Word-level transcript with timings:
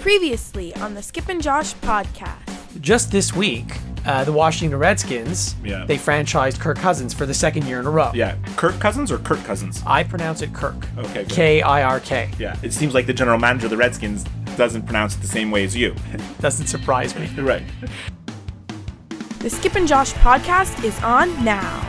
Previously 0.00 0.74
on 0.76 0.94
the 0.94 1.02
Skip 1.02 1.28
and 1.28 1.42
Josh 1.42 1.74
podcast. 1.76 2.80
Just 2.80 3.12
this 3.12 3.34
week, 3.34 3.76
uh, 4.06 4.24
the 4.24 4.32
Washington 4.32 4.78
Redskins, 4.78 5.54
Yeah. 5.62 5.84
they 5.84 5.98
franchised 5.98 6.58
Kirk 6.58 6.78
Cousins 6.78 7.12
for 7.12 7.26
the 7.26 7.34
second 7.34 7.66
year 7.66 7.80
in 7.80 7.86
a 7.86 7.90
row. 7.90 8.10
Yeah, 8.14 8.36
Kirk 8.56 8.78
Cousins 8.80 9.12
or 9.12 9.18
Kirk 9.18 9.44
Cousins? 9.44 9.82
I 9.86 10.02
pronounce 10.04 10.40
it 10.40 10.54
Kirk. 10.54 10.74
Okay, 10.96 11.24
good. 11.24 11.28
K 11.28 11.60
I 11.62 11.82
R 11.82 12.00
K. 12.00 12.30
Yeah, 12.38 12.56
it 12.62 12.72
seems 12.72 12.94
like 12.94 13.06
the 13.06 13.12
general 13.12 13.38
manager 13.38 13.66
of 13.66 13.70
the 13.70 13.76
Redskins 13.76 14.24
doesn't 14.56 14.82
pronounce 14.82 15.16
it 15.16 15.20
the 15.20 15.28
same 15.28 15.50
way 15.50 15.64
as 15.64 15.76
you. 15.76 15.94
Doesn't 16.40 16.66
surprise 16.66 17.14
me. 17.14 17.28
right. 17.38 17.62
The 19.40 19.50
Skip 19.50 19.74
and 19.74 19.86
Josh 19.86 20.12
podcast 20.14 20.82
is 20.82 20.98
on 21.02 21.44
now. 21.44 21.86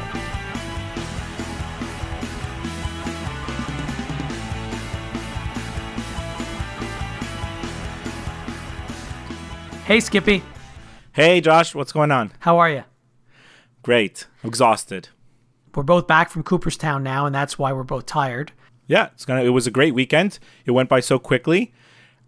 Hey, 9.91 9.99
Skippy. 9.99 10.41
Hey, 11.11 11.41
Josh, 11.41 11.75
what's 11.75 11.91
going 11.91 12.11
on? 12.11 12.31
How 12.39 12.57
are 12.59 12.69
you? 12.69 12.85
Great. 13.83 14.25
Exhausted. 14.41 15.09
We're 15.75 15.83
both 15.83 16.07
back 16.07 16.29
from 16.29 16.43
Cooperstown 16.43 17.03
now, 17.03 17.25
and 17.25 17.35
that's 17.35 17.59
why 17.59 17.73
we're 17.73 17.83
both 17.83 18.05
tired. 18.05 18.53
Yeah, 18.87 19.07
it's 19.07 19.25
gonna. 19.25 19.43
It 19.43 19.49
was 19.49 19.67
a 19.67 19.69
great 19.69 19.93
weekend. 19.93 20.39
It 20.65 20.71
went 20.71 20.87
by 20.87 21.01
so 21.01 21.19
quickly, 21.19 21.73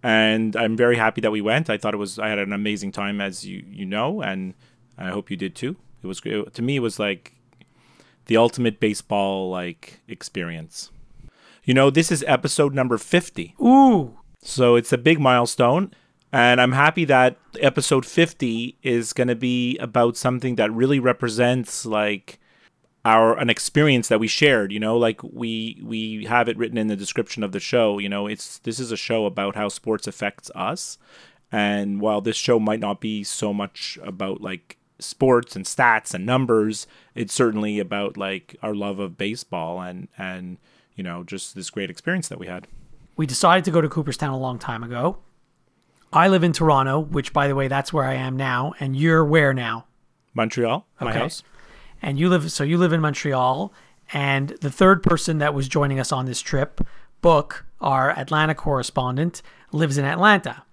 and 0.03 0.57
I'm 0.57 0.75
very 0.75 0.97
happy 0.97 1.21
that 1.21 1.31
we 1.31 1.39
went. 1.39 1.69
I 1.69 1.77
thought 1.77 1.93
it 1.93 1.99
was. 2.03 2.19
I 2.19 2.27
had 2.27 2.37
an 2.37 2.51
amazing 2.51 2.91
time, 2.91 3.21
as 3.21 3.45
you 3.45 3.63
you 3.65 3.85
know, 3.85 4.21
and 4.21 4.55
I 4.97 5.11
hope 5.11 5.31
you 5.31 5.37
did 5.37 5.55
too. 5.55 5.77
It 6.01 6.07
was 6.07 6.19
great. 6.19 6.53
To 6.55 6.61
me, 6.61 6.75
it 6.75 6.81
was 6.81 6.99
like 6.99 7.31
the 8.25 8.35
ultimate 8.35 8.81
baseball 8.81 9.49
like 9.49 10.01
experience. 10.09 10.91
You 11.63 11.73
know, 11.73 11.89
this 11.89 12.11
is 12.11 12.25
episode 12.27 12.73
number 12.73 12.97
fifty. 12.97 13.55
Ooh, 13.61 14.19
So 14.41 14.75
it's 14.75 14.91
a 14.91 14.97
big 14.97 15.21
milestone. 15.21 15.93
And 16.33 16.59
I'm 16.59 16.71
happy 16.71 17.05
that 17.05 17.37
episode 17.61 18.07
50 18.07 18.79
is 18.81 19.13
going 19.13 19.27
to 19.27 19.35
be 19.35 19.77
about 19.77 20.17
something 20.17 20.55
that 20.55 20.73
really 20.73 20.99
represents 20.99 21.85
like 21.85 22.39
our 23.05 23.37
an 23.37 23.51
experience 23.51 24.07
that 24.07 24.19
we 24.19 24.27
shared, 24.27 24.71
you 24.71 24.79
know, 24.79 24.97
like 24.97 25.21
we 25.21 25.79
we 25.83 26.25
have 26.25 26.49
it 26.49 26.57
written 26.57 26.79
in 26.79 26.87
the 26.87 26.95
description 26.95 27.43
of 27.43 27.51
the 27.51 27.59
show, 27.59 27.99
you 27.99 28.09
know, 28.09 28.25
it's 28.25 28.57
this 28.59 28.79
is 28.79 28.91
a 28.91 28.97
show 28.97 29.27
about 29.27 29.55
how 29.55 29.69
sports 29.69 30.07
affects 30.07 30.49
us. 30.55 30.97
And 31.51 32.01
while 32.01 32.19
this 32.19 32.37
show 32.37 32.59
might 32.59 32.79
not 32.79 32.99
be 32.99 33.23
so 33.23 33.53
much 33.53 33.99
about 34.01 34.41
like 34.41 34.77
sports 34.97 35.55
and 35.55 35.65
stats 35.65 36.15
and 36.15 36.25
numbers, 36.25 36.87
it's 37.13 37.33
certainly 37.33 37.77
about 37.77 38.17
like 38.17 38.55
our 38.63 38.73
love 38.73 38.97
of 38.97 39.17
baseball 39.19 39.81
and 39.81 40.07
and 40.17 40.57
you 40.95 41.03
know, 41.03 41.23
just 41.23 41.53
this 41.53 41.69
great 41.69 41.91
experience 41.91 42.27
that 42.29 42.39
we 42.39 42.47
had. 42.47 42.67
we 43.17 43.27
decided 43.27 43.65
to 43.65 43.71
go 43.71 43.81
to 43.81 43.89
Cooperstown 43.89 44.33
a 44.33 44.37
long 44.39 44.57
time 44.57 44.83
ago. 44.83 45.19
I 46.13 46.27
live 46.27 46.43
in 46.43 46.53
Toronto, 46.53 46.99
which, 46.99 47.33
by 47.33 47.47
the 47.47 47.55
way, 47.55 47.67
that's 47.67 47.91
where 47.91 48.03
I 48.05 48.13
am 48.13 48.37
now. 48.37 48.73
And 48.79 48.95
you're 48.95 49.25
where 49.25 49.53
now? 49.53 49.85
Montreal, 50.33 50.85
my 51.01 51.09
Okay. 51.11 51.19
house. 51.19 51.43
and 52.01 52.19
you 52.19 52.27
live 52.29 52.51
so 52.51 52.63
you 52.63 52.77
live 52.77 52.91
in 52.91 52.99
Montreal 53.01 53.71
and 54.13 54.49
the 54.61 54.69
third 54.69 55.01
person 55.03 55.37
that 55.37 55.53
was 55.53 55.67
joining 55.69 55.99
us 55.99 56.11
on 56.11 56.25
this 56.25 56.41
trip 56.41 56.81
book 57.21 57.65
our 57.79 58.09
Atlanta 58.11 58.53
correspondent 58.55 59.41
lives 59.71 59.97
in 59.97 60.03
Atlanta 60.05 60.63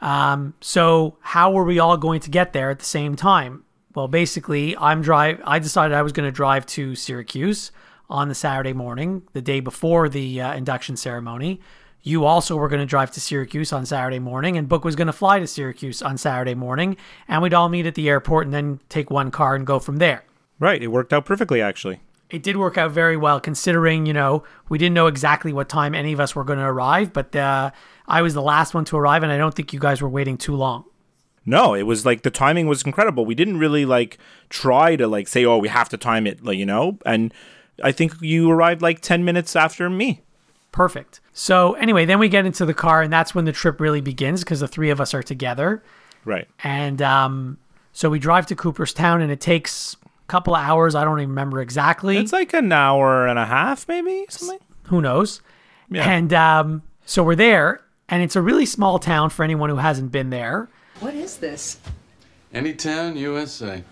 um, 0.00 0.54
so 0.60 1.16
how 1.20 1.50
were 1.50 1.64
we 1.64 1.78
all 1.78 1.96
going 1.96 2.20
to 2.20 2.30
get 2.30 2.52
there 2.52 2.70
at 2.70 2.78
the 2.78 2.84
same 2.84 3.16
time 3.16 3.64
well 3.94 4.08
basically 4.08 4.76
I'm 4.76 5.02
drive 5.02 5.40
I 5.44 5.58
decided 5.58 5.96
I 5.96 6.02
was 6.02 6.12
going 6.12 6.26
to 6.28 6.32
drive 6.32 6.66
to 6.66 6.94
Syracuse 6.94 7.72
on 8.10 8.28
the 8.28 8.34
Saturday 8.34 8.72
morning 8.72 9.22
the 9.32 9.40
day 9.42 9.60
before 9.60 10.08
the 10.08 10.40
uh, 10.40 10.54
induction 10.54 10.96
ceremony 10.96 11.60
you 12.08 12.24
also 12.24 12.56
were 12.56 12.68
going 12.68 12.80
to 12.80 12.86
drive 12.86 13.10
to 13.12 13.20
Syracuse 13.20 13.72
on 13.72 13.84
Saturday 13.86 14.18
morning, 14.18 14.56
and 14.56 14.68
Book 14.68 14.84
was 14.84 14.96
going 14.96 15.06
to 15.08 15.12
fly 15.12 15.38
to 15.38 15.46
Syracuse 15.46 16.00
on 16.02 16.16
Saturday 16.18 16.54
morning, 16.54 16.96
and 17.28 17.42
we'd 17.42 17.54
all 17.54 17.68
meet 17.68 17.86
at 17.86 17.94
the 17.94 18.08
airport 18.08 18.46
and 18.46 18.54
then 18.54 18.80
take 18.88 19.10
one 19.10 19.30
car 19.30 19.54
and 19.54 19.66
go 19.66 19.78
from 19.78 19.98
there 19.98 20.24
Right. 20.60 20.82
It 20.82 20.88
worked 20.88 21.12
out 21.12 21.24
perfectly, 21.24 21.60
actually. 21.62 22.00
it 22.30 22.42
did 22.42 22.56
work 22.56 22.76
out 22.76 22.90
very 22.90 23.16
well 23.16 23.40
considering 23.40 24.06
you 24.06 24.12
know 24.12 24.42
we 24.68 24.76
didn't 24.78 24.94
know 24.94 25.06
exactly 25.06 25.52
what 25.52 25.68
time 25.68 25.94
any 25.94 26.12
of 26.12 26.20
us 26.20 26.34
were 26.34 26.44
going 26.44 26.58
to 26.58 26.64
arrive 26.64 27.10
but 27.12 27.34
uh, 27.34 27.70
i 28.06 28.20
was 28.20 28.34
the 28.34 28.42
last 28.42 28.74
one 28.74 28.84
to 28.84 28.96
arrive 28.96 29.22
and 29.22 29.32
i 29.32 29.38
don't 29.38 29.54
think 29.54 29.72
you 29.72 29.80
guys 29.80 30.02
were 30.02 30.08
waiting 30.18 30.36
too 30.36 30.54
long 30.66 30.84
No, 31.46 31.74
it 31.74 31.84
was 31.84 32.04
like 32.04 32.20
the 32.22 32.30
timing 32.44 32.66
was 32.68 32.82
incredible. 32.82 33.24
We 33.24 33.34
didn't 33.34 33.58
really 33.58 33.86
like 33.96 34.18
try 34.50 34.96
to 34.96 35.06
like 35.06 35.26
say, 35.28 35.46
oh, 35.46 35.56
we 35.64 35.68
have 35.68 35.88
to 35.88 35.96
time 35.96 36.26
it, 36.30 36.44
like, 36.44 36.58
you 36.58 36.66
know? 36.66 36.98
And 37.06 37.32
I 37.82 37.92
think 37.92 38.12
you 38.20 38.50
arrived 38.50 38.82
like 38.82 39.00
10 39.00 39.24
minutes 39.24 39.56
after 39.56 39.88
me. 39.88 40.20
Perfect 40.72 41.20
so 41.32 41.72
anyway 41.74 42.04
then 42.04 42.18
we 42.18 42.28
get 42.28 42.44
into 42.46 42.64
the 42.66 42.74
car 42.74 43.02
and 43.02 43.12
that's 43.12 43.34
when 43.34 43.44
the 43.44 43.52
trip 43.52 43.80
really 43.80 44.00
begins 44.00 44.44
because 44.44 44.60
the 44.60 44.68
three 44.68 44.90
of 44.90 45.00
us 45.00 45.14
are 45.14 45.22
together 45.22 45.82
Right. 46.24 46.46
and 46.62 47.00
um, 47.00 47.58
so 47.92 48.10
we 48.10 48.18
drive 48.18 48.46
to 48.46 48.54
cooperstown 48.56 49.22
and 49.22 49.32
it 49.32 49.40
takes 49.40 49.96
a 50.04 50.26
couple 50.26 50.54
of 50.54 50.62
hours 50.62 50.94
i 50.94 51.04
don't 51.04 51.18
even 51.20 51.30
remember 51.30 51.60
exactly 51.60 52.18
It's 52.18 52.32
like 52.32 52.52
an 52.52 52.70
hour 52.70 53.26
and 53.26 53.38
a 53.38 53.46
half, 53.46 53.88
maybe 53.88 54.26
something. 54.28 54.58
who 54.84 55.00
knows 55.00 55.40
Yeah. 55.90 56.08
and 56.10 56.32
um, 56.34 56.82
so 57.06 57.22
we're 57.22 57.34
there 57.36 57.80
and 58.10 58.22
it's 58.22 58.36
a 58.36 58.42
really 58.42 58.66
small 58.66 58.98
town 58.98 59.30
for 59.30 59.42
anyone 59.42 59.70
who 59.70 59.76
hasn't 59.76 60.12
been 60.12 60.30
there 60.30 60.68
What 61.00 61.14
is 61.14 61.38
this? 61.38 61.78
Anytown, 62.54 63.16
USA. 63.16 63.84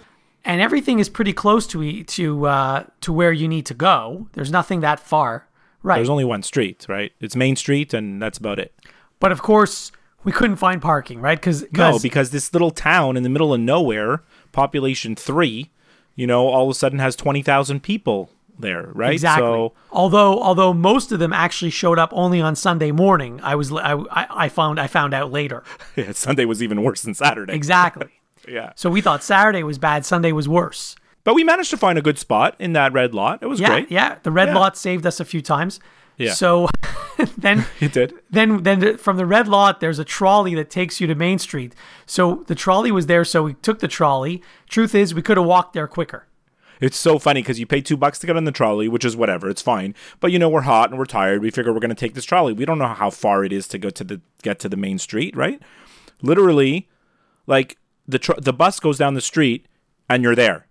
and 0.44 0.60
everything 0.60 0.98
is 0.98 1.08
pretty 1.08 1.32
close 1.32 1.66
to 1.69 1.82
e- 1.82 2.04
to 2.04 2.47
uh, 2.47 2.84
to 3.03 3.12
where 3.12 3.32
you 3.32 3.47
need 3.48 3.66
to 3.66 3.75
go. 3.75 4.28
There's 4.32 4.50
nothing 4.50 4.81
that 4.81 4.98
far, 4.98 5.47
right? 5.87 5.97
There's 5.97 6.09
only 6.11 6.25
one 6.25 6.43
street, 6.43 6.85
right? 6.89 7.13
It's 7.21 7.37
Main 7.37 7.57
Street, 7.57 7.95
and 7.95 8.21
that's 8.21 8.39
about 8.39 8.59
it. 8.59 8.75
but 9.21 9.33
of 9.33 9.41
course, 9.43 9.93
we 10.25 10.33
couldn't 10.33 10.57
find 10.57 10.83
parking, 10.83 11.21
right? 11.21 11.39
Because 11.39 11.65
No, 11.73 11.99
because 11.99 12.31
this 12.31 12.53
little 12.53 12.71
town 12.73 13.17
in 13.17 13.23
the 13.23 13.29
middle 13.29 13.55
of 13.55 13.61
nowhere, 13.61 14.23
population 14.53 15.15
three, 15.15 15.71
you 16.17 16.27
know, 16.27 16.49
all 16.49 16.65
of 16.65 16.71
a 16.71 16.75
sudden 16.75 16.99
has 16.99 17.15
20,000 17.15 17.81
people 17.83 18.31
there, 18.59 18.91
right? 18.95 19.13
exactly. 19.13 19.47
So, 19.47 19.73
although 19.93 20.41
although 20.43 20.73
most 20.73 21.13
of 21.13 21.19
them 21.19 21.33
actually 21.33 21.71
showed 21.71 21.99
up 21.99 22.11
only 22.13 22.41
on 22.41 22.57
Sunday 22.57 22.91
morning, 22.91 23.39
I 23.43 23.55
was 23.55 23.71
I, 23.71 23.93
I 23.95 24.27
I 24.45 24.49
found 24.49 24.81
I 24.81 24.87
found 24.87 25.13
out 25.15 25.31
later. 25.31 25.63
yeah, 25.97 26.13
Sunday 26.13 26.45
was 26.47 26.63
even 26.63 26.83
worse 26.83 27.03
than 27.03 27.15
Saturday. 27.15 27.55
Exactly. 27.55 28.09
Yeah. 28.49 28.73
so 28.77 28.89
we 28.91 29.01
thought 29.01 29.25
Saturday 29.25 29.65
was 29.65 29.77
bad, 29.77 30.07
Sunday 30.07 30.31
was 30.31 30.49
worse. 30.49 30.95
But 31.26 31.34
we 31.34 31.44
managed 31.44 31.69
to 31.70 31.76
find 31.76 31.98
a 31.98 32.03
good 32.03 32.19
spot 32.19 32.54
in 32.59 32.72
that 32.72 32.92
red 32.94 33.12
lot. 33.14 33.42
It 33.42 33.47
was 33.47 33.60
Yeah, 33.60 33.69
great. 33.69 33.91
yeah. 33.91 34.16
The 34.22 34.31
red 34.32 34.48
Yeah. 34.48 34.54
lot 34.59 34.76
saved 34.78 35.04
us 35.04 35.20
a 35.20 35.25
few 35.26 35.42
times. 35.42 35.78
Yeah. 36.16 36.32
So 36.32 36.69
then 37.37 37.66
It 37.81 37.92
did. 37.92 38.14
then 38.31 38.62
then 38.62 38.97
from 38.97 39.16
the 39.19 39.26
red 39.26 39.48
lot 39.48 39.81
there's 39.81 39.98
a 39.98 40.04
trolley 40.04 40.54
that 40.54 40.70
takes 40.70 41.00
you 41.00 41.06
to 41.09 41.14
main 41.14 41.38
street 41.38 41.75
so 42.06 42.44
the 42.47 42.54
trolley 42.54 42.91
was 42.92 43.04
there 43.06 43.25
so 43.25 43.42
we 43.42 43.54
took 43.54 43.81
the 43.81 43.88
trolley 43.88 44.42
truth 44.70 44.94
is 44.94 45.14
we 45.14 45.20
could 45.20 45.37
have 45.37 45.44
walked 45.47 45.72
there 45.75 45.87
quicker 45.88 46.26
It's 46.81 46.97
so 46.97 47.19
funny 47.19 47.41
because 47.43 47.58
you 47.60 47.66
pay 47.66 47.81
two 47.82 47.97
bucks 47.98 48.19
to 48.20 48.26
get 48.26 48.37
on 48.37 48.44
the 48.44 48.53
trolley, 48.53 48.87
which 48.88 49.04
is 49.04 49.14
whatever, 49.16 49.48
it's 49.50 49.62
fine. 49.62 49.94
But 50.20 50.31
you 50.32 50.38
know, 50.38 50.48
we're 50.50 50.62
hot 50.75 50.91
and 50.91 50.98
we're 50.98 51.06
tired. 51.06 51.41
We 51.43 51.50
figure 51.50 51.72
we're 51.72 51.81
gonna 51.81 51.94
take 52.04 52.14
this 52.14 52.25
trolley. 52.26 52.53
We 52.54 52.64
don't 52.66 52.78
know 52.78 52.88
how 53.03 53.10
far 53.10 53.44
it 53.44 53.53
is 53.53 53.66
to 53.69 53.78
go 53.78 53.88
to 53.91 54.04
the 54.04 54.20
get 54.43 54.58
to 54.60 54.69
the 54.69 54.76
main 54.76 54.98
street, 54.98 55.34
right? 55.37 55.60
Literally, 56.22 56.88
like 57.47 57.76
the 58.06 58.19
tr- 58.19 58.41
the 58.41 58.53
bus 58.53 58.81
goes 58.81 58.98
down 58.98 59.14
the 59.14 59.20
street 59.20 59.66
and 60.08 60.22
you're 60.22 60.34
there. 60.34 60.66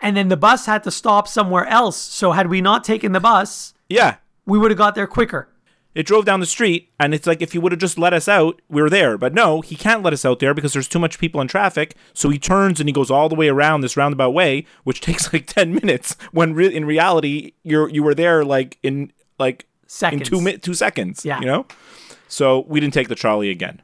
And 0.00 0.16
then 0.16 0.28
the 0.28 0.36
bus 0.36 0.66
had 0.66 0.82
to 0.84 0.90
stop 0.90 1.26
somewhere 1.28 1.66
else 1.66 1.96
so 1.96 2.32
had 2.32 2.48
we 2.48 2.60
not 2.60 2.84
taken 2.84 3.12
the 3.12 3.20
bus 3.20 3.74
Yeah, 3.88 4.16
we 4.46 4.58
would 4.58 4.70
have 4.70 4.78
got 4.78 4.94
there 4.94 5.06
quicker 5.06 5.48
it 5.94 6.06
drove 6.06 6.24
down 6.24 6.40
the 6.40 6.46
street 6.46 6.90
and 6.98 7.14
it's 7.14 7.24
like 7.26 7.40
if 7.40 7.52
he 7.52 7.58
would 7.58 7.70
have 7.70 7.78
just 7.80 7.96
let 7.98 8.12
us 8.12 8.26
out, 8.26 8.60
we 8.68 8.82
were 8.82 8.90
there. 8.90 9.16
But 9.16 9.32
no, 9.32 9.60
he 9.60 9.76
can't 9.76 10.02
let 10.02 10.12
us 10.12 10.24
out 10.24 10.40
there 10.40 10.52
because 10.52 10.72
there's 10.72 10.88
too 10.88 10.98
much 10.98 11.20
people 11.20 11.40
in 11.40 11.46
traffic. 11.46 11.94
So 12.12 12.30
he 12.30 12.38
turns 12.40 12.80
and 12.80 12.88
he 12.88 12.92
goes 12.92 13.12
all 13.12 13.28
the 13.28 13.36
way 13.36 13.46
around 13.48 13.80
this 13.82 13.96
roundabout 13.96 14.30
way, 14.30 14.66
which 14.82 15.00
takes 15.08 15.32
like 15.32 15.46
ten 15.46 15.72
minutes. 15.72 16.16
When 16.32 16.52
re- 16.52 16.74
in 16.74 16.84
reality, 16.84 17.52
you're 17.62 17.88
you 17.88 18.02
were 18.02 18.12
there 18.16 18.44
like 18.44 18.76
in 18.82 19.12
like 19.38 19.66
Seconds. 19.86 20.22
in 20.22 20.26
two 20.26 20.40
mi- 20.40 20.58
two 20.58 20.74
seconds. 20.74 21.24
Yeah. 21.24 21.38
you 21.38 21.46
know. 21.46 21.64
So 22.26 22.64
we 22.66 22.80
didn't 22.80 22.94
take 22.94 23.06
the 23.06 23.14
trolley 23.14 23.50
again. 23.50 23.80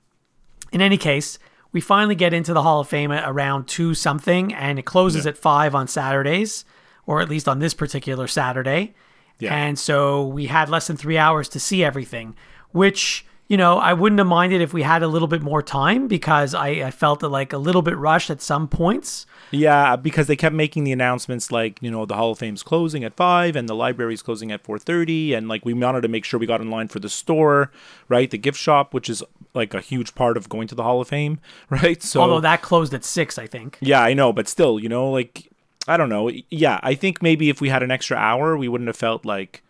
in 0.73 0.81
any 0.81 0.97
case 0.97 1.39
we 1.73 1.81
finally 1.81 2.15
get 2.15 2.33
into 2.33 2.53
the 2.53 2.63
hall 2.63 2.81
of 2.81 2.89
fame 2.89 3.13
at 3.13 3.29
around 3.29 3.67
2 3.69 3.95
something 3.95 4.53
and 4.55 4.79
it 4.79 4.85
closes 4.85 5.27
at 5.27 5.37
5 5.37 5.75
on 5.75 5.89
saturdays 5.89 6.65
or 7.07 7.21
at 7.21 7.29
least 7.29 7.49
on 7.49 7.59
this 7.59 7.75
particular 7.75 8.27
saturday. 8.27 8.95
Yeah. 9.39 9.55
and 9.55 9.79
so 9.79 10.27
we 10.27 10.47
had 10.47 10.69
less 10.69 10.87
than 10.87 10.97
three 10.99 11.17
hours 11.17 11.49
to 11.51 11.61
see 11.61 11.83
everything 11.83 12.37
which 12.73 13.25
you 13.49 13.57
know 13.57 13.79
i 13.79 13.95
wouldn't 13.95 14.19
have 14.19 14.29
minded 14.29 14.61
if 14.61 14.75
we 14.75 14.83
had 14.83 15.03
a 15.03 15.09
little 15.09 15.29
bit 15.29 15.41
more 15.41 15.63
time 15.63 16.09
because 16.09 16.55
i, 16.55 16.69
I 16.69 16.91
felt 16.91 17.23
it 17.23 17.29
like 17.29 17.55
a 17.55 17.59
little 17.59 17.81
bit 17.81 17.97
rushed 17.97 18.29
at 18.29 18.43
some 18.43 18.69
points 18.69 19.25
Yeah, 19.51 19.97
because 19.97 20.27
they 20.27 20.37
kept 20.37 20.55
making 20.55 20.85
the 20.85 20.93
announcements 20.93 21.51
like 21.51 21.79
you 21.81 21.91
know 21.91 22.07
the 22.07 22.15
Hall 22.15 22.33
of 22.33 22.39
Fame's 22.39 22.63
closing 22.63 23.05
at 23.05 23.15
five 23.15 23.57
and 23.57 23.69
the 23.69 23.75
library's 23.75 24.23
closing 24.23 24.53
at 24.53 24.63
four 24.63 24.79
thirty, 24.79 25.35
and 25.35 25.49
like 25.49 25.65
we 25.65 25.73
wanted 25.73 26.03
to 26.03 26.09
make 26.09 26.25
sure 26.25 26.39
we 26.39 26.47
got 26.47 26.61
in 26.61 26.71
line 26.71 26.89
for 26.89 27.01
the 27.01 27.09
store, 27.09 27.71
right? 28.09 28.31
The 28.31 28.39
gift 28.39 28.59
shop, 28.59 28.95
which 28.95 29.11
is 29.11 29.23
like 29.55 29.75
a 29.75 29.81
huge 29.81 30.15
part 30.15 30.37
of 30.37 30.49
going 30.49 30.69
to 30.69 30.75
the 30.75 30.83
Hall 30.83 31.01
of 31.01 31.09
Fame, 31.09 31.41
right? 31.71 32.03
So 32.03 32.21
although 32.21 32.41
that 32.41 32.63
closed 32.63 32.95
at 32.95 33.05
6 33.05 33.39
i 33.39 33.47
think 33.47 33.79
yeah, 33.81 34.03
I 34.03 34.15
know, 34.15 34.33
but 34.33 34.49
still, 34.49 34.79
you 34.79 34.89
know, 34.89 35.11
like 35.11 35.49
I 35.89 35.97
don't 35.97 36.09
know. 36.09 36.31
Yeah, 36.51 36.79
I 36.83 36.95
think 36.95 37.23
maybe 37.23 37.49
if 37.49 37.61
we 37.61 37.69
had 37.69 37.83
an 37.83 37.91
extra 37.91 38.17
hour, 38.17 38.57
we 38.57 38.69
wouldn't 38.69 38.89
have 38.89 38.97
felt 38.97 39.25
like 39.25 39.63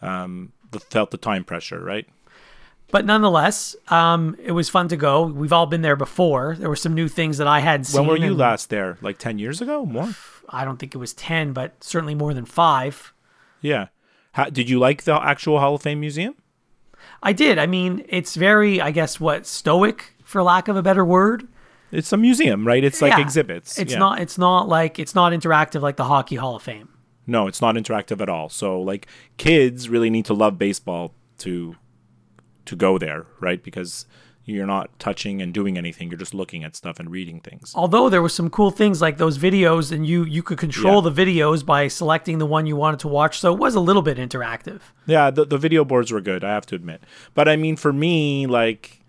um 0.00 0.52
the 0.70 0.80
felt 0.80 1.10
the 1.10 1.16
time 1.16 1.44
pressure, 1.44 1.82
right? 1.82 2.06
But 2.90 3.04
nonetheless, 3.04 3.76
um, 3.88 4.34
it 4.42 4.52
was 4.52 4.68
fun 4.70 4.88
to 4.88 4.96
go. 4.96 5.24
We've 5.26 5.52
all 5.52 5.66
been 5.66 5.82
there 5.82 5.96
before. 5.96 6.56
There 6.58 6.68
were 6.70 6.76
some 6.76 6.94
new 6.94 7.08
things 7.08 7.36
that 7.38 7.46
I 7.46 7.60
hadn't 7.60 7.84
seen. 7.84 8.00
When 8.00 8.08
were 8.08 8.16
you 8.16 8.30
and 8.30 8.38
last 8.38 8.70
there? 8.70 8.96
Like 9.02 9.18
10 9.18 9.38
years 9.38 9.60
ago? 9.60 9.84
More? 9.84 10.14
I 10.48 10.64
don't 10.64 10.78
think 10.78 10.94
it 10.94 10.98
was 10.98 11.12
10, 11.12 11.52
but 11.52 11.84
certainly 11.84 12.14
more 12.14 12.32
than 12.32 12.46
five. 12.46 13.12
Yeah. 13.60 13.88
How, 14.32 14.44
did 14.46 14.70
you 14.70 14.78
like 14.78 15.02
the 15.04 15.14
actual 15.22 15.58
Hall 15.60 15.74
of 15.74 15.82
Fame 15.82 16.00
museum? 16.00 16.34
I 17.22 17.32
did. 17.34 17.58
I 17.58 17.66
mean, 17.66 18.04
it's 18.08 18.34
very, 18.36 18.80
I 18.80 18.90
guess, 18.90 19.20
what, 19.20 19.46
stoic, 19.46 20.14
for 20.24 20.42
lack 20.42 20.68
of 20.68 20.76
a 20.76 20.82
better 20.82 21.04
word. 21.04 21.46
It's 21.92 22.12
a 22.12 22.16
museum, 22.16 22.66
right? 22.66 22.82
It's 22.84 23.02
like 23.02 23.12
Yeah. 23.14 23.20
exhibits. 23.20 23.78
It's 23.78 23.92
Yeah. 23.92 23.98
not. 23.98 24.20
It's 24.20 24.36
not 24.38 24.68
like 24.68 24.98
it's 24.98 25.14
not 25.14 25.32
interactive 25.32 25.80
like 25.80 25.96
the 25.96 26.04
Hockey 26.04 26.36
Hall 26.36 26.56
of 26.56 26.62
Fame. 26.62 26.88
No, 27.26 27.46
it's 27.46 27.60
not 27.60 27.74
interactive 27.76 28.20
at 28.20 28.28
all. 28.28 28.48
So 28.48 28.80
like 28.80 29.06
kids 29.38 29.88
really 29.88 30.10
need 30.10 30.24
to 30.26 30.34
love 30.34 30.58
baseball 30.58 31.12
to 31.38 31.76
to 32.68 32.76
go 32.76 32.98
there, 32.98 33.26
right? 33.40 33.62
Because 33.62 34.06
you're 34.44 34.66
not 34.66 34.88
touching 34.98 35.42
and 35.42 35.52
doing 35.52 35.76
anything. 35.76 36.08
You're 36.08 36.16
just 36.18 36.32
looking 36.32 36.64
at 36.64 36.74
stuff 36.74 36.98
and 36.98 37.10
reading 37.10 37.38
things. 37.40 37.72
Although 37.74 38.08
there 38.08 38.22
were 38.22 38.30
some 38.30 38.48
cool 38.48 38.70
things 38.70 39.02
like 39.02 39.18
those 39.18 39.36
videos, 39.36 39.92
and 39.92 40.06
you 40.06 40.24
you 40.24 40.42
could 40.42 40.56
control 40.58 41.02
Yeah. 41.04 41.10
the 41.10 41.24
videos 41.24 41.66
by 41.66 41.88
selecting 41.88 42.38
the 42.38 42.46
one 42.46 42.64
you 42.66 42.74
wanted 42.76 43.00
to 43.00 43.08
watch. 43.08 43.38
So 43.40 43.52
it 43.52 43.58
was 43.58 43.74
a 43.74 43.80
little 43.80 44.00
bit 44.00 44.16
interactive. 44.16 44.80
Yeah, 45.06 45.30
the 45.30 45.44
the 45.44 45.58
video 45.58 45.84
boards 45.84 46.10
were 46.12 46.22
good, 46.22 46.44
I 46.44 46.54
have 46.54 46.64
to 46.66 46.74
admit. 46.76 47.02
But 47.34 47.46
I 47.48 47.56
mean 47.56 47.76
for 47.76 47.92
me, 47.92 48.46
like 48.46 49.04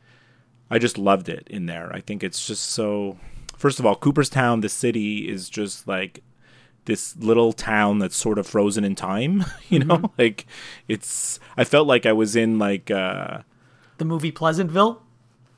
I 0.69 0.77
just 0.77 0.97
loved 0.97 1.29
it 1.29 1.47
in 1.49 1.67
there. 1.67 1.89
I 1.93 2.01
think 2.01 2.23
it's 2.23 2.45
just 2.45 2.65
so 2.65 3.17
First 3.57 3.79
of 3.79 3.85
all, 3.85 3.95
Cooperstown, 3.95 4.61
the 4.61 4.69
city 4.69 5.27
is 5.29 5.49
just 5.49 5.87
like 5.87 6.21
this 6.85 7.15
little 7.17 7.51
town 7.53 7.99
that's 7.99 8.15
sort 8.15 8.39
of 8.39 8.47
frozen 8.47 8.83
in 8.85 8.95
time, 8.95 9.45
you 9.69 9.79
know? 9.79 10.11
Like 10.17 10.45
it's 10.89 11.39
I 11.55 11.63
felt 11.63 11.87
like 11.87 12.05
I 12.05 12.11
was 12.13 12.35
in 12.35 12.59
like 12.59 12.91
uh 12.91 13.39
The 13.99 14.05
movie 14.05 14.31
Pleasantville. 14.31 15.03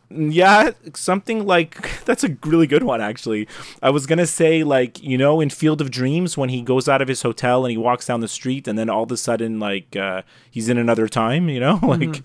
Yeah, 0.10 0.72
something 0.94 1.46
like 1.46 2.04
that's 2.06 2.24
a 2.24 2.36
really 2.46 2.68
good 2.68 2.84
one 2.84 3.00
actually. 3.00 3.48
I 3.82 3.90
was 3.90 4.06
gonna 4.06 4.28
say 4.28 4.64
like 4.64 5.02
you 5.02 5.18
know 5.18 5.40
in 5.40 5.50
Field 5.50 5.80
of 5.80 5.90
Dreams 5.90 6.38
when 6.38 6.50
he 6.50 6.62
goes 6.62 6.90
out 6.90 7.02
of 7.02 7.08
his 7.08 7.22
hotel 7.22 7.64
and 7.64 7.72
he 7.72 7.78
walks 7.78 8.08
down 8.08 8.20
the 8.20 8.28
street 8.28 8.68
and 8.68 8.78
then 8.78 8.90
all 8.90 9.04
of 9.04 9.12
a 9.12 9.18
sudden 9.18 9.60
like 9.60 9.96
uh, 9.96 10.24
he's 10.50 10.68
in 10.68 10.78
another 10.78 11.08
time, 11.08 11.48
you 11.48 11.60
know, 11.60 11.80
like. 11.84 12.24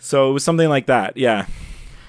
So 0.00 0.30
it 0.30 0.32
was 0.32 0.44
something 0.44 0.68
like 0.68 0.86
that. 0.86 1.16
Yeah, 1.16 1.46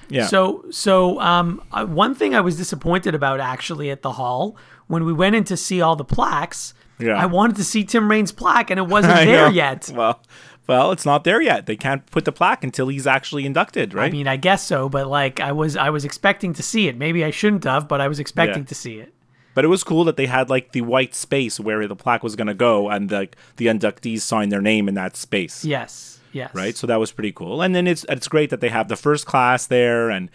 yeah. 0.08 0.26
So 0.26 0.64
so 0.70 1.20
um, 1.20 1.62
one 1.72 2.14
thing 2.14 2.34
I 2.34 2.40
was 2.40 2.56
disappointed 2.56 3.14
about 3.14 3.40
actually 3.40 3.90
at 3.90 4.02
the 4.02 4.12
hall 4.12 4.56
when 4.86 5.04
we 5.04 5.12
went 5.12 5.36
in 5.36 5.44
to 5.44 5.56
see 5.56 5.80
all 5.80 5.96
the 5.96 6.04
plaques. 6.04 6.74
Yeah. 6.98 7.14
I 7.14 7.26
wanted 7.26 7.56
to 7.56 7.64
see 7.64 7.84
Tim 7.84 8.10
Raines' 8.10 8.30
plaque, 8.30 8.70
and 8.70 8.78
it 8.78 8.86
wasn't 8.86 9.14
there 9.26 9.50
yet. 9.50 9.90
Well, 9.94 10.20
well, 10.70 10.92
it's 10.92 11.04
not 11.04 11.24
there 11.24 11.42
yet. 11.42 11.66
They 11.66 11.76
can't 11.76 12.06
put 12.12 12.24
the 12.24 12.30
plaque 12.32 12.62
until 12.62 12.86
he's 12.88 13.06
actually 13.06 13.44
inducted, 13.44 13.92
right? 13.92 14.06
I 14.06 14.10
mean, 14.10 14.28
I 14.28 14.36
guess 14.36 14.64
so, 14.64 14.88
but 14.88 15.08
like 15.08 15.40
I 15.40 15.50
was, 15.50 15.76
I 15.76 15.90
was 15.90 16.04
expecting 16.04 16.52
to 16.54 16.62
see 16.62 16.86
it. 16.86 16.96
Maybe 16.96 17.24
I 17.24 17.30
shouldn't 17.32 17.64
have, 17.64 17.88
but 17.88 18.00
I 18.00 18.06
was 18.06 18.20
expecting 18.20 18.62
Yeah. 18.62 18.68
to 18.68 18.74
see 18.76 18.98
it. 19.00 19.12
But 19.54 19.64
it 19.64 19.68
was 19.68 19.82
cool 19.82 20.04
that 20.04 20.16
they 20.16 20.26
had 20.26 20.48
like 20.48 20.70
the 20.70 20.82
white 20.82 21.12
space 21.14 21.58
where 21.58 21.86
the 21.88 21.96
plaque 21.96 22.22
was 22.22 22.36
gonna 22.36 22.54
go, 22.54 22.88
and 22.88 23.10
like 23.10 23.36
the 23.56 23.66
inductees 23.66 24.20
signed 24.20 24.52
their 24.52 24.62
name 24.62 24.88
in 24.88 24.94
that 24.94 25.16
space. 25.16 25.64
Yes, 25.64 26.20
yes, 26.32 26.54
right? 26.54 26.76
So 26.76 26.86
that 26.86 27.00
was 27.00 27.10
pretty 27.10 27.32
cool. 27.32 27.60
And 27.60 27.74
then 27.74 27.88
it's 27.88 28.06
it's 28.08 28.28
great 28.28 28.50
that 28.50 28.60
they 28.60 28.68
have 28.68 28.86
the 28.86 28.96
first 28.96 29.26
class 29.26 29.66
there, 29.66 30.08
and 30.08 30.30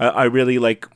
uh, 0.00 0.12
I 0.14 0.24
really 0.24 0.58
like. 0.58 0.88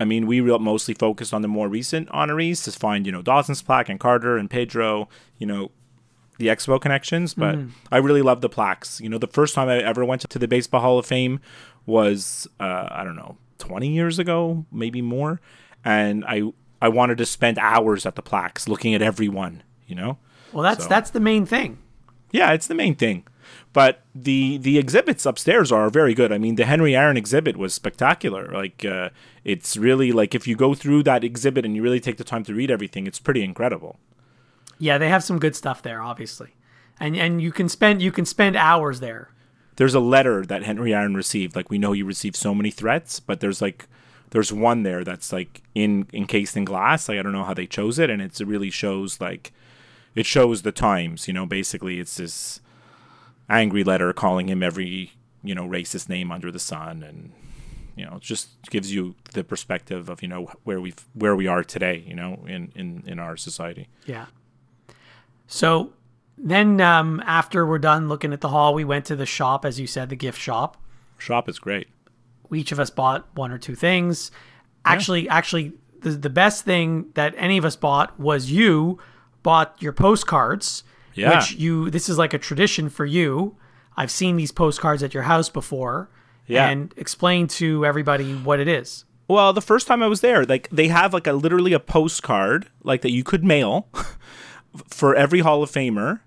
I 0.00 0.04
mean, 0.06 0.26
we 0.26 0.40
real 0.40 0.58
mostly 0.58 0.94
focused 0.94 1.32
on 1.34 1.42
the 1.42 1.48
more 1.48 1.68
recent 1.68 2.08
honorees 2.08 2.64
to 2.64 2.72
find 2.72 3.04
you 3.06 3.12
know 3.12 3.20
Dawson's 3.22 3.60
plaque 3.62 3.90
and 3.90 4.00
Carter 4.00 4.38
and 4.38 4.48
Pedro, 4.48 5.08
you 5.38 5.46
know, 5.46 5.70
the 6.38 6.46
Expo 6.48 6.80
connections. 6.80 7.34
But 7.34 7.58
I 7.92 7.98
really 7.98 8.22
love 8.22 8.40
the 8.40 8.48
plaques. 8.48 9.00
You 9.00 9.08
know, 9.08 9.18
the 9.18 9.26
first 9.28 9.54
time 9.54 9.68
I 9.68 9.78
ever 9.78 10.04
went 10.04 10.28
to 10.28 10.38
the 10.38 10.48
Baseball 10.48 10.80
Hall 10.80 10.98
of 10.98 11.06
Fame 11.06 11.40
was 11.86 12.46
uh, 12.60 12.88
I 12.90 13.04
don't 13.04 13.16
know 13.16 13.36
twenty 13.58 13.88
years 13.88 14.18
ago, 14.18 14.64
maybe 14.72 15.02
more, 15.02 15.40
and 15.84 16.24
I 16.26 16.42
I 16.80 16.88
wanted 16.88 17.18
to 17.18 17.26
spend 17.26 17.58
hours 17.58 18.04
at 18.06 18.14
the 18.16 18.22
plaques 18.22 18.68
looking 18.68 18.94
at 18.94 19.02
every 19.02 19.28
one. 19.28 19.62
You 19.86 19.94
know. 19.96 20.18
Well, 20.52 20.62
that's 20.62 20.84
So- 20.84 20.88
that's 20.88 21.10
the 21.10 21.20
main 21.20 21.46
thing. 21.46 21.78
Yeah, 22.32 22.52
it's 22.52 22.66
the 22.66 22.74
main 22.74 22.94
thing. 22.96 23.24
But 23.72 24.02
the 24.14 24.56
the 24.58 24.78
exhibits 24.78 25.26
upstairs 25.26 25.70
are 25.70 25.90
very 25.90 26.14
good. 26.14 26.32
I 26.32 26.38
mean, 26.38 26.54
the 26.56 26.64
Henry 26.64 26.96
Aaron 26.96 27.16
exhibit 27.16 27.56
was 27.56 27.74
spectacular. 27.74 28.48
Like 28.52 28.84
uh, 28.84 29.10
it's 29.44 29.76
really 29.76 30.12
like 30.12 30.34
if 30.34 30.48
you 30.48 30.56
go 30.56 30.74
through 30.74 31.02
that 31.04 31.22
exhibit 31.24 31.64
and 31.64 31.76
you 31.76 31.82
really 31.82 32.00
take 32.00 32.16
the 32.16 32.24
time 32.24 32.42
to 32.44 32.54
read 32.54 32.70
everything, 32.70 33.06
it's 33.06 33.18
pretty 33.20 33.42
incredible. 33.44 33.98
Yeah, 34.84 34.98
they 34.98 35.08
have 35.08 35.24
some 35.24 35.38
good 35.38 35.56
stuff 35.56 35.80
there, 35.80 36.02
obviously, 36.02 36.50
and 37.00 37.16
and 37.16 37.40
you 37.40 37.52
can 37.52 37.70
spend 37.70 38.02
you 38.02 38.12
can 38.12 38.26
spend 38.26 38.54
hours 38.54 39.00
there. 39.00 39.30
There's 39.76 39.94
a 39.94 40.00
letter 40.00 40.44
that 40.44 40.62
Henry 40.62 40.92
Aaron 40.92 41.14
received. 41.14 41.56
Like 41.56 41.70
we 41.70 41.78
know 41.78 41.92
he 41.92 42.02
received 42.02 42.36
so 42.36 42.54
many 42.54 42.70
threats, 42.70 43.18
but 43.18 43.40
there's 43.40 43.62
like 43.62 43.88
there's 44.32 44.52
one 44.52 44.82
there 44.82 45.02
that's 45.02 45.32
like 45.32 45.62
in 45.74 46.06
encased 46.12 46.54
in 46.54 46.66
glass. 46.66 47.08
Like 47.08 47.18
I 47.18 47.22
don't 47.22 47.32
know 47.32 47.44
how 47.44 47.54
they 47.54 47.66
chose 47.66 47.98
it, 47.98 48.10
and 48.10 48.20
it's, 48.20 48.42
it 48.42 48.46
really 48.46 48.68
shows 48.68 49.22
like 49.22 49.54
it 50.14 50.26
shows 50.26 50.60
the 50.60 50.72
times. 50.72 51.28
You 51.28 51.32
know, 51.32 51.46
basically 51.46 51.98
it's 51.98 52.18
this 52.18 52.60
angry 53.48 53.84
letter 53.84 54.12
calling 54.12 54.50
him 54.50 54.62
every 54.62 55.12
you 55.42 55.54
know 55.54 55.66
racist 55.66 56.10
name 56.10 56.30
under 56.30 56.52
the 56.52 56.58
sun, 56.58 57.02
and 57.02 57.32
you 57.96 58.04
know 58.04 58.16
it 58.16 58.22
just 58.22 58.50
gives 58.68 58.94
you 58.94 59.14
the 59.32 59.44
perspective 59.44 60.10
of 60.10 60.20
you 60.20 60.28
know 60.28 60.50
where 60.64 60.78
we 60.78 60.90
have 60.90 61.06
where 61.14 61.34
we 61.34 61.46
are 61.46 61.64
today. 61.64 62.04
You 62.06 62.16
know, 62.16 62.44
in 62.46 62.70
in 62.74 63.02
in 63.06 63.18
our 63.18 63.38
society. 63.38 63.88
Yeah. 64.04 64.26
So 65.46 65.92
then, 66.36 66.80
um, 66.80 67.22
after 67.26 67.66
we're 67.66 67.78
done 67.78 68.08
looking 68.08 68.32
at 68.32 68.40
the 68.40 68.48
hall, 68.48 68.74
we 68.74 68.84
went 68.84 69.04
to 69.06 69.16
the 69.16 69.26
shop, 69.26 69.64
as 69.64 69.78
you 69.78 69.86
said, 69.86 70.08
the 70.08 70.16
gift 70.16 70.40
shop. 70.40 70.76
Shop 71.18 71.48
is 71.48 71.58
great. 71.58 71.88
We 72.48 72.60
each 72.60 72.72
of 72.72 72.80
us 72.80 72.90
bought 72.90 73.26
one 73.34 73.50
or 73.50 73.58
two 73.58 73.74
things. 73.74 74.30
Actually, 74.84 75.28
actually, 75.28 75.72
the 76.00 76.10
the 76.10 76.30
best 76.30 76.64
thing 76.64 77.06
that 77.14 77.34
any 77.36 77.56
of 77.56 77.64
us 77.64 77.76
bought 77.76 78.18
was 78.18 78.50
you 78.50 78.98
bought 79.42 79.80
your 79.80 79.92
postcards. 79.92 80.84
Yeah. 81.14 81.36
Which 81.36 81.52
you 81.52 81.90
this 81.90 82.08
is 82.08 82.18
like 82.18 82.34
a 82.34 82.38
tradition 82.38 82.88
for 82.90 83.06
you. 83.06 83.56
I've 83.96 84.10
seen 84.10 84.36
these 84.36 84.50
postcards 84.50 85.02
at 85.02 85.14
your 85.14 85.22
house 85.24 85.48
before. 85.48 86.10
Yeah. 86.46 86.68
And 86.68 86.92
explain 86.96 87.46
to 87.48 87.86
everybody 87.86 88.34
what 88.34 88.60
it 88.60 88.68
is. 88.68 89.04
Well, 89.28 89.52
the 89.54 89.62
first 89.62 89.86
time 89.86 90.02
I 90.02 90.08
was 90.08 90.20
there, 90.20 90.44
like 90.44 90.68
they 90.70 90.88
have 90.88 91.14
like 91.14 91.26
a 91.26 91.32
literally 91.32 91.72
a 91.72 91.80
postcard 91.80 92.68
like 92.82 93.00
that 93.02 93.12
you 93.12 93.24
could 93.24 93.44
mail 93.44 93.88
for 94.88 95.14
every 95.14 95.40
Hall 95.40 95.62
of 95.62 95.70
Famer. 95.70 96.20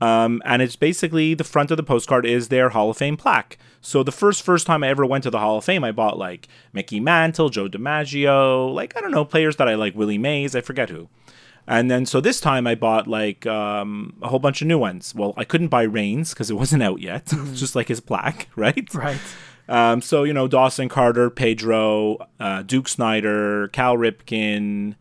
Um, 0.00 0.40
and 0.46 0.62
it's 0.62 0.76
basically 0.76 1.34
the 1.34 1.44
front 1.44 1.70
of 1.70 1.76
the 1.76 1.82
postcard 1.82 2.24
is 2.24 2.48
their 2.48 2.70
Hall 2.70 2.90
of 2.90 2.96
Fame 2.96 3.16
plaque. 3.16 3.58
So 3.82 4.02
the 4.02 4.12
first 4.12 4.42
first 4.42 4.66
time 4.66 4.82
I 4.82 4.88
ever 4.88 5.04
went 5.04 5.24
to 5.24 5.30
the 5.30 5.38
Hall 5.38 5.58
of 5.58 5.64
Fame, 5.64 5.84
I 5.84 5.92
bought 5.92 6.18
like 6.18 6.48
Mickey 6.72 7.00
Mantle, 7.00 7.50
Joe 7.50 7.68
DiMaggio, 7.68 8.72
like 8.72 8.96
I 8.96 9.00
don't 9.00 9.10
know 9.10 9.24
players 9.24 9.56
that 9.56 9.68
I 9.68 9.74
like, 9.74 9.94
Willie 9.94 10.18
Mays, 10.18 10.56
I 10.56 10.62
forget 10.62 10.88
who. 10.88 11.08
And 11.66 11.90
then 11.90 12.06
so 12.06 12.20
this 12.20 12.40
time 12.40 12.66
I 12.66 12.74
bought 12.74 13.06
like 13.06 13.46
um, 13.46 14.16
a 14.22 14.28
whole 14.28 14.38
bunch 14.38 14.62
of 14.62 14.68
new 14.68 14.78
ones. 14.78 15.14
Well, 15.14 15.34
I 15.36 15.44
couldn't 15.44 15.68
buy 15.68 15.82
Raines 15.82 16.30
because 16.30 16.50
it 16.50 16.54
wasn't 16.54 16.82
out 16.82 17.00
yet. 17.00 17.32
It's 17.32 17.60
just 17.60 17.76
like 17.76 17.88
his 17.88 18.00
plaque, 18.00 18.48
right? 18.56 18.92
Right. 18.94 19.20
Um, 19.68 20.02
so 20.02 20.24
you 20.24 20.32
know 20.32 20.48
Dawson 20.48 20.88
Carter, 20.88 21.30
Pedro, 21.30 22.26
uh, 22.40 22.62
Duke 22.62 22.88
Snider, 22.88 23.68
Cal 23.68 23.96
Ripken. 23.96 24.96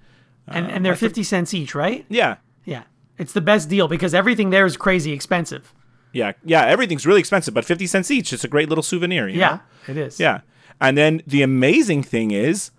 And 0.48 0.72
and 0.72 0.86
they're 0.86 0.96
fifty 0.96 1.24
cents 1.24 1.54
each, 1.54 1.74
right? 1.74 2.06
Yeah, 2.10 2.38
Yeah. 2.70 2.84
It's 3.18 3.34
the 3.34 3.42
best 3.42 3.68
deal 3.70 3.88
because 3.88 4.14
everything 4.14 4.50
there 4.50 4.66
is 4.66 4.78
crazy 4.78 5.12
expensive. 5.12 5.74
yeah, 6.14 6.32
yeah. 6.46 6.66
Everything's 6.66 7.06
really 7.06 7.20
expensive, 7.20 7.54
but 7.54 7.66
fifty 7.66 7.86
cents 7.88 8.10
each. 8.12 8.32
It's 8.34 8.44
a 8.46 8.48
great 8.48 8.70
little 8.70 8.84
souvenir. 8.84 9.28
You 9.28 9.40
Yeah, 9.40 9.50
know? 9.88 9.92
it 9.94 9.98
is. 9.98 10.20
yeah. 10.20 10.42
And 10.80 10.98
then 10.98 11.22
the 11.28 11.42
amazing 11.42 12.04
thing 12.04 12.32
is, 12.32 12.72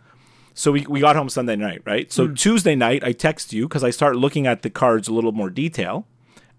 so 0.54 0.72
we, 0.72 0.86
we 0.88 1.00
got 1.00 1.16
home 1.16 1.28
Sunday 1.28 1.56
night, 1.56 1.82
right? 1.84 2.10
So 2.10 2.26
mm. 2.28 2.36
Tuesday 2.38 2.74
night, 2.74 3.04
I 3.04 3.12
text 3.12 3.52
you 3.52 3.68
because 3.68 3.84
I 3.84 3.90
start 3.90 4.16
looking 4.16 4.46
at 4.46 4.62
the 4.62 4.70
cards 4.70 5.06
a 5.08 5.12
little 5.12 5.32
more 5.32 5.50
detail, 5.50 6.06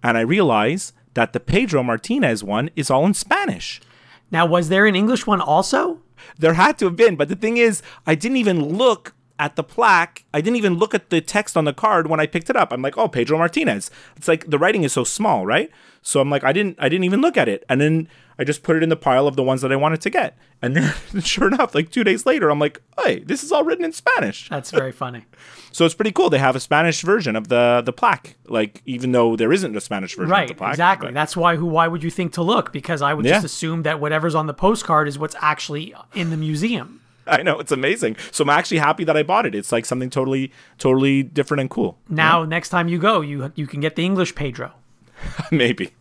and 0.03 0.17
I 0.17 0.21
realize 0.21 0.93
that 1.15 1.33
the 1.33 1.39
Pedro 1.39 1.81
Martinez 1.83 2.43
one 2.43 2.69
is 2.75 2.89
all 2.91 3.05
in 3.05 3.13
Spanish. 3.15 3.81
Now, 4.29 4.45
was 4.45 4.69
there 4.69 4.85
an 4.85 4.95
English 4.95 5.25
one 5.27 5.41
also? 5.41 5.99
There 6.37 6.53
had 6.53 6.77
to 6.79 6.85
have 6.85 6.95
been, 6.95 7.15
but 7.15 7.27
the 7.27 7.35
thing 7.35 7.57
is, 7.57 7.81
I 8.05 8.13
didn't 8.15 8.37
even 8.37 8.77
look 8.77 9.13
at 9.41 9.55
the 9.55 9.63
plaque. 9.63 10.23
I 10.33 10.39
didn't 10.39 10.57
even 10.57 10.75
look 10.75 10.93
at 10.93 11.09
the 11.09 11.19
text 11.19 11.57
on 11.57 11.65
the 11.65 11.73
card 11.73 12.05
when 12.07 12.19
I 12.19 12.27
picked 12.27 12.49
it 12.49 12.55
up. 12.55 12.71
I'm 12.71 12.81
like, 12.83 12.95
oh, 12.97 13.07
Pedro 13.07 13.39
Martinez. 13.39 13.89
It's 14.15 14.27
like 14.27 14.49
the 14.49 14.59
writing 14.59 14.83
is 14.83 14.93
so 14.93 15.03
small, 15.03 15.45
right? 15.47 15.71
So 16.03 16.21
I'm 16.21 16.29
like, 16.29 16.43
I 16.43 16.53
didn't, 16.53 16.77
I 16.79 16.87
didn't 16.89 17.05
even 17.05 17.21
look 17.21 17.37
at 17.37 17.47
it, 17.49 17.63
and 17.69 17.79
then 17.81 18.07
I 18.39 18.43
just 18.43 18.63
put 18.63 18.75
it 18.75 18.81
in 18.83 18.89
the 18.89 18.95
pile 18.95 19.27
of 19.27 19.35
the 19.35 19.43
ones 19.43 19.61
that 19.61 19.71
I 19.71 19.75
wanted 19.75 20.01
to 20.01 20.09
get. 20.09 20.37
And 20.61 20.75
then, 20.75 20.93
sure 21.21 21.47
enough, 21.47 21.73
like 21.75 21.91
two 21.91 22.03
days 22.03 22.25
later, 22.25 22.49
I'm 22.51 22.59
like, 22.59 22.81
hey, 23.03 23.19
this 23.19 23.43
is 23.43 23.51
all 23.51 23.63
written 23.63 23.83
in 23.85 23.91
Spanish. 23.93 24.47
That's 24.49 24.71
very 24.71 24.91
funny. 24.91 25.25
So 25.73 25.85
it's 25.85 25.95
pretty 25.95 26.11
cool. 26.11 26.29
They 26.29 26.37
have 26.37 26.57
a 26.57 26.59
Spanish 26.59 27.01
version 27.01 27.33
of 27.37 27.47
the 27.47 27.81
the 27.85 27.93
plaque, 27.93 28.35
like 28.49 28.81
even 28.85 29.13
though 29.13 29.37
there 29.37 29.53
isn't 29.53 29.73
a 29.73 29.79
Spanish 29.79 30.11
version 30.17 30.25
of 30.25 30.31
Right, 30.31 30.49
the 30.49 30.53
plaque. 30.53 30.73
exactly. 30.73 31.07
but- 31.07 31.13
That's 31.13 31.37
why 31.37 31.55
who 31.55 31.65
why 31.65 31.87
would 31.87 32.03
you 32.03 32.09
think 32.11 32.33
to 32.33 32.41
look? 32.43 32.73
Because 32.73 33.01
I 33.01 33.13
would 33.13 33.25
just 33.25 33.45
assume 33.45 33.83
that 33.83 34.01
whatever's 34.01 34.35
on 34.35 34.47
the 34.47 34.53
postcard 34.53 35.07
is 35.07 35.17
what's 35.17 35.35
actually 35.39 35.95
in 36.13 36.29
the 36.29 36.35
museum. 36.35 36.99
I 37.27 37.43
know 37.43 37.59
it's 37.59 37.71
amazing. 37.71 38.17
So 38.31 38.43
I'm 38.43 38.49
actually 38.49 38.77
happy 38.77 39.03
that 39.03 39.15
I 39.15 39.23
bought 39.23 39.45
it. 39.45 39.55
It's 39.55 39.71
like 39.71 39.85
something 39.85 40.09
totally, 40.09 40.51
totally 40.77 41.23
different 41.23 41.61
and 41.61 41.69
cool. 41.69 41.97
Now, 42.09 42.43
next 42.43 42.69
time 42.69 42.87
you 42.87 42.99
go, 42.99 43.21
you 43.21 43.51
you 43.55 43.67
can 43.67 43.79
get 43.79 43.95
the 43.95 44.05
English 44.05 44.35
Pedro. 44.35 44.73
Maybe. 45.51 45.93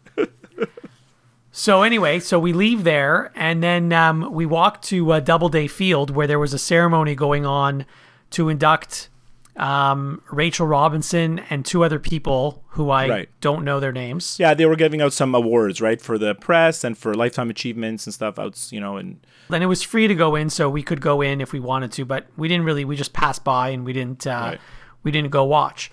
So 1.53 1.83
anyway, 1.83 2.21
so 2.21 2.39
we 2.39 2.53
leave 2.53 2.85
there, 2.85 3.33
and 3.35 3.61
then 3.61 3.93
um, 3.93 4.33
we 4.33 4.47
walk 4.47 4.83
to 4.83 5.12
uh, 5.12 5.21
Doubleday 5.21 5.67
Field, 5.67 6.09
where 6.11 6.29
there 6.29 6.39
was 6.39 6.55
a 6.55 6.59
ceremony 6.59 7.17
going 7.17 7.45
on 7.45 7.87
to 8.31 8.49
induct 8.49 9.09
um, 9.57 10.23
Rachel 10.30 10.66
Robinson 10.66 11.40
and 11.50 11.64
two 11.64 11.85
other 11.85 11.99
people 11.99 12.62
who 12.69 12.90
I 12.90 13.09
Right. 13.09 13.28
don't 13.40 13.64
know 13.64 13.80
their 13.80 13.92
names. 13.92 14.37
Yeah, 14.38 14.54
they 14.54 14.66
were 14.66 14.76
giving 14.76 15.00
out 15.02 15.12
some 15.12 15.35
awards, 15.35 15.80
right, 15.80 16.00
for 16.00 16.19
the 16.19 16.35
press 16.35 16.85
and 16.85 16.97
for 16.97 17.14
lifetime 17.14 17.50
achievements 17.50 18.07
and 18.07 18.14
stuff. 18.14 18.38
Out, 18.38 18.69
you 18.71 18.80
know, 18.80 18.97
and 18.97 19.21
then 19.49 19.62
it 19.62 19.66
was 19.66 19.83
free 19.83 20.07
to 20.09 20.14
go 20.14 20.35
in, 20.37 20.50
so 20.50 20.71
we 20.71 20.83
could 20.83 21.00
go 21.00 21.21
in 21.21 21.40
if 21.40 21.52
we 21.52 21.61
wanted 21.61 21.92
to, 21.92 22.04
but 22.04 22.26
we 22.37 22.49
didn't 22.49 22.64
really. 22.64 22.85
We 22.85 22.97
just 22.97 23.12
passed 23.12 23.45
by 23.45 23.71
and 23.71 23.85
we 23.85 23.92
didn't. 23.92 24.26
Uh, 24.26 24.30
Right. 24.52 24.61
We 25.02 25.11
didn't 25.11 25.30
go 25.30 25.45
watch. 25.45 25.90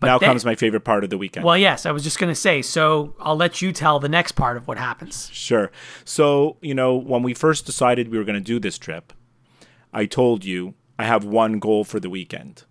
But 0.00 0.08
now 0.08 0.18
then- 0.18 0.28
comes 0.30 0.44
my 0.44 0.54
favorite 0.54 0.80
part 0.84 1.02
of 1.04 1.10
the 1.10 1.18
weekend. 1.18 1.44
Well, 1.44 1.56
yes, 1.56 1.86
I 1.86 1.90
was 1.92 2.02
just 2.04 2.18
going 2.20 2.30
to 2.30 2.34
say. 2.40 2.60
So 2.62 3.14
I'll 3.20 3.36
let 3.36 3.62
you 3.62 3.72
tell 3.72 3.98
the 3.98 4.08
next 4.08 4.32
part 4.32 4.56
of 4.56 4.68
what 4.68 4.78
happens. 4.78 5.28
Sure. 5.32 5.70
So, 6.04 6.56
you 6.60 6.74
know, 6.74 6.94
when 6.94 7.22
we 7.22 7.34
first 7.34 7.66
decided 7.66 8.08
we 8.10 8.18
were 8.18 8.24
going 8.24 8.34
to 8.38 8.40
do 8.44 8.58
this 8.60 8.78
trip, 8.78 9.12
I 9.92 10.06
told 10.06 10.44
you 10.44 10.74
I 10.98 11.04
have 11.04 11.24
one 11.24 11.58
goal 11.58 11.82
for 11.84 11.98
the 12.00 12.10
weekend. 12.10 12.64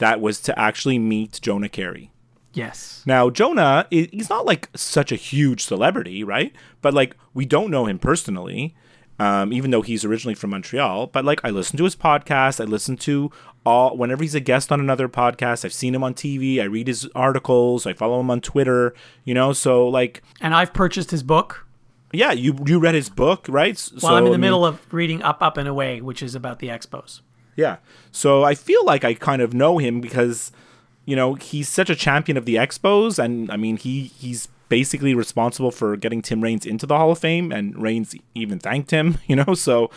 That 0.00 0.20
was 0.20 0.40
to 0.40 0.58
actually 0.58 0.98
meet 0.98 1.38
Jonah 1.40 1.68
Keri. 1.68 2.10
Yes. 2.52 3.04
Now, 3.06 3.30
Jonah, 3.30 3.86
he's 3.90 4.28
not 4.28 4.44
like 4.44 4.68
such 4.74 5.12
a 5.12 5.16
huge 5.16 5.62
celebrity, 5.64 6.24
right? 6.24 6.52
But 6.82 6.92
like, 6.94 7.16
we 7.32 7.46
don't 7.46 7.70
know 7.70 7.86
him 7.86 7.98
personally, 8.00 8.74
um, 9.20 9.52
even 9.52 9.70
though 9.70 9.82
he's 9.82 10.04
originally 10.04 10.34
from 10.34 10.50
Montreal. 10.50 11.06
But 11.06 11.24
like, 11.24 11.40
I 11.44 11.50
listen 11.50 11.76
to 11.76 11.84
his 11.84 11.94
podcast. 11.94 12.60
I 12.60 12.64
listen 12.64 12.96
to 12.98 13.30
all, 13.64 13.96
whenever 13.96 14.24
he's 14.24 14.34
a 14.34 14.40
guest 14.40 14.72
on 14.72 14.80
another 14.80 15.08
podcast, 15.08 15.64
I've 15.64 15.72
seen 15.72 15.94
him 15.94 16.02
on 16.02 16.14
TV. 16.14 16.60
I 16.60 16.64
read 16.64 16.88
his 16.88 17.08
articles. 17.14 17.86
I 17.86 17.92
follow 17.92 18.18
him 18.18 18.30
on 18.30 18.40
Twitter, 18.40 18.94
you 19.24 19.34
know? 19.34 19.52
So, 19.52 19.86
like, 19.86 20.22
And 20.40 20.52
I've 20.54 20.72
purchased 20.72 21.12
his 21.12 21.22
book. 21.22 21.66
yeah, 22.12 22.32
you 22.32 22.58
you 22.66 22.80
read 22.80 22.96
his 22.96 23.08
book, 23.10 23.46
right? 23.48 23.80
Well, 24.02 24.16
I'm 24.16 24.26
in 24.26 24.32
the 24.32 24.38
middle 24.38 24.66
of 24.66 24.92
reading 24.92 25.22
Up, 25.22 25.40
Up, 25.40 25.56
and 25.56 25.68
Away, 25.68 26.00
which 26.00 26.20
is 26.20 26.34
about 26.34 26.58
the 26.58 26.66
Expos. 26.66 27.20
Yeah. 27.60 27.76
So 28.10 28.42
I 28.42 28.54
feel 28.54 28.82
like 28.86 29.04
I 29.04 29.12
kind 29.12 29.42
of 29.42 29.52
know 29.52 29.76
him 29.76 30.00
because, 30.00 30.50
you 31.04 31.14
know, 31.14 31.34
he's 31.34 31.68
such 31.68 31.90
a 31.90 31.94
champion 31.94 32.38
of 32.38 32.46
the 32.46 32.56
Expos, 32.56 33.22
and 33.22 33.50
I 33.50 33.58
mean, 33.58 33.76
he 33.76 34.04
he's 34.04 34.48
basically 34.70 35.14
responsible 35.14 35.70
for 35.70 35.94
getting 35.96 36.22
Tim 36.22 36.40
Raines 36.40 36.64
into 36.64 36.86
the 36.86 36.96
Hall 36.96 37.12
of 37.12 37.18
Fame, 37.18 37.52
and 37.52 37.80
Raines 37.80 38.14
even 38.34 38.58
thanked 38.58 38.90
him. 38.90 39.18
You 39.28 39.36
know, 39.36 39.54
so. 39.54 39.90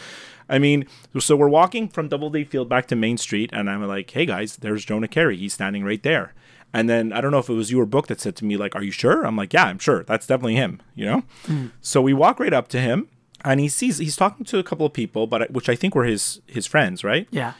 I 0.49 0.59
mean, 0.59 0.85
so 1.17 1.37
we're 1.37 1.47
walking 1.47 1.87
from 1.87 2.09
Double 2.09 2.27
Doubleday 2.27 2.43
Field 2.43 2.67
back 2.67 2.87
to 2.87 2.97
Main 2.97 3.17
Street, 3.17 3.49
and 3.53 3.69
I'm 3.69 3.81
like, 3.87 4.11
"Hey 4.11 4.25
guys, 4.25 4.57
there's 4.57 4.83
Jonah 4.83 5.07
Keri. 5.07 5.37
He's 5.37 5.53
standing 5.53 5.85
right 5.85 6.03
there." 6.03 6.33
And 6.73 6.89
then 6.89 7.13
I 7.13 7.21
don't 7.21 7.31
know 7.31 7.39
if 7.39 7.49
it 7.49 7.53
was 7.53 7.71
you 7.71 7.79
or 7.79 7.85
Book 7.85 8.07
that 8.07 8.19
said 8.19 8.35
to 8.35 8.45
me, 8.45 8.57
"Like, 8.57 8.75
are 8.75 8.83
you 8.83 8.91
sure?" 8.91 9.25
I'm 9.25 9.37
like, 9.37 9.53
"Yeah, 9.53 9.67
I'm 9.67 9.79
sure. 9.79 10.03
That's 10.03 10.27
definitely 10.27 10.55
him." 10.55 10.81
You 10.95 11.05
know. 11.05 11.23
Mm. 11.47 11.71
So 11.79 12.01
we 12.01 12.13
walk 12.13 12.41
right 12.41 12.53
up 12.53 12.67
to 12.69 12.81
him, 12.81 13.07
and 13.43 13.59
he 13.59 13.69
sees 13.69 13.97
he's 13.97 14.15
talking 14.15 14.45
to 14.45 14.57
a 14.59 14.63
couple 14.63 14.85
of 14.85 14.93
people, 14.93 15.27
but 15.27 15.51
which 15.51 15.69
I 15.69 15.75
think 15.75 15.95
were 15.95 16.05
his 16.05 16.41
his 16.47 16.65
friends, 16.67 17.03
right? 17.03 17.27
Yeah. 17.31 17.53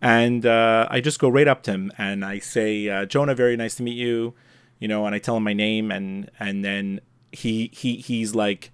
And 0.00 0.46
uh, 0.46 0.86
I 0.90 1.00
just 1.00 1.18
go 1.18 1.28
right 1.28 1.48
up 1.48 1.62
to 1.64 1.72
him 1.72 1.92
and 1.98 2.24
I 2.24 2.38
say, 2.38 2.88
uh, 2.88 3.04
Jonah, 3.04 3.34
very 3.34 3.56
nice 3.56 3.74
to 3.76 3.82
meet 3.82 3.96
you, 3.96 4.34
you 4.78 4.86
know, 4.86 5.06
and 5.06 5.14
I 5.14 5.18
tell 5.18 5.36
him 5.36 5.42
my 5.42 5.54
name 5.54 5.90
and 5.90 6.30
and 6.38 6.64
then 6.64 7.00
he 7.32 7.70
he 7.72 7.96
he's 7.96 8.34
like 8.34 8.70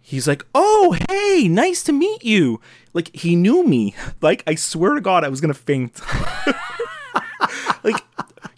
he's 0.00 0.26
like, 0.28 0.44
"Oh, 0.54 0.96
hey, 1.08 1.48
nice 1.48 1.82
to 1.84 1.92
meet 1.92 2.24
you." 2.24 2.60
Like 2.92 3.14
he 3.14 3.36
knew 3.36 3.64
me. 3.66 3.94
Like 4.20 4.42
I 4.46 4.56
swear 4.56 4.94
to 4.94 5.00
god 5.00 5.24
I 5.24 5.28
was 5.28 5.40
going 5.40 5.54
to 5.54 5.58
faint. 5.58 6.00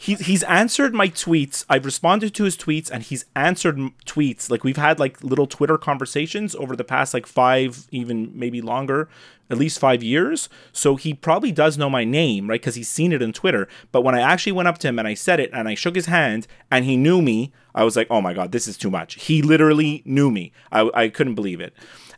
he, 0.03 0.15
he's 0.15 0.43
answered 0.45 0.95
my 0.95 1.09
tweets. 1.09 1.67
I've 1.69 1.85
responded 1.85 2.33
to 2.35 2.45
his 2.45 2.57
tweets, 2.57 2.91
and 2.91 3.03
he's 3.03 3.27
answered 3.37 3.79
m- 3.79 3.93
tweets. 4.07 4.51
Like 4.51 4.65
we've 4.65 4.79
had 4.79 4.99
like 4.99 5.23
little 5.23 5.47
Twitter 5.47 5.77
conversations 5.77 6.55
over 6.55 6.75
the 6.75 6.85
past 6.85 7.13
like 7.13 7.27
five, 7.27 7.87
even 7.91 8.33
maybe 8.35 8.63
longer, 8.63 9.11
at 9.51 9.59
least 9.59 9.79
five 9.79 10.03
years. 10.03 10.49
So 10.73 10.97
he 10.97 11.13
probably 11.13 11.53
does 11.53 11.77
know 11.77 11.91
my 11.91 12.05
name, 12.05 12.49
right? 12.49 12.59
Because 12.61 12.77
he's 12.77 12.89
seen 12.89 13.13
it 13.13 13.23
on 13.23 13.35
Twitter. 13.35 13.69
But 13.93 14.01
when 14.01 14.15
I 14.15 14.23
actually 14.23 14.53
went 14.53 14.69
up 14.69 14.79
to 14.79 14.89
him 14.89 14.99
and 14.99 15.07
I 15.07 15.13
said 15.13 15.39
it, 15.39 15.51
and 15.53 15.69
I 15.69 15.75
shook 15.75 15.97
his 15.97 16.07
hand, 16.07 16.47
and 16.71 16.87
he 16.87 16.97
knew 16.97 17.21
me, 17.21 17.53
I 17.75 17.85
was 17.85 17.95
like, 17.95 18.07
oh 18.09 18.23
my 18.23 18.33
god, 18.33 18.53
this 18.53 18.67
is 18.67 18.79
too 18.79 18.91
much. 18.91 19.15
He 19.27 19.43
literally 19.43 20.01
knew 20.07 20.31
me. 20.31 20.51
I, 20.73 20.89
I 20.95 21.09
couldn't 21.11 21.35
believe 21.35 21.61
it. 21.61 21.75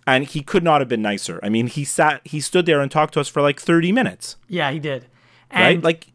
And 0.06 0.24
he 0.24 0.40
could 0.42 0.62
not 0.62 0.80
have 0.80 0.88
been 0.88 1.02
nicer. 1.02 1.40
I 1.42 1.48
mean, 1.48 1.66
he 1.66 1.84
sat, 1.84 2.20
he 2.24 2.38
stood 2.40 2.64
there 2.66 2.80
and 2.80 2.92
talked 2.92 3.14
to 3.14 3.20
us 3.20 3.26
for 3.28 3.42
like 3.42 3.60
30 3.60 3.90
minutes, 3.90 4.36
Yeah, 4.46 4.70
he 4.70 4.78
did. 4.78 5.06
right? 5.52 5.82
Like, 5.82 6.11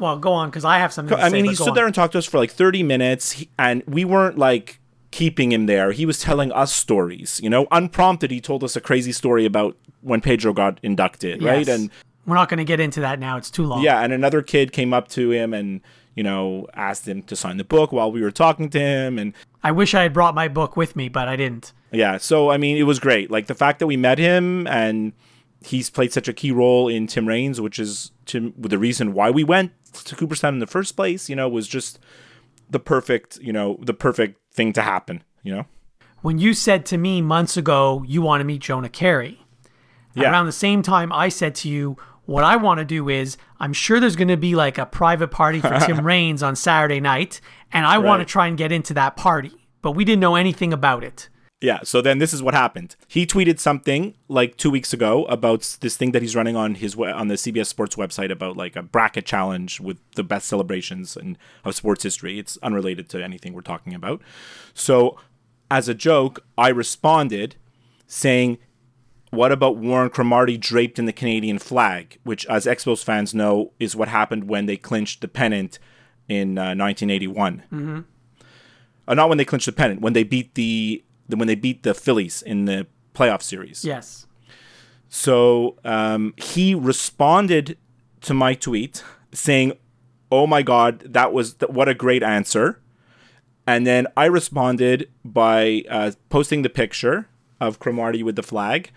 well, 0.00 0.18
go 0.18 0.32
on, 0.32 0.50
because 0.50 0.64
I 0.64 0.78
have 0.78 0.92
something 0.92 1.16
to 1.16 1.22
I 1.22 1.28
mean, 1.28 1.44
he 1.44 1.54
stood 1.54 1.68
on. 1.68 1.74
there 1.74 1.86
and 1.86 1.94
talked 1.94 2.12
to 2.12 2.18
us 2.18 2.26
for 2.26 2.38
like 2.38 2.50
30 2.50 2.82
minutes, 2.82 3.32
he, 3.32 3.48
and 3.58 3.82
we 3.86 4.04
weren't 4.04 4.38
like 4.38 4.80
keeping 5.10 5.52
him 5.52 5.66
there. 5.66 5.92
He 5.92 6.06
was 6.06 6.20
telling 6.20 6.52
us 6.52 6.72
stories, 6.72 7.40
you 7.42 7.50
know, 7.50 7.66
unprompted. 7.70 8.30
He 8.30 8.40
told 8.40 8.64
us 8.64 8.76
a 8.76 8.80
crazy 8.80 9.12
story 9.12 9.44
about 9.44 9.76
when 10.02 10.20
Pedro 10.20 10.52
got 10.52 10.78
inducted, 10.82 11.42
right? 11.42 11.68
And 11.68 11.90
We're 12.26 12.36
not 12.36 12.48
going 12.48 12.58
to 12.58 12.64
get 12.64 12.80
into 12.80 13.00
that 13.00 13.18
now. 13.18 13.36
It's 13.36 13.50
too 13.50 13.64
long. 13.64 13.82
yeah, 13.82 14.00
and 14.00 14.12
another 14.12 14.40
kid 14.42 14.72
came 14.72 14.94
up 14.94 15.08
to 15.08 15.30
him 15.32 15.52
and, 15.52 15.80
you 16.14 16.22
know, 16.22 16.66
asked 16.74 17.06
him 17.08 17.22
to 17.24 17.36
sign 17.36 17.56
the 17.56 17.64
book 17.64 17.92
while 17.92 18.10
we 18.12 18.22
were 18.22 18.30
talking 18.30 18.70
to 18.70 18.78
him. 18.80 19.18
And 19.18 19.34
I 19.62 19.72
wish 19.72 19.94
I 19.94 20.02
had 20.02 20.12
brought 20.12 20.34
my 20.34 20.48
book 20.48 20.76
with 20.76 20.96
me, 20.96 21.08
but 21.08 21.28
I 21.28 21.36
didn't. 21.36 21.72
yeah, 21.92 22.16
so 22.18 22.50
I 22.50 22.56
mean, 22.56 22.76
it 22.76 22.84
was 22.84 22.98
great. 22.98 23.30
Like 23.30 23.46
the 23.48 23.54
fact 23.54 23.80
that 23.80 23.86
we 23.86 23.96
met 23.96 24.18
him 24.18 24.66
and 24.68 25.12
he's 25.64 25.90
played 25.90 26.12
such 26.12 26.28
a 26.28 26.32
key 26.32 26.52
role 26.52 26.88
in 26.88 27.06
Tim 27.06 27.26
Raines, 27.28 27.60
which 27.60 27.78
is 27.78 28.12
to, 28.26 28.52
the 28.56 28.78
reason 28.78 29.12
why 29.12 29.30
we 29.30 29.44
went 29.44 29.72
to 30.04 30.16
Cooperstown 30.16 30.54
in 30.54 30.60
the 30.60 30.66
first 30.66 30.96
place, 30.96 31.28
you 31.28 31.36
know, 31.36 31.48
was 31.48 31.68
just 31.68 31.98
the 32.70 32.80
perfect, 32.80 33.38
you 33.42 33.52
know, 33.52 33.78
the 33.82 33.94
perfect 33.94 34.38
thing 34.54 34.72
to 34.74 34.82
happen, 34.82 35.22
you 35.42 35.54
know? 35.54 35.66
When 36.22 36.38
you 36.38 36.54
said 36.54 36.84
to 36.86 36.98
me 36.98 37.20
months 37.22 37.56
ago 37.56 38.04
you 38.06 38.22
want 38.22 38.40
to 38.40 38.44
meet 38.44 38.62
Jonah 38.62 38.88
Keri, 38.88 39.40
Yeah. 40.14 40.30
around 40.30 40.46
the 40.46 40.52
same 40.52 40.82
time 40.82 41.12
I 41.12 41.28
said 41.28 41.54
to 41.56 41.68
you, 41.68 41.96
what 42.26 42.44
I 42.44 42.56
want 42.56 42.78
to 42.78 42.84
do 42.84 43.08
is 43.08 43.36
I'm 43.58 43.72
sure 43.72 43.98
there's 43.98 44.16
going 44.16 44.28
to 44.28 44.36
be 44.36 44.54
like 44.54 44.78
a 44.78 44.86
private 44.86 45.28
party 45.32 45.60
for 45.60 45.76
Tim 45.86 46.06
Raines 46.06 46.42
on 46.42 46.54
Saturday 46.56 47.00
night, 47.00 47.40
and 47.72 47.84
I 47.86 47.98
want 47.98 48.20
to 48.20 48.24
try 48.24 48.46
and 48.46 48.56
get 48.56 48.70
into 48.70 48.94
that 48.94 49.16
party. 49.16 49.66
But 49.82 49.92
we 49.92 50.04
didn't 50.04 50.20
know 50.20 50.36
anything 50.36 50.72
about 50.72 51.02
it. 51.02 51.28
Yeah. 51.60 51.80
So 51.82 52.00
then 52.00 52.18
this 52.18 52.32
is 52.32 52.42
what 52.42 52.54
happened. 52.54 52.96
He 53.06 53.26
tweeted 53.26 53.58
something 53.58 54.14
like 54.28 54.56
two 54.56 54.70
weeks 54.70 54.92
ago 54.94 55.24
about 55.26 55.76
this 55.80 55.96
thing 55.96 56.12
that 56.12 56.22
he's 56.22 56.34
running 56.34 56.56
on 56.56 56.76
his 56.76 56.96
on 56.96 57.28
the 57.28 57.34
CBS 57.34 57.66
Sports 57.66 57.96
website 57.96 58.30
about 58.30 58.56
like 58.56 58.76
a 58.76 58.82
bracket 58.82 59.26
challenge 59.26 59.78
with 59.78 59.98
the 60.14 60.22
best 60.22 60.48
celebrations 60.48 61.16
and 61.16 61.36
of 61.64 61.74
sports 61.74 62.02
history. 62.02 62.38
It's 62.38 62.56
unrelated 62.62 63.08
to 63.10 63.22
anything 63.22 63.52
we're 63.52 63.60
talking 63.60 63.94
about. 63.94 64.22
So 64.72 65.18
as 65.70 65.88
a 65.88 65.94
joke, 65.94 66.44
I 66.56 66.68
responded 66.68 67.56
saying, 68.06 68.56
"What 69.30 69.52
about 69.52 69.76
Warren 69.76 70.08
Cromartie 70.08 70.56
draped 70.56 70.98
in 70.98 71.04
the 71.04 71.12
Canadian 71.12 71.58
flag?" 71.58 72.18
Which, 72.24 72.46
as 72.46 72.64
Expos 72.64 73.04
fans 73.04 73.34
know, 73.34 73.72
is 73.78 73.94
what 73.94 74.08
happened 74.08 74.44
when 74.48 74.64
they 74.64 74.78
clinched 74.78 75.20
the 75.20 75.28
pennant 75.28 75.78
in 76.26 76.56
uh, 76.56 76.74
1981. 76.74 77.64
Mm-hmm. 77.70 78.00
Uh, 79.06 79.14
not 79.14 79.28
when 79.28 79.36
they 79.36 79.44
clinched 79.44 79.66
the 79.66 79.72
pennant, 79.72 80.00
when 80.00 80.12
they 80.14 80.22
beat 80.22 80.54
the- 80.54 81.02
when 81.38 81.48
they 81.48 81.54
beat 81.54 81.82
the 81.82 81.94
Phillies 81.94 82.42
in 82.42 82.64
the 82.64 82.86
playoff 83.14 83.42
series. 83.42 83.84
Yes. 83.84 84.26
So 85.08 85.76
um, 85.84 86.34
he 86.36 86.74
responded 86.74 87.76
to 88.22 88.34
my 88.34 88.54
tweet 88.54 89.02
saying, 89.32 89.72
"Oh 90.30 90.46
my 90.46 90.62
God, 90.62 91.00
that 91.00 91.32
was 91.32 91.54
th- 91.54 91.70
what 91.70 91.88
a 91.88 91.94
great 91.94 92.22
answer." 92.22 92.80
And 93.66 93.86
then 93.86 94.06
I 94.16 94.26
responded 94.26 95.10
by 95.24 95.84
uh, 95.88 96.12
posting 96.28 96.62
the 96.62 96.70
picture 96.70 97.28
of 97.60 97.78
Cromartie 97.78 98.22
with 98.22 98.36
the 98.36 98.42
flag, 98.42 98.90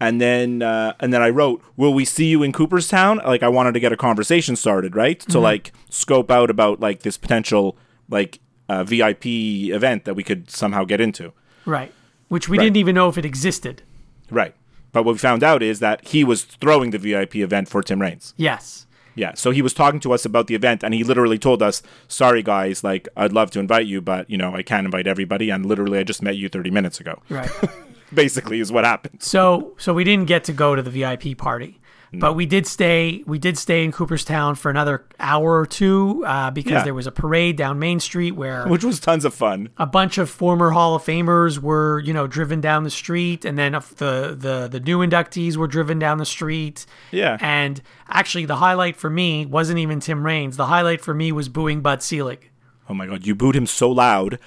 and 0.00 0.20
then 0.20 0.62
uh, 0.62 0.94
and 0.98 1.14
then 1.14 1.22
I 1.22 1.30
wrote, 1.30 1.62
"Will 1.76 1.94
we 1.94 2.04
see 2.04 2.26
you 2.26 2.42
in 2.42 2.52
Cooperstown?" 2.52 3.20
Like 3.24 3.42
I 3.44 3.48
wanted 3.48 3.72
to 3.74 3.80
get 3.80 3.92
a 3.92 3.96
conversation 3.96 4.56
started, 4.56 4.96
right? 4.96 5.20
To 5.20 5.38
like 5.38 5.72
scope 5.90 6.30
out 6.30 6.50
about 6.50 6.80
like 6.80 7.00
this 7.00 7.16
potential 7.16 7.76
like 8.08 8.40
uh, 8.68 8.82
VIP 8.84 9.26
event 9.26 10.04
that 10.04 10.14
we 10.14 10.24
could 10.24 10.50
somehow 10.50 10.84
get 10.84 11.00
into. 11.00 11.32
Right. 11.64 11.92
Which 12.28 12.48
we 12.48 12.56
Right. 12.58 12.64
didn't 12.64 12.76
even 12.78 12.94
know 12.94 13.08
if 13.08 13.18
it 13.18 13.24
existed. 13.24 13.82
Right. 14.30 14.54
But 14.92 15.04
what 15.04 15.12
we 15.12 15.18
found 15.18 15.42
out 15.42 15.62
is 15.62 15.80
that 15.80 16.06
he 16.08 16.24
was 16.24 16.44
throwing 16.44 16.90
the 16.90 16.98
VIP 16.98 17.36
event 17.42 17.68
for 17.68 17.82
Tim 17.82 18.00
Raines. 18.00 18.34
Yes. 18.36 18.86
Yeah. 19.14 19.32
So 19.34 19.50
he 19.50 19.60
was 19.62 19.74
talking 19.74 20.00
to 20.00 20.12
us 20.12 20.24
about 20.24 20.46
the 20.46 20.54
event 20.54 20.82
and 20.82 20.94
he 20.94 21.04
literally 21.04 21.38
told 21.38 21.62
us, 21.62 21.82
sorry 22.08 22.42
guys, 22.42 22.82
like 22.82 23.08
I'd 23.16 23.32
love 23.32 23.50
to 23.52 23.58
invite 23.60 23.86
you, 23.86 24.00
but 24.00 24.28
you 24.30 24.38
know, 24.38 24.54
I 24.54 24.62
can't 24.62 24.86
invite 24.86 25.06
everybody. 25.06 25.50
And 25.50 25.66
literally 25.66 25.98
I 25.98 26.02
just 26.02 26.22
met 26.22 26.36
you 26.36 26.48
30 26.48 26.70
minutes 26.70 27.00
ago. 27.00 27.20
Right. 27.28 27.50
Basically 28.14 28.60
is 28.60 28.70
what 28.72 28.84
happened. 28.84 29.22
So 29.22 29.72
so 29.78 29.92
we 29.94 30.04
didn't 30.04 30.26
get 30.26 30.44
to 30.44 30.52
go 30.52 30.74
to 30.74 30.82
the 30.82 30.90
VIP 30.90 31.36
party, 31.36 31.78
but 32.14 32.34
we 32.34 32.46
did 32.46 32.66
stay. 32.66 33.22
We 33.26 33.38
did 33.38 33.56
stay 33.56 33.84
in 33.84 33.92
Cooperstown 33.92 34.54
for 34.54 34.70
another 34.70 35.04
hour 35.18 35.58
or 35.58 35.66
two 35.66 36.24
uh, 36.26 36.50
because 36.50 36.72
Yeah. 36.72 36.82
there 36.84 36.94
was 36.94 37.06
a 37.06 37.12
parade 37.12 37.56
down 37.56 37.78
Main 37.78 38.00
Street 38.00 38.32
where 38.32 38.66
Which 38.68 38.84
was 38.84 39.00
tons 39.00 39.24
of 39.24 39.32
fun. 39.34 39.70
a 39.78 39.86
bunch 39.86 40.18
of 40.18 40.28
former 40.28 40.70
Hall 40.70 40.94
of 40.94 41.02
Famers 41.02 41.58
were 41.58 42.00
you 42.00 42.12
know 42.12 42.26
driven 42.26 42.60
down 42.60 42.84
the 42.84 42.90
street, 42.90 43.44
and 43.44 43.56
then 43.58 43.72
the 43.72 44.36
the 44.38 44.68
the 44.70 44.80
new 44.80 44.98
inductees 44.98 45.56
were 45.56 45.66
driven 45.68 45.98
down 45.98 46.18
the 46.18 46.26
street. 46.26 46.84
Yeah. 47.10 47.38
And 47.40 47.80
actually, 48.08 48.44
the 48.46 48.56
highlight 48.56 48.96
for 48.96 49.08
me 49.10 49.46
wasn't 49.46 49.78
even 49.78 50.00
Tim 50.00 50.24
Raines. 50.24 50.56
The 50.56 50.66
highlight 50.66 51.00
for 51.00 51.14
me 51.14 51.32
was 51.32 51.48
booing 51.48 51.80
Bud 51.80 52.02
Selig. 52.02 52.50
Oh 52.88 52.94
my 52.94 53.06
god, 53.06 53.26
you 53.26 53.34
booed 53.34 53.56
him 53.56 53.66
so 53.66 53.90
loud. 53.90 54.38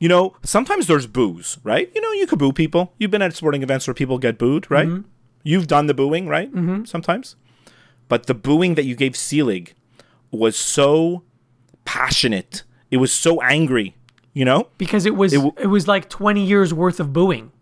you 0.00 0.08
know, 0.08 0.34
sometimes 0.42 0.86
there's 0.88 1.06
boos, 1.06 1.58
right? 1.62 1.90
You 1.94 2.00
know, 2.02 2.10
you 2.12 2.26
could 2.26 2.38
boo 2.38 2.52
people. 2.52 2.92
You've 2.98 3.12
been 3.12 3.22
at 3.22 3.34
sporting 3.34 3.62
events 3.62 3.86
where 3.86 3.94
people 3.94 4.18
get 4.18 4.36
booed, 4.38 4.68
right? 4.70 4.88
You've 5.44 5.68
done 5.68 5.86
the 5.86 5.94
booing, 5.94 6.26
right? 6.26 6.52
Mm-hmm. 6.52 6.84
Sometimes. 6.86 7.36
But 8.08 8.26
the 8.26 8.34
booing 8.34 8.74
that 8.74 8.84
you 8.84 8.96
gave 8.96 9.14
Selig 9.16 9.74
was 10.32 10.56
so 10.56 11.22
passionate. 11.84 12.64
It 12.90 12.96
was 12.96 13.12
so 13.12 13.40
angry, 13.42 13.96
you 14.32 14.44
know? 14.44 14.68
because 14.78 15.06
it 15.06 15.14
was 15.14 15.32
it, 15.32 15.42
w- 15.42 15.68
was 15.68 15.86
like 15.86 16.08
20 16.08 16.44
years 16.44 16.74
worth 16.74 16.98
of 16.98 17.12
booing. 17.12 17.52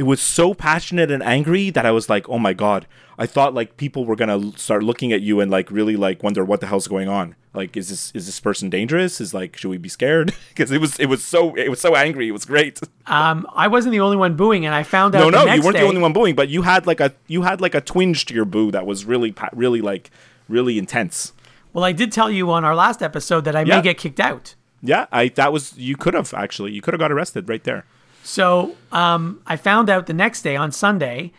It 0.00 0.04
was 0.04 0.20
so 0.22 0.54
passionate 0.54 1.10
and 1.10 1.22
angry 1.22 1.68
that 1.76 1.84
I 1.84 1.90
was 1.90 2.08
like, 2.08 2.26
"Oh 2.28 2.38
my 2.38 2.54
god." 2.54 2.86
I 3.18 3.26
thought 3.26 3.52
like 3.52 3.76
people 3.76 4.06
were 4.06 4.16
going 4.16 4.32
to 4.52 4.58
start 4.58 4.82
looking 4.82 5.12
at 5.12 5.20
you 5.20 5.40
and 5.40 5.50
like 5.50 5.70
really 5.70 5.94
like 5.94 6.22
wonder 6.22 6.42
what 6.42 6.60
the 6.62 6.66
hell's 6.68 6.88
going 6.88 7.06
on. 7.06 7.34
Like 7.52 7.76
is 7.76 7.90
this 7.90 8.10
is 8.14 8.24
this 8.24 8.40
person 8.40 8.70
dangerous? 8.70 9.20
Is 9.20 9.34
like 9.34 9.58
should 9.58 9.68
we 9.68 9.76
be 9.76 9.90
scared? 9.90 10.32
Because 10.48 10.70
it 10.72 10.80
was 10.80 10.98
it 10.98 11.06
was 11.06 11.22
so 11.22 11.54
it 11.54 11.68
was 11.68 11.80
so 11.86 11.94
angry. 11.96 12.28
It 12.28 12.32
was 12.32 12.46
great. 12.46 12.80
Um, 13.06 13.44
I 13.54 13.66
wasn't 13.66 13.90
the 13.92 14.00
only 14.00 14.16
one 14.16 14.36
booing, 14.36 14.64
and 14.66 14.72
I 14.74 14.84
found 14.84 15.14
out. 15.16 15.20
No, 15.20 15.44
no, 15.44 15.52
you 15.52 15.60
weren't 15.62 15.74
day, 15.74 15.82
the 15.82 15.88
only 15.88 16.00
one 16.00 16.12
booing, 16.12 16.36
but 16.36 16.48
you 16.48 16.62
had 16.62 16.86
like 16.86 17.00
a 17.00 17.12
you 17.26 17.42
had 17.42 17.60
like 17.60 17.74
a 17.74 17.80
twinge 17.80 18.24
to 18.26 18.34
your 18.34 18.44
boo 18.46 18.70
that 18.70 18.86
was 18.86 19.04
really 19.04 19.32
pa- 19.32 19.50
really 19.52 19.80
like 19.82 20.10
really 20.48 20.78
intense. 20.78 21.32
Well, 21.74 21.84
I 21.84 21.92
did 21.92 22.10
tell 22.12 22.30
you 22.30 22.50
on 22.52 22.64
our 22.64 22.74
last 22.76 23.02
episode 23.02 23.44
that 23.46 23.56
I 23.56 23.62
Yeah. 23.64 23.76
may 23.76 23.82
get 23.82 23.98
kicked 23.98 24.20
out. 24.20 24.54
Yeah, 24.80 25.06
I 25.12 25.28
that 25.40 25.52
was 25.52 25.76
you 25.76 25.96
could 25.96 26.14
have 26.14 26.32
actually 26.32 26.70
you 26.72 26.80
could 26.80 26.94
have 26.94 27.00
got 27.00 27.10
arrested 27.12 27.48
right 27.48 27.64
there. 27.64 27.84
So 28.22 28.76
um, 28.92 29.40
I 29.46 29.56
found 29.56 29.90
out 29.90 30.06
the 30.06 30.12
next 30.14 30.42
day 30.42 30.56
on 30.56 30.72
Sunday. 30.72 31.32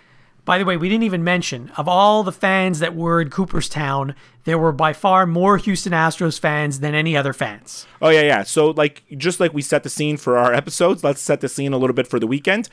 By 0.44 0.58
the 0.58 0.66
way, 0.66 0.76
we 0.76 0.90
didn't 0.90 1.04
even 1.04 1.24
mention 1.24 1.72
of 1.78 1.88
all 1.88 2.24
the 2.24 2.32
fans 2.32 2.80
that 2.80 2.96
were 2.96 3.22
in 3.22 3.30
Cooperstown, 3.30 4.16
there 4.44 4.58
were 4.58 4.72
by 4.72 4.92
far 4.92 5.28
more 5.28 5.58
Houston 5.58 5.94
Astros 5.94 6.40
fans 6.40 6.80
than 6.80 6.96
any 6.96 7.16
other 7.16 7.32
fans. 7.32 7.86
Oh 8.02 8.10
yeah, 8.10 8.22
yeah. 8.22 8.42
So 8.44 8.72
like 8.72 9.04
just 9.18 9.40
like 9.40 9.54
we 9.54 9.62
set 9.62 9.84
the 9.84 9.90
scene 9.90 10.18
for 10.18 10.40
our 10.40 10.52
episodes, 10.52 11.04
let's 11.04 11.22
set 11.22 11.42
the 11.42 11.48
scene 11.48 11.74
a 11.74 11.78
little 11.78 11.94
bit 11.94 12.08
for 12.08 12.20
the 12.20 12.26
weekend. 12.26 12.70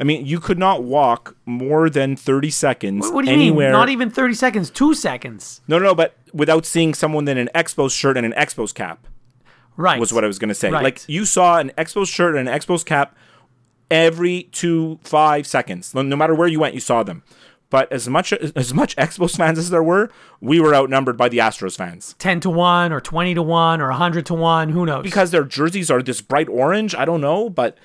I 0.00 0.04
mean, 0.04 0.26
you 0.26 0.40
could 0.40 0.58
not 0.58 0.82
walk 0.82 1.36
more 1.46 1.88
than 1.88 2.16
30 2.16 2.50
seconds 2.50 3.10
What 3.10 3.24
do 3.24 3.30
you 3.30 3.36
anywhere. 3.36 3.68
mean? 3.68 3.72
Not 3.72 3.88
even 3.88 4.10
30 4.10 4.34
seconds, 4.34 4.68
two 4.70 4.92
seconds. 4.94 5.60
no, 5.68 5.78
no, 5.78 5.84
no, 5.86 5.94
but 5.94 6.16
without 6.32 6.66
seeing 6.66 6.92
someone 6.92 7.28
in 7.28 7.38
an 7.38 7.50
Expos 7.54 7.92
shirt 7.96 8.16
and 8.16 8.26
an 8.26 8.32
Expos 8.32 8.74
cap 8.74 9.06
Right. 9.76 10.00
was 10.00 10.12
what 10.12 10.24
I 10.24 10.26
was 10.26 10.38
going 10.40 10.48
to 10.48 10.54
say. 10.56 10.70
Right. 10.70 10.82
Like 10.82 11.02
you 11.08 11.24
saw 11.24 11.58
an 11.58 11.70
Expos 11.78 12.12
shirt 12.12 12.34
and 12.34 12.48
an 12.48 12.58
Expos 12.58 12.84
cap 12.84 13.14
every 13.92 14.44
two 14.44 14.98
five 15.02 15.46
seconds. 15.46 15.94
No, 15.94 16.02
no 16.02 16.16
matter 16.16 16.34
where 16.34 16.48
you 16.48 16.58
went, 16.58 16.74
you 16.74 16.80
saw 16.80 17.02
them. 17.02 17.22
But 17.70 17.90
as 17.92 18.08
much 18.08 18.32
as 18.32 18.74
much 18.74 18.96
Expos 18.96 19.36
fans 19.36 19.58
as 19.58 19.70
there 19.70 19.82
were, 19.82 20.10
we 20.40 20.60
were 20.60 20.74
outnumbered 20.74 21.16
by 21.16 21.28
the 21.28 21.38
Astros 21.38 21.76
fans 21.76 22.14
10 22.18 22.40
to 22.40 22.50
1 22.50 22.92
or 22.92 23.00
20 23.00 23.34
to 23.34 23.42
1 23.42 23.80
or 23.80 23.88
100 23.88 24.26
to 24.26 24.34
1, 24.34 24.68
who 24.70 24.84
knows? 24.84 25.02
because 25.02 25.30
their 25.30 25.44
jerseys 25.44 25.90
are 25.90 26.02
this 26.02 26.20
bright 26.20 26.48
orange. 26.48 26.94
I 26.94 27.04
don't 27.04 27.20
know, 27.22 27.48
but 27.48 27.78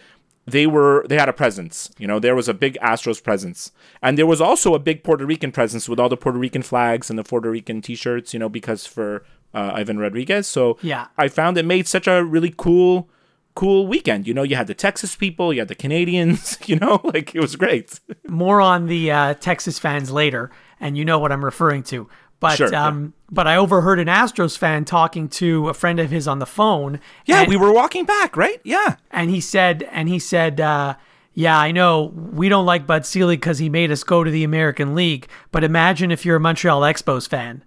they 0.46 0.68
were 0.68 1.06
they 1.08 1.18
had 1.18 1.30
a 1.30 1.34
presence. 1.34 1.90
You 1.98 2.08
know, 2.08 2.20
there 2.20 2.36
was 2.36 2.50
a 2.50 2.54
big 2.54 2.78
Astros 2.82 3.22
presence, 3.24 3.72
and 4.02 4.18
there 4.18 4.26
was 4.26 4.42
also 4.42 4.74
a 4.74 4.80
big 4.80 5.04
Puerto 5.04 5.26
Rican 5.26 5.52
presence 5.52 5.88
with 5.88 6.00
all 6.00 6.10
the 6.10 6.18
Puerto 6.18 6.40
Rican 6.40 6.64
flags 6.64 7.10
and 7.10 7.18
the 7.20 7.24
Puerto 7.24 7.50
Rican 7.50 7.82
T-shirts. 7.82 8.34
You 8.34 8.40
know, 8.40 8.50
because 8.50 8.86
for 8.86 9.24
uh, 9.54 9.72
Ivan 9.74 10.00
Rodriguez. 10.00 10.48
So 10.48 10.78
Yeah. 10.82 11.08
I 11.18 11.30
found 11.30 11.58
it 11.58 11.66
made 11.66 11.88
such 11.88 12.08
a 12.08 12.24
really 12.24 12.54
cool. 12.58 13.10
Cool 13.58 13.88
weekend, 13.88 14.28
you 14.28 14.36
know. 14.36 14.44
You 14.44 14.56
had 14.56 14.68
the 14.68 14.76
Texas 14.76 15.16
people, 15.16 15.52
you 15.52 15.62
had 15.62 15.68
the 15.68 15.74
Canadians, 15.74 16.60
you 16.68 16.76
know, 16.76 17.02
like 17.04 17.34
it 17.34 17.42
was 17.42 17.56
great. 17.56 18.00
more 18.28 18.62
on 18.62 18.86
the 18.86 19.10
uh, 19.10 19.34
Texas 19.34 19.80
fans 19.80 20.12
later, 20.12 20.52
and 20.80 20.96
you 20.96 21.04
know 21.04 21.18
what 21.18 21.32
I'm 21.32 21.44
referring 21.44 21.82
to. 21.86 22.08
But 22.40 22.58
Sure, 22.58 22.76
um, 22.76 23.16
but 23.32 23.48
I 23.48 23.56
overheard 23.56 23.98
an 23.98 24.06
Astros 24.06 24.56
fan 24.56 24.86
talking 24.86 25.28
to 25.30 25.70
a 25.70 25.74
friend 25.74 26.00
of 26.00 26.12
his 26.12 26.28
on 26.28 26.38
the 26.38 26.46
phone. 26.46 27.00
Yeah, 27.26 27.40
and, 27.40 27.50
we 27.50 27.58
were 27.58 27.72
walking 27.72 28.06
back, 28.06 28.38
right? 28.38 28.62
Yeah, 28.64 28.98
and 29.10 29.32
he 29.32 29.42
said, 29.42 29.90
and 29.92 30.08
he 30.08 30.20
said, 30.20 30.62
uh, 30.62 30.94
"Yeah, 31.34 31.58
I 31.58 31.72
know 31.72 32.14
we 32.14 32.50
don't 32.50 32.68
like 32.68 32.86
Bud 32.86 33.08
Selig 33.08 33.40
because 33.40 33.58
he 33.58 33.70
made 33.70 33.90
us 33.90 34.04
go 34.04 34.24
to 34.24 34.30
the 34.30 34.44
American 34.44 34.94
League. 34.94 35.28
But 35.52 35.64
imagine 35.64 36.12
if 36.12 36.28
you're 36.28 36.36
a 36.36 36.40
Montreal 36.40 36.82
Expos 36.82 37.28
fan. 37.28 37.64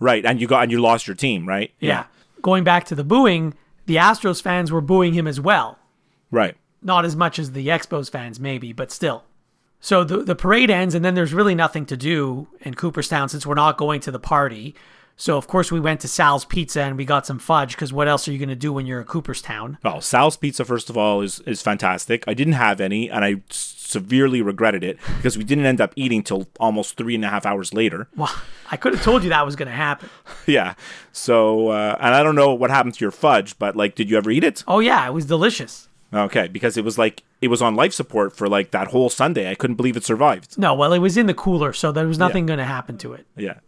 right. 0.00 0.22
And 0.26 0.38
you 0.38 0.46
got 0.46 0.64
and 0.64 0.70
you 0.70 0.82
lost 0.82 1.06
your 1.06 1.16
team, 1.16 1.48
right? 1.48 1.72
Yeah. 1.80 2.04
Going 2.42 2.62
back 2.62 2.84
to 2.84 2.94
the 2.94 3.04
booing, 3.04 3.54
the 3.90 3.96
Astros 3.96 4.40
fans 4.40 4.70
were 4.70 4.80
booing 4.80 5.14
him 5.14 5.26
as 5.26 5.40
well. 5.40 5.76
right. 6.30 6.56
not 6.80 7.04
as 7.04 7.16
much 7.16 7.40
as 7.40 7.50
the 7.50 7.66
Expos 7.66 8.08
fans, 8.08 8.38
maybe, 8.38 8.72
but 8.72 8.92
still. 8.92 9.24
So 9.80 10.04
the 10.04 10.18
the 10.18 10.36
parade 10.36 10.70
ends, 10.70 10.94
and 10.94 11.04
then 11.04 11.14
there's 11.14 11.34
really 11.34 11.56
nothing 11.56 11.86
to 11.86 11.96
do 11.96 12.46
in 12.60 12.74
Cooperstown 12.74 13.28
since 13.28 13.44
we're 13.44 13.54
not 13.54 13.76
going 13.78 14.00
to 14.02 14.12
the 14.12 14.20
party. 14.20 14.76
So 15.20 15.36
of 15.36 15.46
course 15.46 15.70
we 15.70 15.80
went 15.80 16.00
to 16.00 16.08
Sal's 16.08 16.46
Pizza 16.46 16.80
and 16.80 16.96
we 16.96 17.04
got 17.04 17.26
some 17.26 17.38
fudge 17.38 17.72
because 17.76 17.92
what 17.92 18.08
else 18.08 18.26
are 18.26 18.32
you 18.32 18.38
going 18.38 18.48
to 18.48 18.56
do 18.56 18.72
when 18.72 18.86
you're 18.86 19.02
in 19.02 19.06
Cooperstown? 19.06 19.76
Well, 19.84 20.00
Sal's 20.00 20.38
Pizza, 20.38 20.64
first 20.64 20.88
of 20.88 20.96
all, 20.96 21.20
is 21.20 21.40
is 21.40 21.60
fantastic. 21.60 22.24
I 22.26 22.32
didn't 22.32 22.54
have 22.54 22.80
any, 22.80 23.10
and 23.10 23.22
I 23.22 23.42
severely 23.50 24.40
regretted 24.40 24.82
it 24.82 24.98
because 25.18 25.36
we 25.36 25.44
didn't 25.44 25.66
end 25.66 25.78
up 25.78 25.92
eating 25.94 26.22
till 26.22 26.48
almost 26.58 26.96
three 26.96 27.14
and 27.14 27.22
a 27.22 27.28
half 27.28 27.44
hours 27.44 27.74
later. 27.74 28.08
Well, 28.16 28.34
I 28.70 28.78
could 28.78 28.94
have 28.94 29.04
told 29.04 29.22
you 29.22 29.28
that 29.28 29.44
was 29.44 29.56
going 29.56 29.68
to 29.68 29.74
happen. 29.74 30.08
yeah. 30.46 30.72
So, 31.12 31.68
uh, 31.68 31.98
and 32.00 32.14
I 32.14 32.22
don't 32.22 32.34
know 32.34 32.54
what 32.54 32.70
happened 32.70 32.94
to 32.94 33.04
your 33.04 33.10
fudge, 33.10 33.58
but 33.58 33.76
like, 33.76 33.96
did 33.96 34.08
you 34.08 34.16
ever 34.16 34.30
eat 34.30 34.42
it? 34.42 34.64
Oh 34.66 34.78
yeah, 34.78 35.06
it 35.06 35.12
was 35.12 35.26
delicious. 35.26 35.90
Okay, 36.14 36.48
because 36.48 36.78
it 36.78 36.84
was 36.84 36.96
like 36.96 37.24
it 37.42 37.48
was 37.48 37.60
on 37.60 37.76
life 37.76 37.92
support 37.92 38.34
for 38.34 38.48
like 38.48 38.70
that 38.70 38.88
whole 38.88 39.10
Sunday. 39.10 39.50
I 39.50 39.54
couldn't 39.54 39.76
believe 39.76 39.98
it 39.98 40.04
survived. 40.04 40.56
No, 40.56 40.72
well, 40.72 40.94
it 40.94 40.98
was 40.98 41.18
in 41.18 41.26
the 41.26 41.34
cooler, 41.34 41.74
so 41.74 41.92
there 41.92 42.06
was 42.06 42.18
nothing 42.18 42.46
going 42.46 42.58
to 42.58 42.64
happen 42.64 42.96
to 42.98 43.12
it. 43.12 43.26
Yeah. 43.36 43.58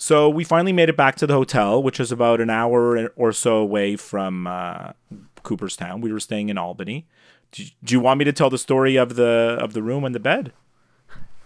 So 0.00 0.30
we 0.30 0.44
finally 0.44 0.72
made 0.72 0.88
it 0.88 0.96
back 0.96 1.16
to 1.16 1.26
the 1.26 1.34
hotel, 1.34 1.82
which 1.82 2.00
is 2.00 2.10
about 2.10 2.40
an 2.40 2.48
hour 2.48 3.08
or 3.16 3.32
so 3.32 3.58
away 3.58 3.96
from 3.96 4.46
uh, 4.46 4.92
Cooperstown. 5.42 6.00
We 6.00 6.10
were 6.10 6.20
staying 6.20 6.48
in 6.48 6.56
Albany. 6.56 7.06
Do, 7.52 7.64
do 7.84 7.94
you 7.94 8.00
want 8.00 8.18
me 8.18 8.24
to 8.24 8.32
tell 8.32 8.48
the 8.48 8.56
story 8.56 8.96
of 8.96 9.16
the 9.16 9.58
of 9.60 9.74
the 9.74 9.82
room 9.82 10.04
and 10.04 10.14
the 10.14 10.18
bed? 10.18 10.54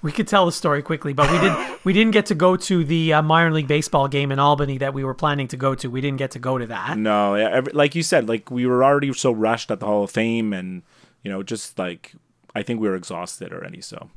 We 0.02 0.12
could 0.12 0.28
tell 0.28 0.46
the 0.46 0.52
story 0.52 0.82
quickly, 0.82 1.12
but 1.12 1.32
we 1.32 1.38
didn't. 1.40 1.84
we 1.84 1.92
didn't 1.92 2.12
get 2.12 2.26
to 2.26 2.36
go 2.36 2.56
to 2.56 2.84
the 2.84 3.14
uh, 3.14 3.22
minor 3.22 3.52
league 3.52 3.66
baseball 3.66 4.06
game 4.06 4.30
in 4.30 4.38
Albany 4.38 4.78
that 4.78 4.94
we 4.94 5.02
were 5.02 5.14
planning 5.14 5.48
to 5.48 5.56
go 5.56 5.74
to. 5.74 5.88
We 5.90 6.00
didn't 6.00 6.18
get 6.18 6.30
to 6.30 6.38
go 6.38 6.56
to 6.56 6.66
that. 6.68 6.96
No, 6.96 7.34
every, 7.34 7.72
like 7.72 7.96
you 7.96 8.04
said, 8.04 8.28
like 8.28 8.52
we 8.52 8.66
were 8.66 8.84
already 8.84 9.12
so 9.14 9.32
rushed 9.32 9.72
at 9.72 9.80
the 9.80 9.86
Hall 9.86 10.04
of 10.04 10.12
Fame, 10.12 10.52
and 10.52 10.82
you 11.24 11.30
know, 11.32 11.42
just 11.42 11.76
like 11.76 12.12
I 12.54 12.62
think 12.62 12.80
we 12.80 12.86
were 12.86 12.94
exhausted 12.94 13.52
already. 13.52 13.80
So, 13.80 14.10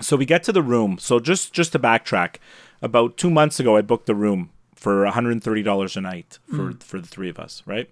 so 0.00 0.16
we 0.16 0.24
get 0.24 0.42
to 0.44 0.52
the 0.52 0.62
room. 0.62 0.96
So 0.98 1.20
just 1.20 1.52
just 1.52 1.72
to 1.72 1.78
backtrack, 1.78 2.36
about 2.82 3.16
two 3.16 3.30
months 3.30 3.58
ago, 3.60 3.76
I 3.76 3.82
booked 3.82 4.06
the 4.06 4.14
room 4.14 4.50
for 4.74 5.04
one 5.04 5.12
hundred 5.12 5.32
and 5.32 5.44
thirty 5.44 5.62
dollars 5.62 5.96
a 5.96 6.00
night 6.00 6.38
for 6.48 6.72
mm. 6.72 6.82
for 6.82 7.00
the 7.00 7.08
three 7.08 7.28
of 7.28 7.38
us, 7.38 7.62
right? 7.66 7.90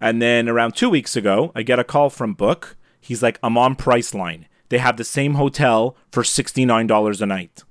And 0.00 0.20
then 0.20 0.48
around 0.48 0.76
two 0.76 0.90
weeks 0.90 1.16
ago, 1.16 1.52
I 1.54 1.62
get 1.62 1.78
a 1.78 1.84
call 1.84 2.10
from 2.10 2.34
Book. 2.34 2.76
He's 3.00 3.22
like, 3.22 3.38
"I'm 3.42 3.56
on 3.58 3.76
Priceline. 3.76 4.44
They 4.68 4.78
have 4.78 4.96
the 4.96 5.04
same 5.04 5.34
hotel 5.34 5.96
for 6.10 6.24
sixty 6.24 6.64
nine 6.64 6.86
dollars 6.86 7.20
a 7.22 7.26
night." 7.26 7.64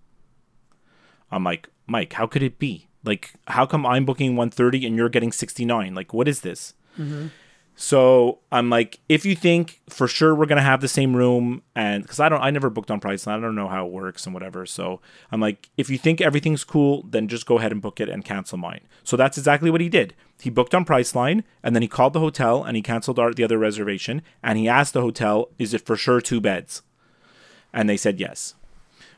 I'm 1.32 1.44
like, 1.44 1.70
Mike, 1.88 2.14
how 2.14 2.28
could 2.28 2.44
it 2.44 2.60
be? 2.60 2.88
Like, 3.04 3.34
how 3.48 3.66
come 3.66 3.86
I'm 3.86 4.06
booking 4.06 4.36
130 4.36 4.86
and 4.86 4.96
you're 4.96 5.10
getting 5.10 5.32
69? 5.32 5.94
Like, 5.94 6.14
what 6.14 6.28
is 6.28 6.42
this? 6.42 6.74
Mm-hmm. 6.98 7.28
So 7.76 8.40
I'm 8.52 8.70
like, 8.70 9.00
if 9.10 9.26
you 9.26 9.36
think 9.36 9.82
for 9.90 10.08
sure 10.08 10.34
we're 10.34 10.46
gonna 10.46 10.62
have 10.62 10.82
the 10.82 10.88
same 10.88 11.16
room, 11.16 11.62
and 11.76 12.04
because 12.04 12.20
I 12.20 12.30
don't, 12.30 12.42
I 12.42 12.50
never 12.50 12.70
booked 12.70 12.90
on 12.90 13.02
Priceline, 13.02 13.38
I 13.38 13.42
don't 13.42 13.56
know 13.56 13.68
how 13.68 13.86
it 13.86 13.92
works 13.92 14.26
and 14.26 14.34
whatever. 14.34 14.66
So 14.66 15.02
I'm 15.32 15.42
like, 15.42 15.70
if 15.76 15.90
you 15.90 15.98
think 15.98 16.22
everything's 16.22 16.64
cool, 16.64 17.04
then 17.04 17.28
just 17.28 17.46
go 17.46 17.58
ahead 17.60 17.72
and 17.72 17.82
book 17.82 18.00
it 18.00 18.08
and 18.08 18.24
cancel 18.24 18.58
mine. 18.58 18.82
So 19.04 19.18
that's 19.18 19.38
exactly 19.38 19.70
what 19.70 19.82
he 19.82 19.90
did. 19.90 20.14
He 20.40 20.50
booked 20.50 20.74
on 20.74 20.86
Priceline, 20.86 21.44
and 21.64 21.76
then 21.76 21.82
he 21.82 21.88
called 21.88 22.14
the 22.14 22.20
hotel 22.20 22.64
and 22.64 22.76
he 22.76 22.82
canceled 22.82 23.20
our, 23.20 23.34
the 23.34 23.44
other 23.44 23.58
reservation, 23.58 24.22
and 24.42 24.58
he 24.58 24.68
asked 24.68 24.94
the 24.94 25.02
hotel, 25.02 25.50
"Is 25.60 25.74
it 25.74 25.86
for 25.86 25.98
sure 25.98 26.22
two 26.22 26.40
beds?" 26.40 26.82
And 27.74 27.90
they 27.90 27.98
said 27.98 28.20
yes 28.20 28.56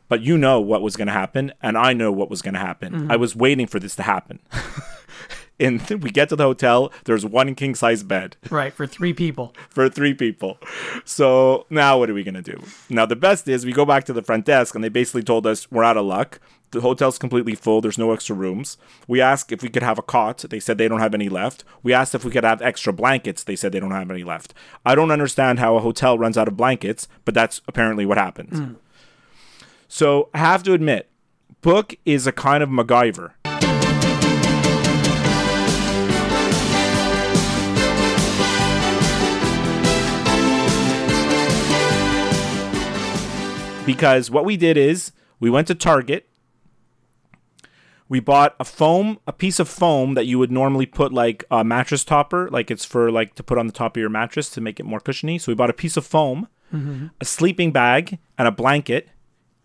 but 0.09 0.21
you 0.21 0.37
know 0.37 0.59
what 0.59 0.81
was 0.81 0.95
going 0.95 1.07
to 1.07 1.13
happen 1.13 1.51
and 1.61 1.77
i 1.77 1.93
know 1.93 2.11
what 2.11 2.29
was 2.29 2.41
going 2.41 2.53
to 2.53 2.59
happen 2.59 2.93
mm-hmm. 2.93 3.11
i 3.11 3.15
was 3.15 3.35
waiting 3.35 3.67
for 3.67 3.79
this 3.79 3.95
to 3.95 4.03
happen 4.03 4.39
and 5.59 5.81
we 6.03 6.09
get 6.09 6.29
to 6.29 6.35
the 6.35 6.43
hotel 6.43 6.91
there's 7.05 7.25
one 7.25 7.55
king 7.55 7.75
size 7.75 8.03
bed. 8.03 8.35
Right 8.49 8.73
for 8.73 8.87
three 8.87 9.13
people. 9.13 9.55
for 9.69 9.89
three 9.89 10.13
people. 10.13 10.57
So 11.05 11.65
now 11.69 11.99
what 11.99 12.09
are 12.09 12.13
we 12.13 12.23
going 12.23 12.41
to 12.41 12.41
do? 12.41 12.61
Now 12.89 13.05
the 13.05 13.15
best 13.15 13.47
is 13.47 13.65
we 13.65 13.71
go 13.73 13.85
back 13.85 14.05
to 14.05 14.13
the 14.13 14.23
front 14.23 14.45
desk 14.45 14.75
and 14.75 14.83
they 14.83 14.89
basically 14.89 15.23
told 15.23 15.47
us 15.47 15.69
we're 15.71 15.83
out 15.83 15.97
of 15.97 16.05
luck. 16.05 16.39
The 16.71 16.81
hotel's 16.81 17.17
completely 17.17 17.55
full 17.55 17.81
there's 17.81 17.97
no 17.97 18.11
extra 18.11 18.35
rooms. 18.35 18.77
We 19.07 19.21
asked 19.21 19.51
if 19.51 19.63
we 19.63 19.69
could 19.69 19.83
have 19.83 19.97
a 19.97 20.03
cot 20.03 20.39
they 20.49 20.59
said 20.59 20.77
they 20.77 20.87
don't 20.87 20.99
have 20.99 21.13
any 21.13 21.29
left. 21.29 21.63
We 21.83 21.93
asked 21.93 22.13
if 22.13 22.25
we 22.25 22.31
could 22.31 22.43
have 22.43 22.61
extra 22.61 22.93
blankets 22.93 23.43
they 23.43 23.55
said 23.55 23.71
they 23.71 23.79
don't 23.79 23.91
have 23.91 24.11
any 24.11 24.23
left. 24.23 24.53
I 24.85 24.95
don't 24.95 25.11
understand 25.11 25.59
how 25.59 25.75
a 25.75 25.81
hotel 25.81 26.17
runs 26.17 26.37
out 26.37 26.47
of 26.47 26.57
blankets 26.57 27.07
but 27.25 27.33
that's 27.33 27.61
apparently 27.67 28.05
what 28.05 28.17
happened. 28.17 28.49
Hmm. 28.49 28.73
So 29.87 30.29
I 30.33 30.39
have 30.39 30.63
to 30.63 30.73
admit, 30.73 31.09
Book 31.61 31.95
is 32.05 32.27
a 32.27 32.31
kind 32.31 32.61
of 32.61 32.69
MacGyver. 32.69 33.31
Because 43.87 44.29
what 44.29 44.45
we 44.45 44.57
did 44.57 44.77
is 44.77 45.11
we 45.39 45.49
went 45.49 45.67
to 45.67 45.75
Target, 45.75 46.27
We 48.09 48.19
bought 48.21 48.55
a 48.59 48.63
foam, 48.63 49.19
a 49.27 49.33
piece 49.33 49.59
of 49.59 49.67
foam 49.67 50.13
that 50.13 50.25
you 50.25 50.39
would 50.39 50.51
normally 50.51 50.85
put 50.85 51.11
like 51.11 51.43
a 51.51 51.63
mattress 51.63 52.03
topper, 52.05 52.49
like 52.49 52.71
it's 52.71 52.85
for 52.85 53.11
like 53.11 53.35
to 53.35 53.43
put 53.43 53.57
on 53.57 53.67
the 53.67 53.73
top 53.73 53.97
of 53.97 53.99
your 53.99 54.09
mattress 54.09 54.49
to 54.51 54.61
make 54.61 54.79
it 54.79 54.85
more 54.85 54.99
cushiony. 55.01 55.37
So 55.39 55.51
we 55.51 55.55
bought 55.55 55.69
a 55.69 55.73
piece 55.73 55.97
of 55.97 56.05
foam, 56.05 56.47
a 57.19 57.25
sleeping 57.25 57.71
bag, 57.71 58.17
and 58.37 58.47
a 58.47 58.51
blanket, 58.51 59.09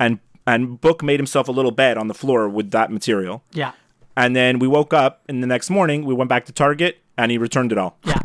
and 0.01 0.19
and 0.45 0.81
Book 0.81 1.03
made 1.05 1.21
himself 1.21 1.47
a 1.47 1.53
little 1.53 1.71
bed 1.71 1.97
on 1.97 2.09
the 2.09 2.15
floor 2.15 2.49
with 2.49 2.73
that 2.73 2.91
material. 2.91 3.45
Yeah. 3.53 3.73
And 4.17 4.35
then 4.35 4.59
we 4.59 4.67
woke 4.67 4.93
up, 4.93 5.23
and 5.29 5.41
the 5.43 5.47
next 5.47 5.71
morning 5.71 6.05
we 6.05 6.13
went 6.15 6.29
back 6.29 6.45
to 6.47 6.53
Target, 6.53 6.99
and 7.17 7.31
he 7.31 7.39
returned 7.39 7.71
it 7.71 7.79
all. 7.79 7.97
Yeah. 8.05 8.21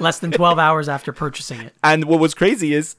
Less 0.00 0.18
than 0.18 0.32
12 0.32 0.58
hours 0.66 0.88
after 0.88 1.12
purchasing 1.12 1.60
it. 1.60 1.72
And 1.82 2.04
what 2.04 2.20
was 2.20 2.34
crazy 2.34 2.74
is, 2.74 2.96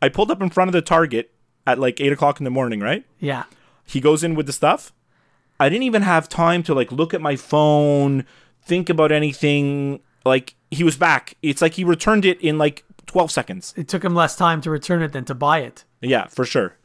I 0.00 0.08
pulled 0.08 0.30
up 0.30 0.40
in 0.40 0.48
front 0.48 0.68
of 0.68 0.72
the 0.72 0.80
Target 0.82 1.30
at 1.66 1.78
like 1.78 2.00
eight 2.00 2.12
o'clock 2.12 2.40
in 2.40 2.44
the 2.44 2.50
morning, 2.50 2.80
right? 2.80 3.04
Yeah. 3.18 3.44
He 3.84 4.00
goes 4.00 4.24
in 4.24 4.34
with 4.34 4.46
the 4.46 4.52
stuff. 4.52 4.92
I 5.60 5.68
didn't 5.68 5.84
even 5.84 6.02
have 6.02 6.28
time 6.28 6.62
to 6.64 6.74
like 6.74 6.90
look 6.90 7.14
at 7.14 7.20
my 7.20 7.36
phone, 7.36 8.24
think 8.62 8.88
about 8.88 9.12
anything. 9.12 10.00
Like 10.24 10.54
he 10.70 10.84
was 10.84 10.96
back. 10.96 11.36
It's 11.42 11.62
like 11.62 11.74
he 11.74 11.84
returned 11.84 12.24
it 12.24 12.40
in 12.40 12.58
like 12.58 12.84
12 13.06 13.30
seconds. 13.30 13.74
It 13.76 13.88
took 13.88 14.04
him 14.04 14.14
less 14.14 14.36
time 14.36 14.60
to 14.62 14.70
return 14.70 15.02
it 15.02 15.12
than 15.12 15.24
to 15.26 15.34
buy 15.34 15.60
it. 15.60 15.84
Yeah, 16.00 16.26
for 16.26 16.44
sure. 16.44 16.76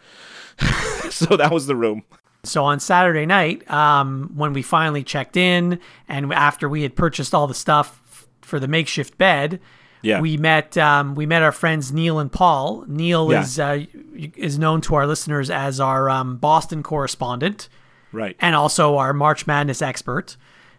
so 1.10 1.38
that 1.38 1.52
was 1.52 1.68
the 1.68 1.76
room. 1.76 2.04
So 2.44 2.64
on 2.64 2.80
Saturday 2.80 3.26
night, 3.26 3.70
um, 3.70 4.32
when 4.36 4.54
we 4.54 4.62
finally 4.62 5.04
checked 5.04 5.36
in 5.36 5.80
and 6.08 6.32
after 6.34 6.70
we 6.70 6.84
had 6.84 6.96
purchased 6.96 7.34
all 7.34 7.48
the 7.48 7.54
stuff 7.54 8.28
for 8.42 8.60
the 8.60 8.68
makeshift 8.68 9.18
bed, 9.18 9.60
Yeah. 10.02 10.22
we 10.22 10.38
met 10.38 10.78
um, 10.78 11.16
we 11.16 11.26
met 11.26 11.42
our 11.42 11.52
friends 11.52 11.92
Neil 11.92 12.20
and 12.20 12.32
Paul. 12.32 12.86
Neil 12.88 13.32
Yeah. 13.32 13.42
is 13.42 13.60
uh, 13.60 13.86
is 14.36 14.58
known 14.60 14.82
to 14.82 14.96
our 14.96 15.06
listeners 15.08 15.50
as 15.50 15.80
our 15.80 16.10
um, 16.10 16.38
Boston 16.38 16.84
correspondent 16.84 17.70
Right. 18.12 18.36
and 18.40 18.56
also 18.56 18.98
our 18.98 19.14
March 19.14 19.46
Madness 19.46 19.82
expert, 19.82 20.36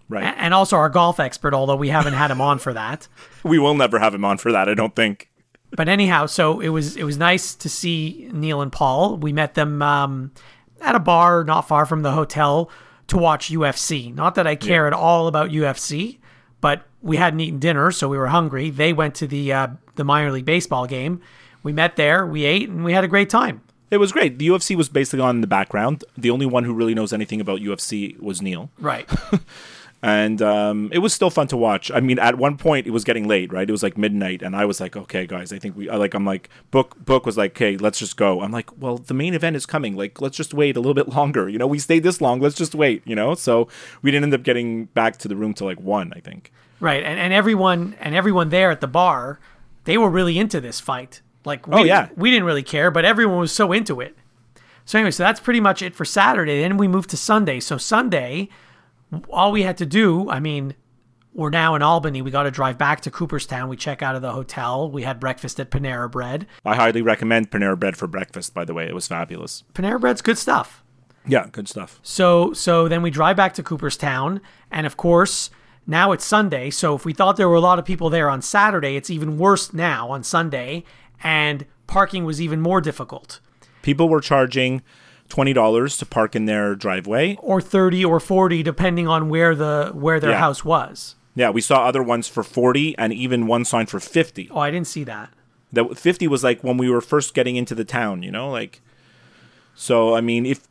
Right. 0.08 0.24
a- 0.24 0.38
and 0.40 0.52
also 0.54 0.76
our 0.76 0.88
golf 0.88 1.20
expert. 1.20 1.54
Although 1.54 1.76
we 1.76 1.88
haven't 1.90 2.14
had 2.14 2.30
him 2.30 2.40
on 2.40 2.58
for 2.58 2.72
that. 2.72 3.08
we 3.44 3.58
will 3.58 3.74
never 3.74 3.98
have 3.98 4.14
him 4.14 4.24
on 4.24 4.38
for 4.38 4.50
that, 4.52 4.68
I 4.68 4.74
don't 4.74 4.96
think. 4.96 5.28
but 5.76 5.88
anyhow, 5.88 6.26
so 6.26 6.60
it 6.60 6.70
was 6.70 6.96
it 6.96 7.04
was 7.04 7.16
nice 7.18 7.54
to 7.54 7.68
see 7.68 8.28
Neil 8.32 8.60
and 8.62 8.72
Paul. 8.72 9.16
We 9.18 9.32
met 9.32 9.54
them 9.54 9.80
um, 9.82 10.32
at 10.80 10.94
a 10.94 10.98
bar 11.00 11.44
not 11.44 11.68
far 11.68 11.84
from 11.86 12.02
the 12.02 12.12
hotel 12.12 12.70
to 13.08 13.18
watch 13.18 13.50
UFC. 13.50 14.14
Not 14.14 14.34
that 14.36 14.46
I 14.46 14.54
care 14.56 14.86
at 14.86 14.92
all 14.92 15.26
about 15.26 15.50
UFC, 15.50 16.19
but 16.60 16.86
we 17.02 17.16
hadn't 17.16 17.40
eaten 17.40 17.58
dinner, 17.58 17.90
so 17.90 18.08
we 18.08 18.18
were 18.18 18.28
hungry. 18.28 18.70
They 18.70 18.92
went 18.92 19.14
to 19.16 19.26
the 19.26 19.52
uh, 19.52 19.68
the 19.96 20.04
minor 20.04 20.30
league 20.30 20.44
baseball 20.44 20.86
game. 20.86 21.20
We 21.62 21.72
met 21.72 21.96
there, 21.96 22.26
we 22.26 22.44
ate, 22.44 22.68
and 22.68 22.84
we 22.84 22.92
had 22.92 23.04
a 23.04 23.08
great 23.08 23.28
time. 23.30 23.62
It 23.90 23.98
was 23.98 24.12
great. 24.12 24.38
The 24.38 24.48
UFC 24.48 24.76
was 24.76 24.88
basically 24.88 25.20
on 25.20 25.36
in 25.36 25.40
the 25.40 25.46
background. 25.48 26.04
The 26.16 26.30
only 26.30 26.46
one 26.46 26.64
who 26.64 26.72
really 26.72 26.94
knows 26.94 27.12
anything 27.12 27.40
about 27.40 27.60
UFC 27.60 28.18
was 28.20 28.40
Neil. 28.40 28.70
Right. 28.78 29.08
and 30.02 30.40
um, 30.40 30.88
it 30.92 30.98
was 30.98 31.12
still 31.12 31.30
fun 31.30 31.46
to 31.48 31.56
watch. 31.56 31.90
I 31.90 32.00
mean, 32.00 32.18
at 32.18 32.38
one 32.38 32.56
point 32.56 32.86
it 32.86 32.90
was 32.90 33.04
getting 33.04 33.28
late, 33.28 33.52
right? 33.52 33.68
It 33.68 33.72
was 33.72 33.82
like 33.82 33.98
midnight, 33.98 34.40
and 34.42 34.56
I 34.56 34.64
was 34.64 34.80
like, 34.80 34.96
"Okay, 34.96 35.26
guys, 35.26 35.52
I 35.52 35.58
think 35.58 35.76
we 35.76 35.90
I 35.90 35.96
like." 35.96 36.14
I'm 36.14 36.24
like, 36.24 36.48
"Book, 36.70 36.96
book 37.04 37.26
was 37.26 37.36
like, 37.36 37.52
okay, 37.52 37.76
let's 37.76 37.98
just 37.98 38.16
go." 38.16 38.40
I'm 38.40 38.50
like, 38.52 38.70
"Well, 38.80 38.96
the 38.98 39.14
main 39.14 39.34
event 39.34 39.56
is 39.56 39.66
coming. 39.66 39.96
Like, 39.96 40.20
let's 40.20 40.36
just 40.36 40.54
wait 40.54 40.76
a 40.76 40.80
little 40.80 40.94
bit 40.94 41.08
longer. 41.08 41.48
You 41.48 41.58
know, 41.58 41.66
we 41.66 41.78
stayed 41.78 42.02
this 42.02 42.20
long. 42.20 42.40
Let's 42.40 42.56
just 42.56 42.74
wait. 42.74 43.02
You 43.04 43.14
know." 43.14 43.34
So 43.34 43.68
we 44.02 44.10
didn't 44.10 44.24
end 44.24 44.34
up 44.34 44.42
getting 44.42 44.86
back 44.86 45.18
to 45.18 45.28
the 45.28 45.36
room 45.36 45.52
till 45.54 45.66
like 45.66 45.80
one, 45.80 46.12
I 46.16 46.20
think. 46.20 46.50
Right, 46.80 47.02
and, 47.04 47.20
and 47.20 47.32
everyone 47.34 47.94
and 48.00 48.14
everyone 48.14 48.48
there 48.48 48.70
at 48.70 48.80
the 48.80 48.86
bar, 48.88 49.38
they 49.84 49.98
were 49.98 50.08
really 50.08 50.38
into 50.38 50.60
this 50.62 50.80
fight. 50.80 51.20
Like, 51.44 51.66
we 51.66 51.74
Oh, 51.74 51.84
yeah. 51.84 52.08
we 52.16 52.30
didn't 52.30 52.44
really 52.44 52.62
care, 52.62 52.90
but 52.90 53.04
everyone 53.04 53.38
was 53.38 53.52
so 53.52 53.72
into 53.72 54.00
it. 54.00 54.16
So 54.86 54.98
anyway, 54.98 55.10
so 55.10 55.22
that's 55.22 55.40
pretty 55.40 55.60
much 55.60 55.82
it 55.82 55.94
for 55.94 56.04
Saturday. 56.06 56.60
Then 56.62 56.76
we 56.78 56.88
moved 56.88 57.10
to 57.10 57.16
Sunday. 57.16 57.60
So 57.60 57.76
Sunday, 57.78 58.48
all 59.28 59.52
we 59.52 59.62
had 59.62 59.76
to 59.78 59.86
do, 59.86 60.30
I 60.30 60.40
mean, 60.40 60.74
we're 61.32 61.50
now 61.50 61.74
in 61.74 61.82
Albany. 61.82 62.22
We 62.22 62.30
got 62.30 62.44
to 62.44 62.50
drive 62.50 62.76
back 62.76 63.00
to 63.02 63.10
Cooperstown. 63.10 63.68
We 63.68 63.76
check 63.76 64.02
out 64.02 64.16
of 64.16 64.22
the 64.22 64.32
hotel. 64.32 64.90
We 64.90 65.02
had 65.02 65.20
breakfast 65.20 65.60
at 65.60 65.70
Panera 65.70 66.10
Bread. 66.10 66.46
I 66.64 66.74
highly 66.74 67.02
recommend 67.02 67.50
Panera 67.50 67.78
Bread 67.78 67.96
for 67.96 68.06
breakfast. 68.06 68.52
By 68.54 68.64
the 68.64 68.74
way, 68.74 68.86
it 68.86 68.94
was 68.94 69.06
fabulous. 69.06 69.64
Panera 69.74 70.00
Bread's 70.00 70.22
good 70.22 70.38
stuff. 70.38 70.82
Yeah, 71.26 71.46
good 71.52 71.68
stuff. 71.68 72.00
So 72.02 72.52
so 72.54 72.88
then 72.88 73.02
we 73.02 73.10
drive 73.10 73.36
back 73.36 73.52
to 73.54 73.62
Cooperstown, 73.62 74.40
and 74.70 74.86
of 74.86 74.96
course 74.96 75.50
now 75.86 76.12
it's 76.12 76.24
Sunday. 76.24 76.70
So 76.70 76.96
if 76.96 77.04
we 77.04 77.12
thought 77.12 77.36
there 77.36 77.48
were 77.48 77.56
a 77.56 77.60
lot 77.60 77.78
of 77.78 77.84
people 77.84 78.10
there 78.10 78.30
on 78.30 78.40
Saturday, 78.40 78.96
it's 78.96 79.10
even 79.10 79.36
worse 79.36 79.72
now 79.72 80.08
on 80.08 80.22
Sunday, 80.22 80.82
and 81.22 81.66
parking 81.86 82.24
was 82.24 82.40
even 82.40 82.60
more 82.60 82.80
difficult, 82.80 83.40
People 83.82 84.08
were 84.08 84.20
charging 84.20 84.82
twenty 85.30 85.52
dollars 85.54 85.96
to 85.98 86.04
park 86.06 86.36
in 86.36 86.44
their 86.44 86.74
driveway. 86.74 87.36
or 87.40 87.60
thirty 87.62 88.04
or 88.04 88.20
forty 88.20 88.62
depending 88.62 89.08
on 89.08 89.28
where 89.30 89.54
the 89.54 89.90
where 89.94 90.20
their 90.20 90.30
Yeah. 90.32 90.38
house 90.38 90.64
was. 90.64 91.14
Yeah, 91.34 91.48
we 91.50 91.60
saw 91.62 91.86
other 91.86 92.02
ones 92.02 92.28
for 92.28 92.42
forty, 92.42 92.96
and 92.98 93.12
even 93.12 93.46
one 93.46 93.64
sign 93.64 93.86
for 93.86 94.00
fifty. 94.00 94.48
Oh, 94.50 94.58
I 94.58 94.70
didn't 94.70 94.88
see 94.88 95.04
that. 95.04 95.30
that 95.72 95.96
50 95.96 96.26
was 96.28 96.42
like 96.44 96.62
when 96.64 96.76
we 96.76 96.90
were 96.90 97.00
first 97.00 97.32
getting 97.32 97.54
into 97.56 97.74
the 97.76 97.84
town 97.84 98.24
you 98.24 98.30
know 98.32 98.50
like 98.50 98.80
so 99.74 100.16
i 100.16 100.20
mean 100.20 100.44
if, 100.44 100.66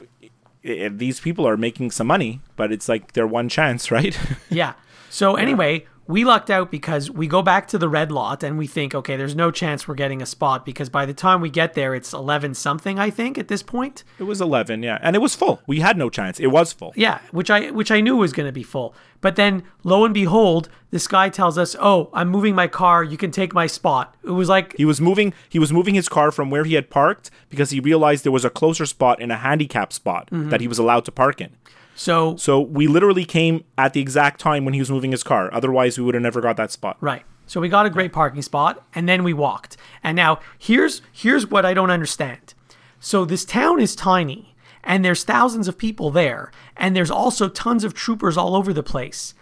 if 0.62 0.98
these 0.98 1.22
people 1.22 1.48
are 1.48 1.56
making 1.56 1.90
some 1.90 2.06
money 2.08 2.42
but 2.58 2.70
it's 2.72 2.90
like 2.90 3.14
their 3.14 3.26
one 3.26 3.48
chance 3.48 3.90
right 3.98 4.20
Yeah. 4.50 4.74
So 5.10 5.36
anyway, 5.38 5.86
we 6.10 6.26
lucked 6.26 6.50
out 6.50 6.72
because 6.72 7.12
we 7.12 7.28
go 7.28 7.44
back 7.44 7.68
to 7.68 7.78
the 7.78 7.88
red 7.88 8.12
lot 8.12 8.42
and 8.42 8.58
we 8.58 8.66
think, 8.66 8.96
okay, 8.96 9.16
there's 9.16 9.36
no 9.36 9.52
chance 9.52 9.88
we're 9.88 9.94
getting 9.94 10.24
a 10.24 10.26
spot 10.26 10.66
because 10.66 10.90
by 10.90 11.06
the 11.06 11.14
time 11.14 11.40
we 11.40 11.52
get 11.52 11.76
there, 11.76 11.94
it's 11.94 12.14
eleven 12.14 12.56
something, 12.56 12.98
I 12.98 13.12
think, 13.12 13.38
at 13.38 13.48
this 13.48 13.62
point. 13.62 14.04
it 14.18 14.24
was 14.24 14.42
11 14.42 14.82
yeah 14.82 14.98
and 15.04 15.16
it 15.16 15.20
was 15.20 15.36
full 15.36 15.62
we 15.68 15.82
had 15.82 15.98
no 15.98 16.10
chance 16.10 16.40
it 16.40 16.48
was 16.48 16.74
full 16.74 16.94
Yeah, 16.96 17.20
which 17.32 17.52
I 17.52 17.70
which 17.70 17.92
I 17.92 18.02
knew 18.02 18.18
was 18.18 18.34
going 18.34 18.48
to 18.48 18.52
be 18.52 18.64
full. 18.64 18.96
But 19.22 19.36
then 19.36 19.64
lo 19.84 20.04
and 20.04 20.14
behold, 20.14 20.68
this 20.90 21.08
guy 21.08 21.30
tells 21.30 21.58
us, 21.58 21.76
"Oh, 21.80 22.10
I'm 22.14 22.30
moving 22.30 22.56
my 22.56 22.68
car. 22.68 23.04
You 23.04 23.18
can 23.18 23.30
take 23.30 23.54
my 23.54 23.68
spot." 23.68 24.16
It 24.24 24.32
was 24.32 24.50
like 24.50 24.76
he 24.78 24.86
was 24.86 25.00
moving 25.00 25.34
he 25.48 25.60
was 25.60 25.72
moving 25.72 25.94
his 25.94 26.10
car 26.10 26.32
from 26.32 26.50
where 26.50 26.64
he 26.64 26.74
had 26.74 26.90
parked 26.90 27.30
because 27.50 27.70
he 27.70 27.80
realized 27.80 28.24
there 28.24 28.32
was 28.32 28.46
a 28.46 28.50
closer 28.50 28.88
spot 28.88 29.22
in 29.22 29.30
a 29.30 29.38
handicap 29.38 29.94
spot 29.94 30.30
mm-hmm. 30.32 30.50
that 30.50 30.62
he 30.62 30.68
was 30.68 30.80
allowed 30.80 31.06
to 31.06 31.12
park 31.12 31.40
in 31.40 31.52
so 32.00 32.36
so 32.38 32.60
we 32.60 32.88
literally 32.88 33.26
came 33.26 33.64
at 33.78 33.94
the 33.94 34.02
exact 34.02 34.40
time 34.40 34.66
when 34.66 34.74
he 34.74 34.80
was 34.80 34.90
moving 34.90 35.12
his 35.12 35.24
car 35.24 35.54
otherwise 35.54 35.98
we 35.98 36.04
would 36.04 36.16
have 36.16 36.24
never 36.24 36.42
got 36.42 36.58
that 36.58 36.72
spot 36.72 36.98
right. 37.02 37.24
So 37.50 37.60
we 37.60 37.68
got 37.68 37.88
a 37.88 37.90
great 37.90 38.14
parking 38.14 38.44
spot 38.44 38.86
and 38.94 39.10
then 39.10 39.24
we 39.24 39.34
walked. 39.34 39.76
And 40.04 40.16
now 40.16 40.40
here's 40.60 41.02
here's 41.12 41.48
what 41.48 41.66
I 41.66 41.74
don't 41.74 41.90
understand. 41.90 42.54
So 43.00 43.26
this 43.26 43.44
town 43.44 43.80
is 43.80 43.96
tiny 43.96 44.56
and 44.84 45.04
there's 45.04 45.24
thousands 45.24 45.68
of 45.68 45.76
people 45.76 46.12
there 46.12 46.52
and 46.78 46.96
there's 46.96 47.10
also 47.10 47.50
tons 47.50 47.84
of 47.84 47.96
troopers 47.96 48.38
all 48.38 48.56
over 48.56 48.72
the 48.72 48.84
place. 48.84 49.34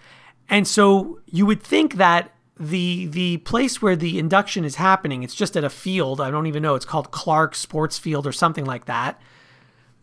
And 0.48 0.66
so 0.66 1.20
you 1.26 1.46
would 1.46 1.62
think 1.62 1.96
that 1.96 2.32
the 2.58 3.08
the 3.08 3.38
place 3.40 3.82
where 3.82 3.98
the 3.98 4.18
induction 4.18 4.64
is 4.64 4.76
happening, 4.76 5.22
it's 5.22 5.36
just 5.36 5.58
at 5.58 5.66
a 5.66 5.70
field. 5.70 6.22
I 6.22 6.32
don't 6.32 6.48
even 6.48 6.64
know. 6.64 6.76
It's 6.76 6.86
called 6.86 7.12
Clark 7.12 7.56
Sports 7.56 7.98
Field 7.98 8.26
or 8.26 8.32
something 8.32 8.64
like 8.64 8.86
that. 8.86 9.20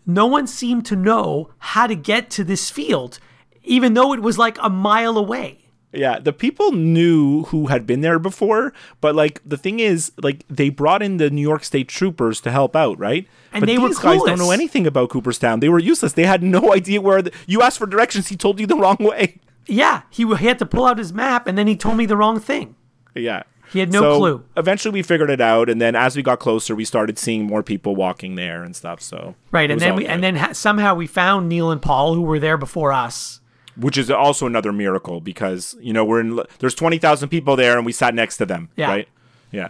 No 0.06 0.26
one 0.26 0.46
seemed 0.46 0.86
to 0.86 0.96
know 0.96 1.50
how 1.58 1.86
to 1.86 1.94
get 1.94 2.30
to 2.30 2.44
this 2.44 2.70
field, 2.70 3.18
even 3.62 3.94
though 3.94 4.12
it 4.12 4.20
was 4.20 4.38
like 4.38 4.58
a 4.60 4.70
mile 4.70 5.16
away. 5.16 5.64
Yeah, 5.94 6.18
the 6.18 6.32
people 6.32 6.72
knew 6.72 7.44
who 7.44 7.68
had 7.68 7.86
been 7.86 8.00
there 8.00 8.18
before, 8.18 8.72
but 9.00 9.14
like 9.14 9.40
the 9.44 9.56
thing 9.56 9.78
is, 9.80 10.12
like 10.20 10.44
they 10.48 10.68
brought 10.68 11.02
in 11.02 11.18
the 11.18 11.30
New 11.30 11.40
York 11.40 11.62
State 11.62 11.88
troopers 11.88 12.40
to 12.42 12.50
help 12.50 12.74
out, 12.74 12.98
right? 12.98 13.28
And 13.52 13.60
but 13.60 13.66
they 13.66 13.78
were 13.78 13.88
these 13.88 13.98
guys 14.00 14.20
don't 14.24 14.38
know 14.38 14.50
anything 14.50 14.86
about 14.86 15.10
Cooperstown. 15.10 15.60
They 15.60 15.68
were 15.68 15.78
useless. 15.78 16.14
They 16.14 16.26
had 16.26 16.42
no 16.42 16.72
idea 16.74 17.00
where 17.00 17.22
the, 17.22 17.32
you 17.46 17.62
asked 17.62 17.78
for 17.78 17.86
directions. 17.86 18.28
He 18.28 18.36
told 18.36 18.58
you 18.58 18.66
the 18.66 18.76
wrong 18.84 18.96
way. 18.98 19.40
Yeah, 19.66 20.02
he, 20.10 20.26
he 20.36 20.46
had 20.46 20.58
to 20.58 20.66
pull 20.66 20.84
out 20.84 20.98
his 20.98 21.12
map 21.12 21.46
and 21.46 21.56
then 21.56 21.66
he 21.66 21.76
told 21.76 21.96
me 21.96 22.06
the 22.06 22.16
wrong 22.16 22.40
thing. 22.40 22.74
Yeah, 23.14 23.44
He 23.72 23.80
had 23.80 23.92
no 23.92 24.00
So, 24.00 24.18
clue. 24.18 24.44
Eventually, 24.56 24.92
we 24.92 25.02
figured 25.02 25.30
it 25.30 25.40
out, 25.40 25.68
and 25.68 25.80
then 25.80 25.96
as 25.96 26.16
we 26.16 26.22
got 26.22 26.38
closer, 26.38 26.74
we 26.74 26.84
started 26.84 27.18
seeing 27.18 27.44
more 27.46 27.62
people 27.62 27.96
walking 27.96 28.34
there 28.36 28.62
and 28.62 28.74
stuff. 28.76 29.00
So 29.00 29.34
Right, 29.50 29.70
and 29.70 29.80
then 29.80 29.96
we 29.96 30.02
good. 30.04 30.10
and 30.10 30.22
then 30.22 30.36
ha- 30.36 30.52
somehow 30.52 30.94
we 30.94 31.06
found 31.06 31.48
Neil 31.48 31.70
and 31.70 31.80
Paul 31.82 32.14
who 32.14 32.22
were 32.22 32.38
there 32.38 32.56
before 32.56 32.92
us. 32.92 33.40
which 33.76 33.98
is 33.98 34.08
also 34.08 34.46
another 34.46 34.72
miracle 34.72 35.20
because 35.20 35.74
you 35.80 35.92
know 35.92 36.04
we're 36.04 36.20
in 36.20 36.38
there's 36.60 36.74
twenty 36.76 36.98
thousand 36.98 37.28
people 37.30 37.56
there, 37.56 37.76
and 37.76 37.84
we 37.84 37.92
sat 37.92 38.14
next 38.14 38.36
to 38.36 38.46
them. 38.46 38.68
Yeah. 38.76 38.88
Right. 38.88 39.08
Yeah. 39.50 39.68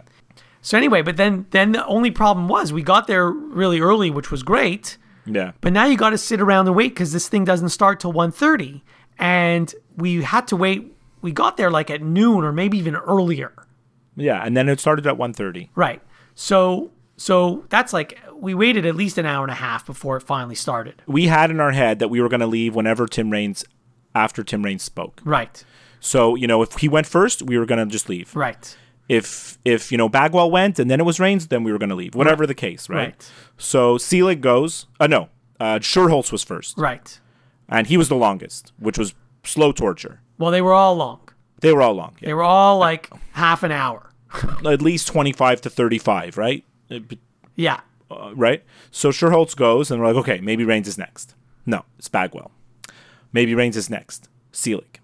So 0.61 0.77
anyway, 0.77 1.01
but 1.03 1.17
then 1.17 1.47
then 1.51 1.73
the 1.73 1.87
only 1.87 2.11
problem 2.11 2.49
was 2.49 2.73
we 2.73 2.83
got 2.83 3.07
there 3.07 3.31
really 3.31 3.81
early, 3.81 4.11
which 4.11 4.31
was 4.31 4.43
great. 4.43 4.99
Yeah. 5.27 5.53
But 5.63 5.73
now 5.73 5.87
you 5.87 5.97
got 5.97 6.11
to 6.11 6.19
sit 6.19 6.41
around 6.41 6.67
and 6.67 6.77
wait 6.77 6.89
because 6.91 7.13
this 7.15 7.29
thing 7.31 7.45
doesn't 7.47 7.71
start 7.71 7.99
till 8.01 8.13
1.30. 8.13 8.83
and 9.19 9.75
we 9.97 10.23
had 10.23 10.47
to 10.49 10.57
wait. 10.57 10.93
We 11.23 11.33
got 11.33 11.57
there 11.57 11.71
like 11.71 11.91
at 11.91 12.03
noon 12.03 12.45
or 12.45 12.53
maybe 12.53 12.77
even 12.77 12.95
earlier. 12.97 13.53
Yeah, 14.17 14.43
and 14.45 14.57
then 14.57 14.69
it 14.69 14.81
started 14.81 15.07
at 15.07 15.17
1.30. 15.17 15.69
Right. 15.75 16.01
So 16.35 16.91
so 17.17 17.65
that's 17.69 17.93
like 17.93 18.19
we 18.35 18.55
waited 18.55 18.85
at 18.87 18.97
least 18.97 19.19
an 19.19 19.27
hour 19.27 19.45
and 19.45 19.51
a 19.51 19.57
half 19.57 19.87
before 19.87 20.17
it 20.17 20.23
finally 20.23 20.55
started. 20.57 21.03
We 21.07 21.27
had 21.29 21.51
in 21.51 21.61
our 21.61 21.71
head 21.73 21.99
that 22.01 22.09
we 22.09 22.21
were 22.21 22.29
going 22.29 22.41
to 22.41 22.47
leave 22.47 22.75
whenever 22.75 23.07
Tim 23.07 23.31
Raines, 23.31 23.65
after 24.15 24.43
Tim 24.43 24.65
Raines 24.65 24.83
spoke. 24.83 25.21
Right. 25.25 25.65
So 26.01 26.35
you 26.35 26.47
know, 26.47 26.63
if 26.63 26.73
he 26.79 26.89
went 26.89 27.07
first, 27.07 27.43
we 27.43 27.57
were 27.59 27.67
going 27.67 27.79
to 27.79 27.91
just 27.91 28.09
leave. 28.09 28.35
Right. 28.35 28.77
If 29.09 29.59
if 29.65 29.93
you 29.93 29.99
know 29.99 30.09
Bagwell 30.09 30.51
went 30.51 30.79
and 30.79 30.91
then 30.91 30.99
it 30.99 31.05
was 31.05 31.21
Raines, 31.21 31.49
then 31.49 31.63
we 31.63 31.71
were 31.73 31.79
going 31.79 31.91
to 31.91 31.95
leave. 31.95 32.15
Whatever 32.15 32.47
the 32.47 32.55
case, 32.55 32.89
right? 32.89 32.97
Right. 33.09 33.31
So 33.59 33.97
Selig 33.99 34.41
goes. 34.41 34.87
Uh, 34.99 35.07
no, 35.07 35.29
uh, 35.61 35.79
Schuerholz 35.79 36.33
was 36.33 36.43
first. 36.43 36.77
Right. 36.79 37.21
and 37.69 37.87
he 37.87 37.97
was 37.97 38.09
the 38.09 38.17
longest, 38.17 38.73
which 38.79 38.99
was 38.99 39.15
slow 39.45 39.73
torture. 39.73 40.21
Well, 40.39 40.51
they 40.51 40.63
were 40.63 40.73
all 40.73 40.95
long. 40.97 41.24
They 41.61 41.73
were 41.73 41.83
all 41.83 41.95
long, 41.95 42.17
yeah. 42.21 42.29
They 42.29 42.35
were 42.35 42.43
all 42.43 42.79
like 42.79 43.11
half 43.33 43.63
an 43.63 43.73
hour. 43.73 44.11
at 44.67 44.83
least 44.83 45.07
twenty 45.09 45.33
five 45.33 45.61
to 45.63 45.71
thirty 45.71 45.99
five, 45.99 46.37
right? 46.37 46.65
Uh, 46.91 46.99
Yeah. 47.55 47.81
uh, 48.11 48.33
right? 48.35 48.63
So 48.91 49.11
Schuerholz 49.11 49.57
goes, 49.57 49.91
and 49.91 50.01
we're 50.01 50.09
like, 50.09 50.17
okay, 50.17 50.41
maybe 50.41 50.65
Raines 50.65 50.89
is 50.89 50.99
next. 50.99 51.35
No, 51.67 51.85
it's 51.99 52.09
Bagwell. 52.09 52.51
Maybe 53.33 53.55
Raines 53.55 53.77
is 53.77 53.89
next. 53.89 54.29
Selig. 54.53 55.01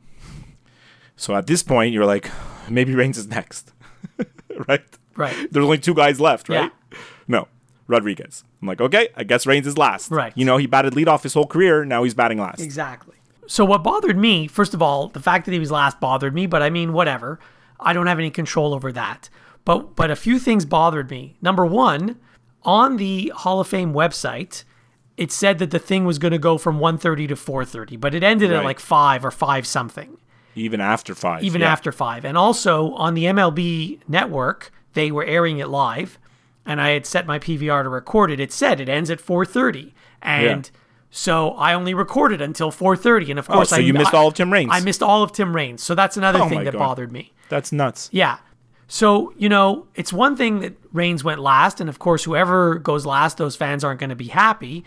So 1.17 1.35
at 1.35 1.47
this 1.47 1.63
point, 1.63 1.93
you're 1.93 2.07
like, 2.07 2.31
maybe 2.69 2.95
Raines 2.95 3.19
is 3.19 3.27
next, 3.29 3.73
right? 4.69 4.83
Right. 5.17 5.35
There's 5.51 5.65
only 5.65 5.79
two 5.79 5.95
guys 5.95 6.21
left, 6.21 6.49
right? 6.49 6.71
Yeah. 6.93 6.99
No, 7.29 7.49
Rodriguez. 7.87 8.45
I'm 8.63 8.69
like, 8.69 8.81
okay, 8.81 9.09
I 9.17 9.25
guess 9.25 9.47
Raines 9.47 9.67
is 9.67 9.77
last. 9.77 10.11
Right. 10.11 10.33
You 10.37 10.45
know, 10.45 10.57
he 10.57 10.67
batted 10.67 10.95
leadoff 10.95 11.23
his 11.23 11.35
whole 11.35 11.47
career. 11.47 11.85
Now 11.85 12.05
he's 12.05 12.15
batting 12.15 12.39
last. 12.39 12.61
Exactly. 12.61 13.17
So 13.51 13.65
what 13.65 13.83
bothered 13.83 14.17
me, 14.17 14.47
first 14.47 14.75
of 14.75 14.81
all, 14.81 15.09
the 15.09 15.19
fact 15.19 15.45
that 15.45 15.51
he 15.51 15.59
was 15.59 15.73
last 15.73 15.99
bothered 15.99 16.33
me, 16.33 16.47
but 16.47 16.63
I 16.63 16.71
mean, 16.71 16.93
whatever. 16.93 17.41
I 17.81 17.93
don't 17.93 18.07
have 18.07 18.21
any 18.21 18.31
control 18.31 18.73
over 18.73 18.93
that. 18.93 19.29
But 19.65 19.97
but 19.97 20.09
a 20.09 20.15
few 20.15 20.39
things 20.39 20.65
bothered 20.65 21.11
me. 21.11 21.37
Number 21.43 21.67
one, 21.67 22.21
on 22.63 22.97
the 22.97 23.33
Hall 23.35 23.59
of 23.59 23.67
Fame 23.67 23.93
website, 23.93 24.63
it 25.17 25.33
said 25.33 25.59
that 25.59 25.73
the 25.73 25.81
thing 25.81 26.05
was 26.05 26.21
going 26.21 26.31
to 26.31 26.39
go 26.39 26.59
from 26.59 26.79
1:30 26.79 27.27
to 27.27 27.35
4:30, 27.35 27.99
but 27.99 28.15
it 28.15 28.23
ended 28.23 28.53
at 28.53 28.65
like 28.65 28.79
five 28.79 29.25
or 29.25 29.33
five 29.33 29.67
something. 29.67 30.17
Even 30.55 30.81
after 30.81 31.17
five. 31.17 31.43
even 31.43 31.61
yeah. 31.61 31.73
after 31.73 31.91
five. 31.91 32.25
And 32.25 32.39
also 32.39 32.93
on 32.93 33.15
the 33.15 33.25
MLB 33.25 33.99
network, 34.07 34.73
they 34.93 35.11
were 35.11 35.25
airing 35.25 35.59
it 35.59 35.69
live, 35.69 36.21
and 36.65 36.81
I 36.81 36.91
had 36.91 37.05
set 37.05 37.27
my 37.27 37.41
PVR 37.41 37.83
to 37.83 37.89
record 37.89 38.31
it. 38.31 38.39
It 38.39 38.53
said 38.53 38.81
it 38.81 38.89
ends 38.89 39.11
at 39.11 39.19
4:30, 39.19 39.93
and 40.23 40.71
so 41.11 41.51
I 41.53 41.75
only 41.75 41.95
recorded 41.95 42.41
until 42.41 42.71
4:30. 42.71 43.31
And 43.31 43.39
of 43.39 43.51
oh, 43.51 43.55
course, 43.55 43.73
Oh, 43.73 43.77
so 43.77 43.83
I, 43.83 43.85
you 43.85 43.93
missed 43.93 44.15
I- 44.15 44.19
all 44.19 44.29
of 44.29 44.35
Tim 44.35 44.53
Raines. 44.53 44.71
I 44.73 44.81
missed 44.81 45.03
all 45.03 45.23
of 45.23 45.33
Tim 45.33 45.55
Raines, 45.55 45.83
so 45.83 45.95
that's 45.95 46.17
another 46.17 46.41
Oh 46.43 46.49
thing 46.49 46.65
that 46.65 46.73
God. 46.73 46.79
bothered 46.79 47.13
me. 47.13 47.33
That's 47.49 47.73
nuts. 47.73 48.09
Yeah. 48.13 48.39
So, 48.87 49.33
you 49.37 49.49
know, 49.49 49.87
it's 49.95 50.13
one 50.13 50.37
thing 50.37 50.61
that 50.61 50.75
Raines 50.93 51.23
went 51.23 51.41
last, 51.41 51.81
and 51.81 51.89
of 51.89 51.99
course, 52.01 52.25
whoever 52.25 52.75
goes 52.77 53.07
last, 53.07 53.37
those 53.39 53.55
fans 53.55 53.85
aren't 53.85 54.01
going 54.01 54.11
to 54.11 54.17
be 54.17 54.29
happy. 54.29 54.85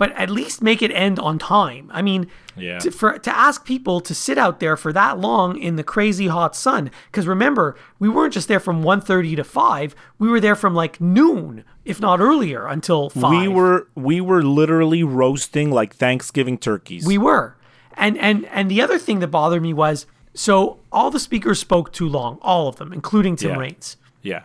But 0.00 0.12
at 0.16 0.30
least 0.30 0.62
make 0.62 0.80
it 0.80 0.90
end 0.92 1.18
on 1.18 1.38
time. 1.38 1.90
I 1.92 2.00
mean, 2.00 2.26
Yeah. 2.56 2.78
to, 2.78 2.90
for 2.90 3.18
to 3.18 3.36
ask 3.36 3.66
people 3.66 4.00
to 4.00 4.14
sit 4.14 4.38
out 4.38 4.58
there 4.58 4.74
for 4.78 4.94
that 4.94 5.18
long 5.18 5.58
in 5.58 5.76
the 5.76 5.84
crazy 5.84 6.28
hot 6.28 6.56
sun, 6.56 6.90
because 7.10 7.26
remember, 7.26 7.76
we 7.98 8.08
weren't 8.08 8.32
just 8.32 8.48
there 8.48 8.60
from 8.60 8.82
1.30 8.82 9.36
to 9.36 9.44
five. 9.44 9.94
We 10.18 10.28
were 10.30 10.40
there 10.40 10.56
from 10.56 10.74
like 10.74 11.02
noon, 11.02 11.64
if 11.84 12.00
not 12.00 12.18
earlier, 12.18 12.66
until 12.66 13.10
five. 13.10 13.30
We 13.42 13.48
were 13.48 13.88
we 13.94 14.22
were 14.22 14.42
literally 14.42 15.02
roasting 15.04 15.70
like 15.70 15.94
Thanksgiving 15.94 16.56
turkeys. 16.56 17.04
We 17.06 17.18
were. 17.18 17.56
And 17.94 18.16
and 18.16 18.46
and 18.46 18.70
the 18.70 18.80
other 18.80 18.98
thing 18.98 19.18
that 19.20 19.28
bothered 19.28 19.60
me 19.62 19.74
was 19.74 20.06
so 20.32 20.78
all 20.90 21.10
the 21.10 21.20
speakers 21.20 21.58
spoke 21.60 21.92
too 21.92 22.08
long, 22.08 22.38
all 22.40 22.68
of 22.68 22.76
them, 22.76 22.92
including 22.94 23.36
Tim 23.36 23.50
Yeah. 23.50 23.56
Raines. 23.58 23.96
yeah. 24.22 24.42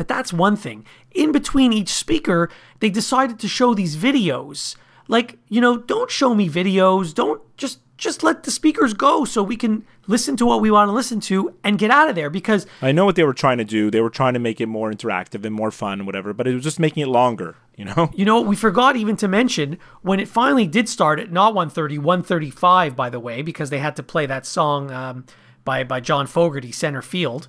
But 0.00 0.08
that's 0.08 0.32
one 0.32 0.56
thing. 0.56 0.86
In 1.10 1.30
between 1.30 1.74
each 1.74 1.90
speaker, 1.90 2.48
they 2.78 2.88
decided 2.88 3.38
to 3.40 3.46
show 3.46 3.74
these 3.74 3.98
videos. 3.98 4.74
Like, 5.08 5.36
you 5.50 5.60
know, 5.60 5.76
don't 5.76 6.10
show 6.10 6.34
me 6.34 6.48
videos. 6.48 7.12
Don't 7.12 7.42
just 7.58 7.80
just 7.98 8.22
let 8.22 8.44
the 8.44 8.50
speakers 8.50 8.94
go 8.94 9.26
so 9.26 9.42
we 9.42 9.58
can 9.58 9.84
listen 10.06 10.38
to 10.38 10.46
what 10.46 10.62
we 10.62 10.70
want 10.70 10.88
to 10.88 10.92
listen 10.92 11.20
to 11.20 11.54
and 11.62 11.78
get 11.78 11.90
out 11.90 12.08
of 12.08 12.14
there 12.14 12.30
because 12.30 12.66
I 12.80 12.92
know 12.92 13.04
what 13.04 13.14
they 13.14 13.24
were 13.24 13.34
trying 13.34 13.58
to 13.58 13.64
do. 13.64 13.90
They 13.90 14.00
were 14.00 14.08
trying 14.08 14.32
to 14.32 14.40
make 14.40 14.58
it 14.58 14.68
more 14.68 14.90
interactive 14.90 15.44
and 15.44 15.54
more 15.54 15.70
fun 15.70 15.98
and 15.98 16.06
whatever, 16.06 16.32
but 16.32 16.46
it 16.46 16.54
was 16.54 16.64
just 16.64 16.80
making 16.80 17.02
it 17.02 17.08
longer, 17.08 17.56
you 17.76 17.84
know? 17.84 18.08
you 18.14 18.24
know, 18.24 18.40
we 18.40 18.56
forgot 18.56 18.96
even 18.96 19.16
to 19.16 19.28
mention 19.28 19.76
when 20.00 20.18
it 20.18 20.28
finally 20.28 20.66
did 20.66 20.88
start 20.88 21.20
at 21.20 21.30
not 21.30 21.52
130, 21.52 21.98
135 21.98 22.96
by 22.96 23.10
the 23.10 23.20
way, 23.20 23.42
because 23.42 23.68
they 23.68 23.80
had 23.80 23.96
to 23.96 24.02
play 24.02 24.24
that 24.24 24.46
song 24.46 24.90
um, 24.90 25.26
by 25.62 25.84
by 25.84 26.00
John 26.00 26.26
Fogerty, 26.26 26.72
Center 26.72 27.02
Field. 27.02 27.48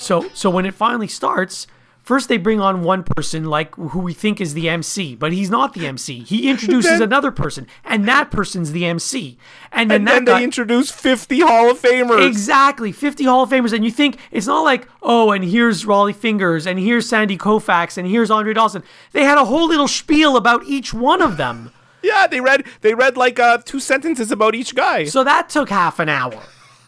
So 0.00 0.28
so 0.34 0.48
when 0.50 0.64
it 0.66 0.74
finally 0.74 1.08
starts, 1.08 1.66
first 2.02 2.28
they 2.28 2.38
bring 2.38 2.58
on 2.60 2.82
one 2.82 3.04
person 3.04 3.44
like 3.44 3.74
who 3.76 3.98
we 4.00 4.14
think 4.14 4.40
is 4.40 4.54
the 4.54 4.68
MC, 4.68 5.14
but 5.14 5.32
he's 5.32 5.50
not 5.50 5.74
the 5.74 5.86
MC. 5.86 6.20
He 6.20 6.48
introduces 6.52 6.92
then- 6.92 7.02
another 7.02 7.30
person, 7.30 7.66
and 7.84 8.08
that 8.08 8.30
person's 8.30 8.72
the 8.72 8.86
MC. 8.86 9.36
And 9.72 9.90
then 9.90 10.00
And 10.00 10.08
then 10.08 10.24
guy, 10.24 10.38
they 10.38 10.44
introduced 10.44 10.94
50 10.94 11.40
Hall 11.40 11.70
of 11.70 11.80
Famers. 11.80 12.26
Exactly, 12.26 12.92
50 12.92 13.24
Hall 13.24 13.42
of 13.44 13.50
Famers. 13.50 13.72
And 13.72 13.84
you 13.84 13.90
think 13.90 14.18
it's 14.30 14.46
not 14.46 14.62
like, 14.62 14.88
oh, 15.02 15.30
and 15.32 15.44
here's 15.44 15.84
Rollie 15.84 16.14
Fingers, 16.16 16.66
and 16.66 16.78
here's 16.78 17.06
Sandy 17.08 17.36
Koufax, 17.38 17.96
and 17.98 18.08
here's 18.08 18.30
Andre 18.30 18.54
Dawson. 18.54 18.82
They 19.12 19.24
had 19.24 19.38
a 19.38 19.44
whole 19.44 19.68
little 19.68 19.86
spiel 19.88 20.36
about 20.36 20.64
each 20.64 20.92
one 20.94 21.20
of 21.22 21.36
them. 21.36 21.70
Yeah, 22.02 22.26
they 22.26 22.40
read 22.40 22.64
they 22.80 22.94
read 22.94 23.18
like 23.18 23.38
uh, 23.38 23.58
two 23.58 23.78
sentences 23.78 24.32
about 24.32 24.54
each 24.54 24.74
guy. 24.74 25.04
So 25.04 25.22
that 25.24 25.50
took 25.50 25.68
half 25.68 25.98
an 25.98 26.08
hour. 26.08 26.40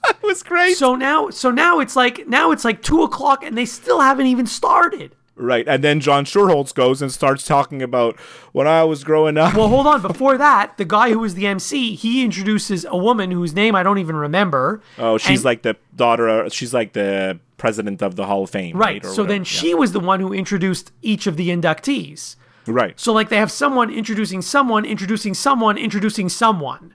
it 0.09 0.23
was 0.23 0.43
great. 0.43 0.77
So 0.77 0.95
now, 0.97 1.31
so 1.31 1.51
now 1.51 1.81
it's 1.81 1.97
like 1.97 2.27
now 2.27 2.51
it's 2.51 2.65
like 2.65 2.83
two 2.83 3.03
o'clock, 3.03 3.43
and 3.45 3.57
they 3.57 3.65
still 3.67 4.01
haven't 4.01 4.27
even 4.27 4.47
started. 4.47 5.15
right, 5.35 5.67
and 5.67 5.83
then 5.83 5.99
John 6.01 6.25
Schuerholz 6.25 6.75
goes 6.75 7.01
and 7.03 7.11
starts 7.11 7.45
talking 7.47 7.83
about 7.83 8.19
when 8.53 8.67
I 8.67 8.85
was 8.85 9.03
growing 9.05 9.37
up. 9.39 9.55
Well, 9.55 9.69
hold 9.69 9.87
on. 9.87 10.03
Before 10.03 10.37
that, 10.39 10.77
the 10.77 10.85
guy 10.85 11.11
who 11.11 11.19
was 11.21 11.35
the 11.35 11.47
MC, 11.47 11.95
he 11.95 12.25
introduces 12.25 12.85
a 12.85 12.97
woman 12.97 13.31
whose 13.31 13.55
name 13.55 13.75
I 13.75 13.83
don't 13.83 13.99
even 13.99 14.17
remember. 14.17 14.83
oh, 14.99 15.19
she's 15.19 15.41
and- 15.41 15.45
like 15.47 15.63
the 15.63 15.77
daughter. 15.97 16.29
uh, 16.29 16.49
She's 16.49 16.75
like 16.75 16.93
the 16.93 17.39
president 17.57 18.03
of 18.03 18.17
the 18.17 18.27
Hall 18.27 18.43
of 18.45 18.51
Fame. 18.51 18.77
right. 18.77 19.03
Right. 19.05 19.13
So 19.13 19.23
then 19.23 19.43
whatever. 19.43 19.45
she 19.45 19.73
was 19.75 19.93
the 19.93 20.01
one 20.01 20.19
who 20.21 20.33
introduced 20.33 20.91
each 21.01 21.27
of 21.29 21.37
the 21.37 21.49
inductees. 21.49 22.37
Right. 22.67 22.99
So 23.01 23.13
like 23.13 23.29
they 23.29 23.37
have 23.39 23.51
someone 23.53 23.89
introducing 23.91 24.43
someone, 24.43 24.85
introducing 24.85 25.33
someone, 25.35 25.79
introducing 25.79 26.29
someone. 26.29 26.95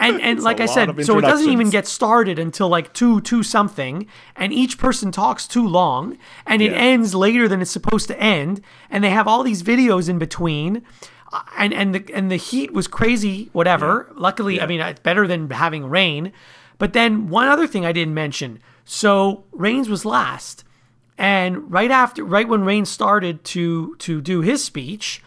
And 0.00 0.20
and 0.20 0.42
like 0.42 0.60
I 0.60 0.66
said, 0.66 1.04
so 1.04 1.18
it 1.18 1.22
doesn't 1.22 1.50
even 1.50 1.70
get 1.70 1.86
started 1.86 2.38
until 2.38 2.68
like 2.68 2.92
two 2.94 3.20
two 3.20 3.42
something, 3.42 4.06
and 4.36 4.52
each 4.52 4.78
person 4.78 5.10
talks 5.10 5.46
too 5.46 5.66
long, 5.66 6.16
and 6.46 6.62
it 6.62 6.70
Yeah. 6.70 6.78
ends 6.78 7.14
later 7.14 7.48
than 7.48 7.60
it's 7.60 7.70
supposed 7.70 8.06
to 8.08 8.20
end, 8.20 8.60
and 8.90 9.02
they 9.02 9.10
have 9.10 9.26
all 9.26 9.42
these 9.42 9.62
videos 9.62 10.08
in 10.08 10.18
between. 10.18 10.82
uh, 11.32 11.40
And 11.58 11.74
and 11.74 11.94
the 11.94 12.04
and 12.14 12.30
the 12.30 12.36
heat 12.36 12.72
was 12.72 12.86
crazy. 12.86 13.48
Whatever. 13.52 14.10
Luckily, 14.14 14.60
I 14.60 14.66
mean, 14.66 14.80
it's 14.80 15.00
better 15.00 15.26
than 15.26 15.50
having 15.50 15.84
rain. 15.90 16.32
But 16.78 16.92
then 16.92 17.28
one 17.28 17.48
other 17.48 17.66
thing 17.66 17.84
I 17.84 17.90
didn't 17.92 18.14
mention. 18.14 18.60
So 18.84 19.44
Raines 19.52 19.88
was 19.88 20.04
last, 20.04 20.64
and 21.18 21.70
right 21.72 21.90
after, 21.90 22.24
right 22.24 22.48
when 22.48 22.62
Raines 22.64 22.88
started 22.88 23.42
to 23.46 23.96
to 23.98 24.20
do 24.20 24.40
his 24.42 24.62
speech, 24.64 25.22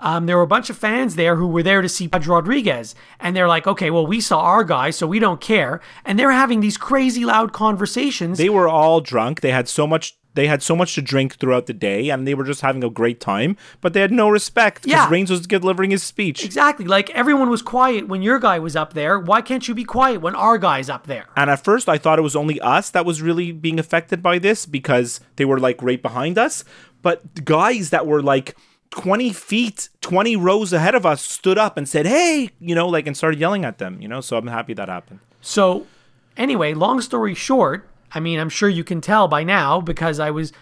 um, 0.00 0.26
there 0.26 0.36
were 0.36 0.42
a 0.42 0.46
bunch 0.46 0.70
of 0.70 0.76
fans 0.76 1.16
there 1.16 1.36
who 1.36 1.46
were 1.46 1.62
there 1.62 1.82
to 1.82 1.88
see 1.88 2.08
Pedro 2.08 2.36
Rodriguez, 2.36 2.94
and 3.20 3.34
they're 3.36 3.48
like, 3.48 3.66
"Okay, 3.66 3.90
well, 3.90 4.06
we 4.06 4.20
saw 4.20 4.40
our 4.40 4.64
guy, 4.64 4.90
so 4.90 5.06
we 5.06 5.18
don't 5.18 5.40
care." 5.40 5.80
And 6.04 6.18
they're 6.18 6.30
having 6.32 6.60
these 6.60 6.76
crazy 6.76 7.24
loud 7.24 7.52
conversations. 7.52 8.38
They 8.38 8.48
were 8.48 8.68
all 8.68 9.00
drunk. 9.00 9.40
They 9.40 9.50
had 9.52 9.68
so 9.68 9.86
much. 9.86 10.16
They 10.34 10.46
had 10.46 10.62
so 10.62 10.76
much 10.76 10.94
to 10.94 11.02
drink 11.02 11.36
throughout 11.40 11.66
the 11.66 11.72
day, 11.72 12.10
and 12.10 12.24
they 12.24 12.34
were 12.34 12.44
just 12.44 12.60
having 12.60 12.84
a 12.84 12.90
great 12.90 13.18
time. 13.18 13.56
But 13.80 13.92
they 13.92 14.00
had 14.00 14.12
no 14.12 14.28
respect 14.28 14.82
because 14.84 14.92
Yeah. 14.92 15.10
Raines 15.10 15.30
was 15.30 15.40
delivering 15.48 15.90
his 15.90 16.04
speech. 16.04 16.44
exactly 16.44 16.84
like 16.86 17.10
everyone 17.10 17.50
was 17.50 17.60
quiet 17.60 18.06
when 18.06 18.22
your 18.22 18.38
guy 18.38 18.60
was 18.60 18.76
up 18.76 18.92
there. 18.92 19.18
Why 19.18 19.40
can't 19.40 19.66
you 19.66 19.74
be 19.74 19.82
quiet 19.82 20.20
when 20.20 20.36
our 20.36 20.56
guy's 20.56 20.88
up 20.88 21.08
there? 21.08 21.24
And 21.36 21.50
at 21.50 21.64
first, 21.64 21.88
I 21.88 21.98
thought 21.98 22.20
it 22.20 22.22
was 22.22 22.36
only 22.36 22.60
us 22.60 22.90
that 22.90 23.04
was 23.04 23.20
really 23.20 23.50
being 23.50 23.80
affected 23.80 24.22
by 24.22 24.38
this 24.38 24.64
because 24.64 25.18
they 25.36 25.44
were 25.44 25.58
like 25.58 25.82
right 25.82 26.00
behind 26.00 26.38
us. 26.38 26.62
But 27.02 27.44
guys 27.44 27.90
that 27.90 28.06
were 28.06 28.22
like 28.22 28.54
20 28.90 29.32
feet, 29.32 29.88
20 30.00 30.36
rows 30.36 30.72
ahead 30.72 30.94
of 30.94 31.04
us 31.04 31.22
stood 31.22 31.58
up 31.58 31.76
and 31.76 31.88
said, 31.88 32.06
Hey, 32.06 32.50
you 32.60 32.74
know, 32.74 32.88
like, 32.88 33.06
and 33.06 33.16
started 33.16 33.38
yelling 33.38 33.64
at 33.64 33.78
them, 33.78 34.00
you 34.00 34.08
know? 34.08 34.20
So 34.20 34.36
I'm 34.36 34.46
happy 34.46 34.74
that 34.74 34.88
happened. 34.88 35.20
So, 35.40 35.86
anyway, 36.36 36.74
long 36.74 37.00
story 37.00 37.34
short, 37.34 37.88
I 38.12 38.20
mean, 38.20 38.40
I'm 38.40 38.48
sure 38.48 38.68
you 38.68 38.84
can 38.84 39.00
tell 39.00 39.28
by 39.28 39.44
now 39.44 39.80
because 39.80 40.18
I 40.18 40.30
was 40.30 40.52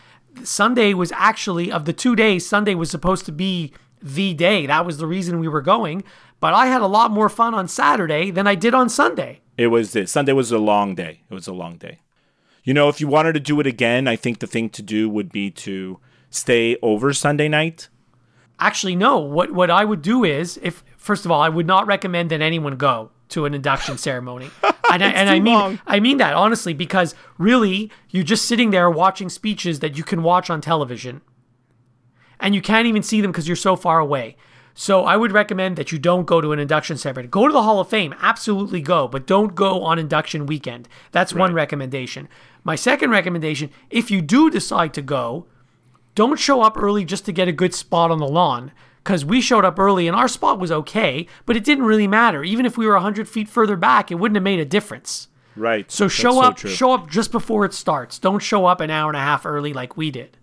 Sunday 0.43 0.93
was 0.93 1.12
actually 1.12 1.73
of 1.73 1.85
the 1.85 1.93
two 1.93 2.17
days, 2.17 2.47
Sunday 2.47 2.75
was 2.75 2.91
supposed 2.91 3.25
to 3.27 3.33
be 3.33 3.73
the 4.03 4.35
day. 4.35 4.67
That 4.67 4.85
was 4.85 4.99
the 4.99 5.07
reason 5.07 5.41
we 5.41 5.49
were 5.49 5.62
going. 5.62 6.05
But 6.41 6.55
I 6.55 6.67
had 6.67 6.83
a 6.83 6.87
lot 6.87 7.11
more 7.11 7.29
fun 7.29 7.55
on 7.55 7.69
Saturday 7.69 8.31
than 8.31 8.47
I 8.47 8.55
did 8.55 8.75
on 8.75 8.89
Sunday. 8.89 9.41
It 9.57 9.69
was 9.69 9.93
this. 9.93 10.12
Sunday 10.12 10.33
was 10.33 10.53
a 10.53 10.59
long 10.59 10.95
day. 10.95 11.23
It 11.31 11.35
was 11.35 11.47
a 11.47 11.55
long 11.55 11.77
day. 11.77 12.01
You 12.62 12.75
know, 12.75 12.89
if 12.89 13.01
you 13.01 13.09
wanted 13.09 13.33
to 13.35 13.41
do 13.41 13.59
it 13.61 13.67
again, 13.67 14.07
I 14.07 14.17
think 14.17 14.41
the 14.41 14.47
thing 14.47 14.69
to 14.71 14.83
do 14.83 15.09
would 15.09 15.33
be 15.33 15.51
to 15.53 15.99
stay 16.31 16.77
over 16.83 17.12
Sunday 17.12 17.49
night. 17.49 17.89
Actually, 18.59 18.97
no. 18.97 19.19
What 19.19 19.53
what 19.53 19.71
I 19.71 19.85
would 19.85 20.03
do 20.03 20.25
is, 20.25 20.59
if 20.62 20.83
first 20.97 21.25
of 21.25 21.31
all, 21.31 21.40
I 21.40 21.49
would 21.49 21.66
not 21.66 21.87
recommend 21.87 22.31
that 22.31 22.40
anyone 22.40 22.77
go 22.77 23.11
to 23.29 23.45
an 23.45 23.55
induction 23.55 23.99
ceremony, 23.99 24.51
and, 24.90 25.03
I, 25.03 25.09
and 25.11 25.29
I 25.29 25.40
mean 25.40 25.55
long. 25.55 25.81
I 25.87 26.01
mean 26.01 26.16
that 26.19 26.35
honestly 26.35 26.73
because 26.73 27.14
really 27.38 27.90
you're 28.11 28.25
just 28.25 28.47
sitting 28.47 28.71
there 28.71 28.90
watching 28.90 29.29
speeches 29.29 29.81
that 29.81 29.97
you 29.97 30.05
can 30.05 30.23
watch 30.23 30.49
on 30.49 30.61
television, 30.61 31.21
and 32.40 32.55
you 32.55 32.62
can't 32.62 32.87
even 32.87 33.03
see 33.03 33.21
them 33.21 33.31
because 33.31 33.47
you're 33.47 33.57
so 33.57 33.77
far 33.77 33.99
away. 33.99 34.37
So 34.79 35.05
I 35.05 35.16
would 35.16 35.33
recommend 35.33 35.77
that 35.77 35.90
you 35.90 35.99
don't 35.99 36.27
go 36.27 36.42
to 36.42 36.53
an 36.53 36.59
induction 36.59 36.99
ceremony. 36.99 37.29
Go 37.29 37.47
to 37.47 37.53
the 37.53 37.62
Hall 37.62 37.81
of 37.81 37.88
Fame, 37.88 38.14
absolutely 38.21 38.83
go, 38.83 39.09
but 39.09 39.27
don't 39.27 39.55
go 39.55 39.83
on 39.83 39.99
induction 39.99 40.45
weekend. 40.45 40.87
That's 41.12 41.33
one 41.33 41.55
recommendation. 41.55 42.29
My 42.62 42.75
second 42.75 43.09
recommendation, 43.11 43.71
if 43.88 44.11
you 44.11 44.21
do 44.21 44.51
decide 44.51 44.92
to 44.92 45.01
go, 45.01 45.47
don't 46.16 46.40
show 46.40 46.62
up 46.62 46.76
early 46.76 47.05
just 47.05 47.24
to 47.26 47.33
get 47.33 47.46
a 47.46 47.52
good 47.52 47.74
spot 47.74 48.11
on 48.11 48.18
the 48.18 48.26
lawn. 48.26 48.72
Because 49.05 49.24
we 49.24 49.40
showed 49.40 49.64
up 49.64 49.79
early 49.79 50.09
and 50.09 50.16
our 50.16 50.26
spot 50.26 50.59
was 50.59 50.72
okay, 50.72 51.29
but 51.44 51.57
it 51.57 51.62
didn't 51.62 51.85
really 51.85 52.09
matter. 52.09 52.42
Even 52.42 52.66
if 52.66 52.76
we 52.76 52.87
were 52.87 52.94
100 52.94 53.29
feet 53.29 53.48
further 53.48 53.76
back, 53.76 54.11
it 54.11 54.16
wouldn't 54.16 54.35
have 54.35 54.42
made 54.42 54.59
a 54.59 54.64
difference. 54.64 55.29
Right. 55.55 55.88
So 55.92 56.05
That's 56.05 56.14
show 56.14 56.42
up, 56.42 56.57
true. 56.57 56.70
show 56.70 56.92
up 56.92 57.09
just 57.09 57.31
before 57.31 57.64
it 57.64 57.72
starts. 57.72 58.18
Don't 58.18 58.40
show 58.40 58.66
up 58.66 58.81
an 58.81 58.90
hour 58.90 59.09
and 59.09 59.16
a 59.16 59.20
half 59.20 59.46
early 59.46 59.72
like 59.72 59.96
we 59.96 60.11
did. 60.11 60.37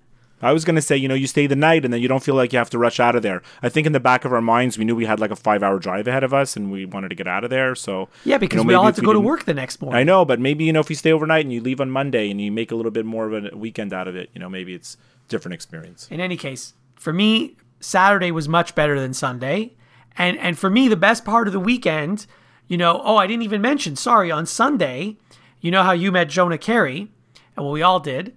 I 0.43 0.51
was 0.51 0.65
gonna 0.65 0.81
say, 0.81 0.97
you 0.97 1.07
know, 1.07 1.15
you 1.15 1.27
stay 1.27 1.47
the 1.47 1.55
night 1.55 1.86
and 1.86 1.93
then 1.93 2.01
you 2.01 2.09
don't 2.09 2.21
feel 2.21 2.36
like 2.36 2.51
you 2.51 2.59
have 2.59 2.69
to 2.71 2.77
rush 2.77 2.99
out 2.99 3.15
of 3.15 3.23
there. 3.23 3.41
I 3.62 3.69
think 3.69 3.88
in 3.88 3.93
the 3.93 3.99
back 4.01 4.25
of 4.25 4.33
our 4.33 4.41
minds, 4.41 4.77
we 4.77 4.83
knew 4.83 4.93
we 4.93 5.05
had 5.05 5.19
like 5.19 5.31
a 5.31 5.38
five-hour 5.38 5.79
drive 5.79 6.05
ahead 6.05 6.23
of 6.23 6.33
us, 6.33 6.57
and 6.57 6.69
we 6.69 6.86
wanted 6.86 7.09
to 7.09 7.15
get 7.15 7.27
out 7.27 7.45
of 7.45 7.49
there. 7.49 7.75
So 7.75 8.09
Yeah, 8.25 8.38
because 8.38 8.57
you 8.57 8.63
know, 8.65 8.67
we 8.67 8.73
all 8.73 8.86
have 8.86 8.95
to 8.95 9.01
go 9.01 9.13
to 9.13 9.21
work 9.21 9.45
the 9.45 9.53
next 9.53 9.81
morning. 9.81 9.97
I 9.97 10.03
know, 10.03 10.25
but 10.25 10.41
maybe 10.41 10.65
you 10.65 10.73
know, 10.73 10.81
if 10.81 10.89
you 10.89 10.97
stay 10.97 11.13
overnight 11.13 11.45
and 11.45 11.53
you 11.53 11.62
leave 11.62 11.79
on 11.79 11.89
Monday 11.89 12.29
and 12.29 12.41
you 12.41 12.51
make 12.51 12.71
a 12.71 12.75
little 12.75 12.91
bit 12.91 13.05
more 13.05 13.31
of 13.31 13.45
a 13.45 13.55
weekend 13.55 13.93
out 13.93 14.09
of 14.09 14.17
it, 14.17 14.29
you 14.33 14.39
know, 14.41 14.49
maybe 14.49 14.73
it's 14.73 14.97
different 15.34 15.54
experience. 15.54 16.08
in 16.10 16.19
any 16.19 16.38
case, 16.38 16.74
for 16.96 17.12
me, 17.12 17.58
Saturday 17.80 18.32
was 18.32 18.48
much 18.48 18.76
better 18.76 19.00
than 19.00 19.13
Sunday. 19.13 19.74
And 20.17 20.38
and 20.38 20.58
for 20.58 20.69
me, 20.69 20.88
the 20.88 20.96
best 20.96 21.26
part 21.26 21.48
of 21.48 21.54
the 21.54 21.60
weekend, 21.60 22.28
you 22.67 22.78
know, 22.78 23.02
oh, 23.04 23.17
I 23.17 23.28
didn't 23.28 23.43
even 23.43 23.62
mention, 23.62 23.96
sorry, 23.96 24.32
on 24.32 24.46
Sunday, 24.46 25.17
you 25.60 25.72
know 25.72 25.84
how 25.84 25.91
you 25.91 26.12
met 26.12 26.30
Jonah 26.30 26.58
Keri, 26.58 27.12
and 27.56 27.65
well, 27.65 27.72
we 27.72 27.82
all 27.82 28.00
did. 28.00 28.36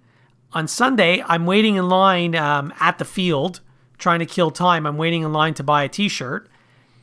On 0.52 0.66
Sunday, 0.66 1.22
I'm 1.26 1.44
waiting 1.44 1.76
in 1.76 1.88
line 1.88 2.34
um, 2.34 2.72
at 2.80 2.98
the 2.98 3.04
field, 3.04 3.60
trying 3.98 4.20
to 4.20 4.26
kill 4.26 4.50
time. 4.50 4.86
I'm 4.86 4.96
waiting 4.96 5.22
in 5.22 5.32
line 5.32 5.52
to 5.54 5.62
buy 5.62 5.82
a 5.82 5.88
T-shirt, 5.88 6.48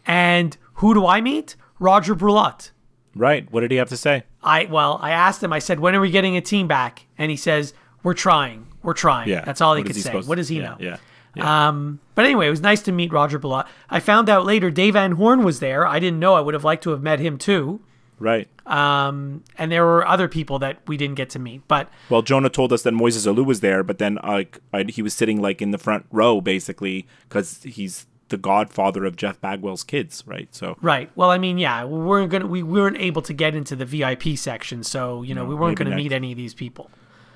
and 0.07 0.57
who 0.75 0.93
do 0.93 1.05
I 1.05 1.21
meet? 1.21 1.55
Rodger 1.77 2.15
Brulotte. 2.15 2.71
Right? 3.15 3.51
What 3.51 3.61
did 3.61 3.69
he 3.69 3.77
have 3.77 3.89
to 3.89 3.97
say? 3.97 4.23
I 4.41 4.65
well, 4.65 4.97
I 5.01 5.11
asked 5.11 5.43
him. 5.43 5.53
I 5.53 5.59
said, 5.59 5.79
"When 5.79 5.93
are 5.95 6.01
we 6.01 6.09
getting 6.09 6.35
a 6.35 6.41
team 6.41 6.67
back?" 6.67 7.05
And 7.15 7.29
he 7.29 7.37
says, 7.37 7.73
"We're 8.01 8.15
trying. 8.15 8.67
We're 8.83 8.93
trying." 8.93 9.29
Yeah. 9.29 9.43
that's 9.43 9.61
all 9.61 9.75
he 9.75 9.83
could 9.83 9.95
say. 9.95 10.21
What 10.21 10.35
does 10.35 10.49
he 10.49 10.59
know? 10.59 10.77
Yeah. 10.79 10.97
yeah. 11.35 11.69
Um, 11.69 11.99
but 12.15 12.25
anyway, 12.25 12.47
it 12.47 12.51
was 12.51 12.61
nice 12.61 12.81
to 12.83 12.91
meet 12.91 13.11
Rodger 13.11 13.39
Brulotte. 13.39 13.67
I 13.89 13.99
found 13.99 14.29
out 14.29 14.45
later 14.45 14.69
Dave 14.69 14.93
Van 14.93 15.13
Horne 15.13 15.43
was 15.43 15.59
there. 15.59 15.87
I 15.87 15.99
didn't 15.99 16.19
know. 16.19 16.35
I 16.35 16.41
would 16.41 16.53
have 16.53 16.63
liked 16.63 16.83
to 16.83 16.91
have 16.91 17.01
met 17.01 17.19
him 17.19 17.37
too. 17.37 17.81
right. 18.19 18.47
Um, 18.65 19.43
and 19.57 19.71
there 19.71 19.83
were 19.83 20.07
other 20.07 20.29
people 20.29 20.57
that 20.59 20.77
we 20.87 20.95
didn't 20.95 21.15
get 21.15 21.29
to 21.31 21.39
meet. 21.39 21.67
But 21.67 21.89
Well, 22.09 22.21
Jonah 22.21 22.49
told 22.49 22.71
us 22.71 22.83
that 22.83 22.93
Moises 22.93 23.27
Alou 23.27 23.45
was 23.45 23.59
there, 23.59 23.83
but 23.83 23.97
then 23.97 24.19
like 24.23 24.59
I, 24.73 24.83
he 24.83 25.01
was 25.01 25.13
sitting 25.13 25.41
like 25.41 25.61
in 25.61 25.71
the 25.71 25.77
front 25.77 26.05
row 26.11 26.39
basically 26.39 27.05
because 27.27 27.63
he's 27.63 28.05
the 28.29 28.37
godfather 28.37 29.05
of 29.05 29.15
Jeff 29.15 29.39
Bagwell's 29.41 29.83
kids, 29.83 30.23
right? 30.25 30.47
So 30.55 30.77
right, 30.81 31.11
well, 31.15 31.29
I 31.29 31.37
mean, 31.37 31.57
yeah, 31.57 31.83
we 31.85 31.99
weren't 31.99 32.31
gonna 32.31 32.47
we 32.47 32.63
weren't 32.63 32.97
able 32.97 33.21
to 33.23 33.33
get 33.33 33.53
into 33.53 33.75
the 33.75 33.85
VIP 33.85 34.37
section, 34.37 34.83
so 34.83 35.21
you 35.23 35.35
know 35.35 35.45
we 35.45 35.55
weren't 35.55 35.77
going 35.77 35.85
to 35.85 35.91
next. 35.91 36.03
meet 36.03 36.11
any 36.13 36.31
of 36.31 36.37
these 36.37 36.53
people. 36.53 36.89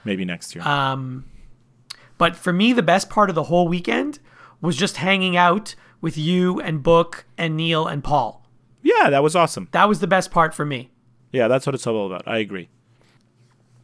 maybe 0.05 0.23
next 0.25 0.55
year. 0.55 0.65
But 2.17 2.35
for 2.35 2.51
me, 2.53 2.73
the 2.73 2.83
best 2.83 3.09
part 3.09 3.29
of 3.29 3.35
the 3.35 3.43
whole 3.43 3.67
weekend 3.67 4.19
was 4.61 4.75
just 4.75 4.97
hanging 4.97 5.37
out 5.37 5.75
with 6.01 6.17
you 6.17 6.59
and 6.61 6.81
Book 6.83 7.25
and 7.37 7.55
Neil 7.57 7.85
and 7.87 8.03
Paul. 8.03 8.43
yeah, 8.83 9.09
that 9.09 9.21
was 9.23 9.35
awesome. 9.35 9.67
That 9.71 9.87
was 9.89 9.99
the 9.99 10.07
best 10.07 10.31
part 10.31 10.53
for 10.53 10.65
me. 10.65 10.89
Yeah, 11.31 11.47
that's 11.47 11.65
what 11.65 11.75
it's 11.75 11.85
all 11.85 12.05
about. 12.07 12.23
I 12.27 12.37
agree. 12.37 12.69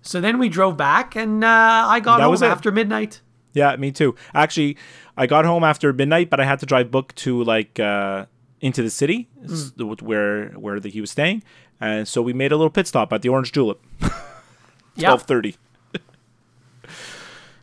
So 0.02 0.19
then 0.19 0.38
we 0.39 0.50
drove 0.50 0.76
back, 0.78 1.15
and 1.15 1.43
uh, 1.43 1.48
I 1.48 2.00
got 2.00 2.17
That 2.17 2.24
home 2.26 2.43
after 2.43 2.72
midnight. 2.72 3.22
Yeah, 3.54 3.76
me 3.76 3.91
too. 3.91 4.15
Actually, 4.34 4.78
I 5.15 5.28
got 5.28 5.46
home 5.46 5.63
after 5.63 5.93
midnight, 5.93 6.30
but 6.30 6.39
I 6.39 6.46
had 6.46 6.60
to 6.60 6.65
drive 6.65 6.89
Book 6.91 7.13
to 7.15 7.43
like 7.43 7.80
uh, 7.80 8.26
into 8.62 8.82
the 8.82 8.89
city 8.89 9.30
s- 9.46 9.72
where 9.78 10.50
where 10.50 10.80
the, 10.80 10.89
he 10.89 11.00
was 11.02 11.12
staying, 11.12 11.43
and 11.80 12.08
so 12.08 12.22
we 12.22 12.34
made 12.34 12.52
a 12.52 12.58
little 12.58 12.72
pit 12.72 12.88
stop 12.88 13.13
at 13.13 13.22
the 13.22 13.30
Orange 13.30 13.52
Julep. 13.52 13.80
Yeah, 14.96 15.08
twelve 15.08 15.24
thirty. 15.24 15.56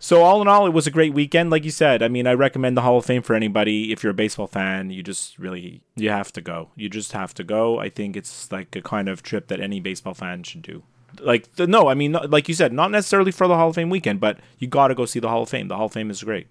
So 0.03 0.23
all 0.23 0.41
in 0.41 0.49
all, 0.49 0.67
it 0.67 0.73
was 0.73 0.87
a 0.87 0.91
great 0.91 1.13
weekend. 1.13 1.51
Like 1.51 1.63
you 1.63 1.71
said, 1.71 2.03
I 2.03 2.09
mean, 2.09 2.27
I 2.27 2.33
recommend 2.33 2.77
the 2.77 2.81
Hall 2.81 2.97
of 2.97 3.05
Fame 3.05 3.21
for 3.23 3.35
anybody. 3.35 3.93
If 3.93 4.03
you're 4.03 4.11
a 4.11 4.15
baseball 4.15 4.47
fan, 4.47 4.91
you 4.91 5.03
just 5.03 5.39
really 5.39 5.83
you 5.95 6.09
have 6.09 6.33
to 6.33 6.41
go. 6.41 6.71
You 6.75 6.89
just 6.89 7.13
have 7.13 7.35
to 7.35 7.45
go. 7.45 7.79
I 7.79 7.91
think 7.91 8.17
it's 8.17 8.51
like 8.51 8.75
a 8.75 8.81
kind 8.81 9.09
of 9.11 9.23
trip 9.23 9.49
that 9.49 9.61
any 9.61 9.79
baseball 9.79 10.15
fan 10.15 10.43
should 10.43 10.63
do. 10.63 10.83
Like 11.21 11.55
the, 11.57 11.67
no, 11.67 11.89
I 11.89 11.95
mean, 11.95 12.13
not, 12.13 12.31
like 12.31 12.49
you 12.49 12.55
said, 12.55 12.73
not 12.73 12.91
necessarily 12.91 13.31
for 13.31 13.47
the 13.47 13.57
Hall 13.57 13.69
of 13.69 13.75
Fame 13.75 13.91
weekend, 13.91 14.21
but 14.21 14.39
you 14.59 14.69
got 14.69 14.89
to 14.89 14.95
go 14.95 15.05
see 15.05 15.21
the 15.21 15.29
Hall 15.29 15.43
of 15.43 15.51
Fame. 15.51 15.69
The 15.69 15.77
Hall 15.77 15.87
of 15.87 15.93
Fame 15.93 16.11
is 16.11 16.23
great. 16.25 16.47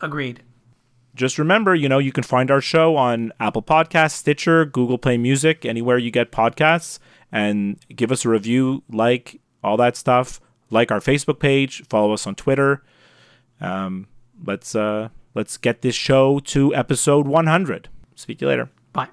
agreed. 0.00 0.42
Just 1.14 1.38
remember, 1.38 1.74
you 1.74 1.88
know, 1.88 1.98
you 1.98 2.12
can 2.12 2.22
find 2.24 2.50
our 2.50 2.60
show 2.60 2.96
on 2.96 3.32
Apple 3.40 3.62
Podcasts, 3.62 4.12
Stitcher, 4.12 4.64
Google 4.64 4.96
Play 4.98 5.18
Music, 5.18 5.64
anywhere 5.66 5.98
you 5.98 6.10
get 6.10 6.30
podcasts, 6.32 6.98
and 7.30 7.78
give 7.94 8.10
us 8.12 8.24
a 8.24 8.28
review, 8.28 8.82
like 8.90 9.40
all 9.62 9.76
that 9.76 9.96
stuff. 9.96 10.40
Like 10.70 10.90
our 10.90 11.00
Facebook 11.00 11.38
page, 11.40 11.82
follow 11.88 12.12
us 12.12 12.26
on 12.26 12.34
Twitter. 12.34 12.82
Um, 13.60 14.06
let's 14.44 14.74
uh, 14.74 15.08
let's 15.34 15.56
get 15.56 15.82
this 15.82 15.94
show 15.94 16.38
to 16.40 16.74
episode 16.74 17.26
100. 17.26 17.88
Speak 18.14 18.38
to 18.38 18.44
you 18.44 18.48
later. 18.48 18.70
Bye. 18.92 19.08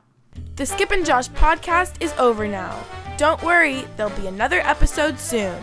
The 0.55 0.65
Skip 0.65 0.91
and 0.91 1.05
Josh 1.05 1.29
podcast 1.29 2.01
is 2.01 2.13
over 2.13 2.47
now. 2.47 2.83
Don't 3.17 3.41
worry, 3.41 3.83
there'll 3.97 4.15
be 4.15 4.27
another 4.27 4.59
episode 4.61 5.19
soon. 5.19 5.57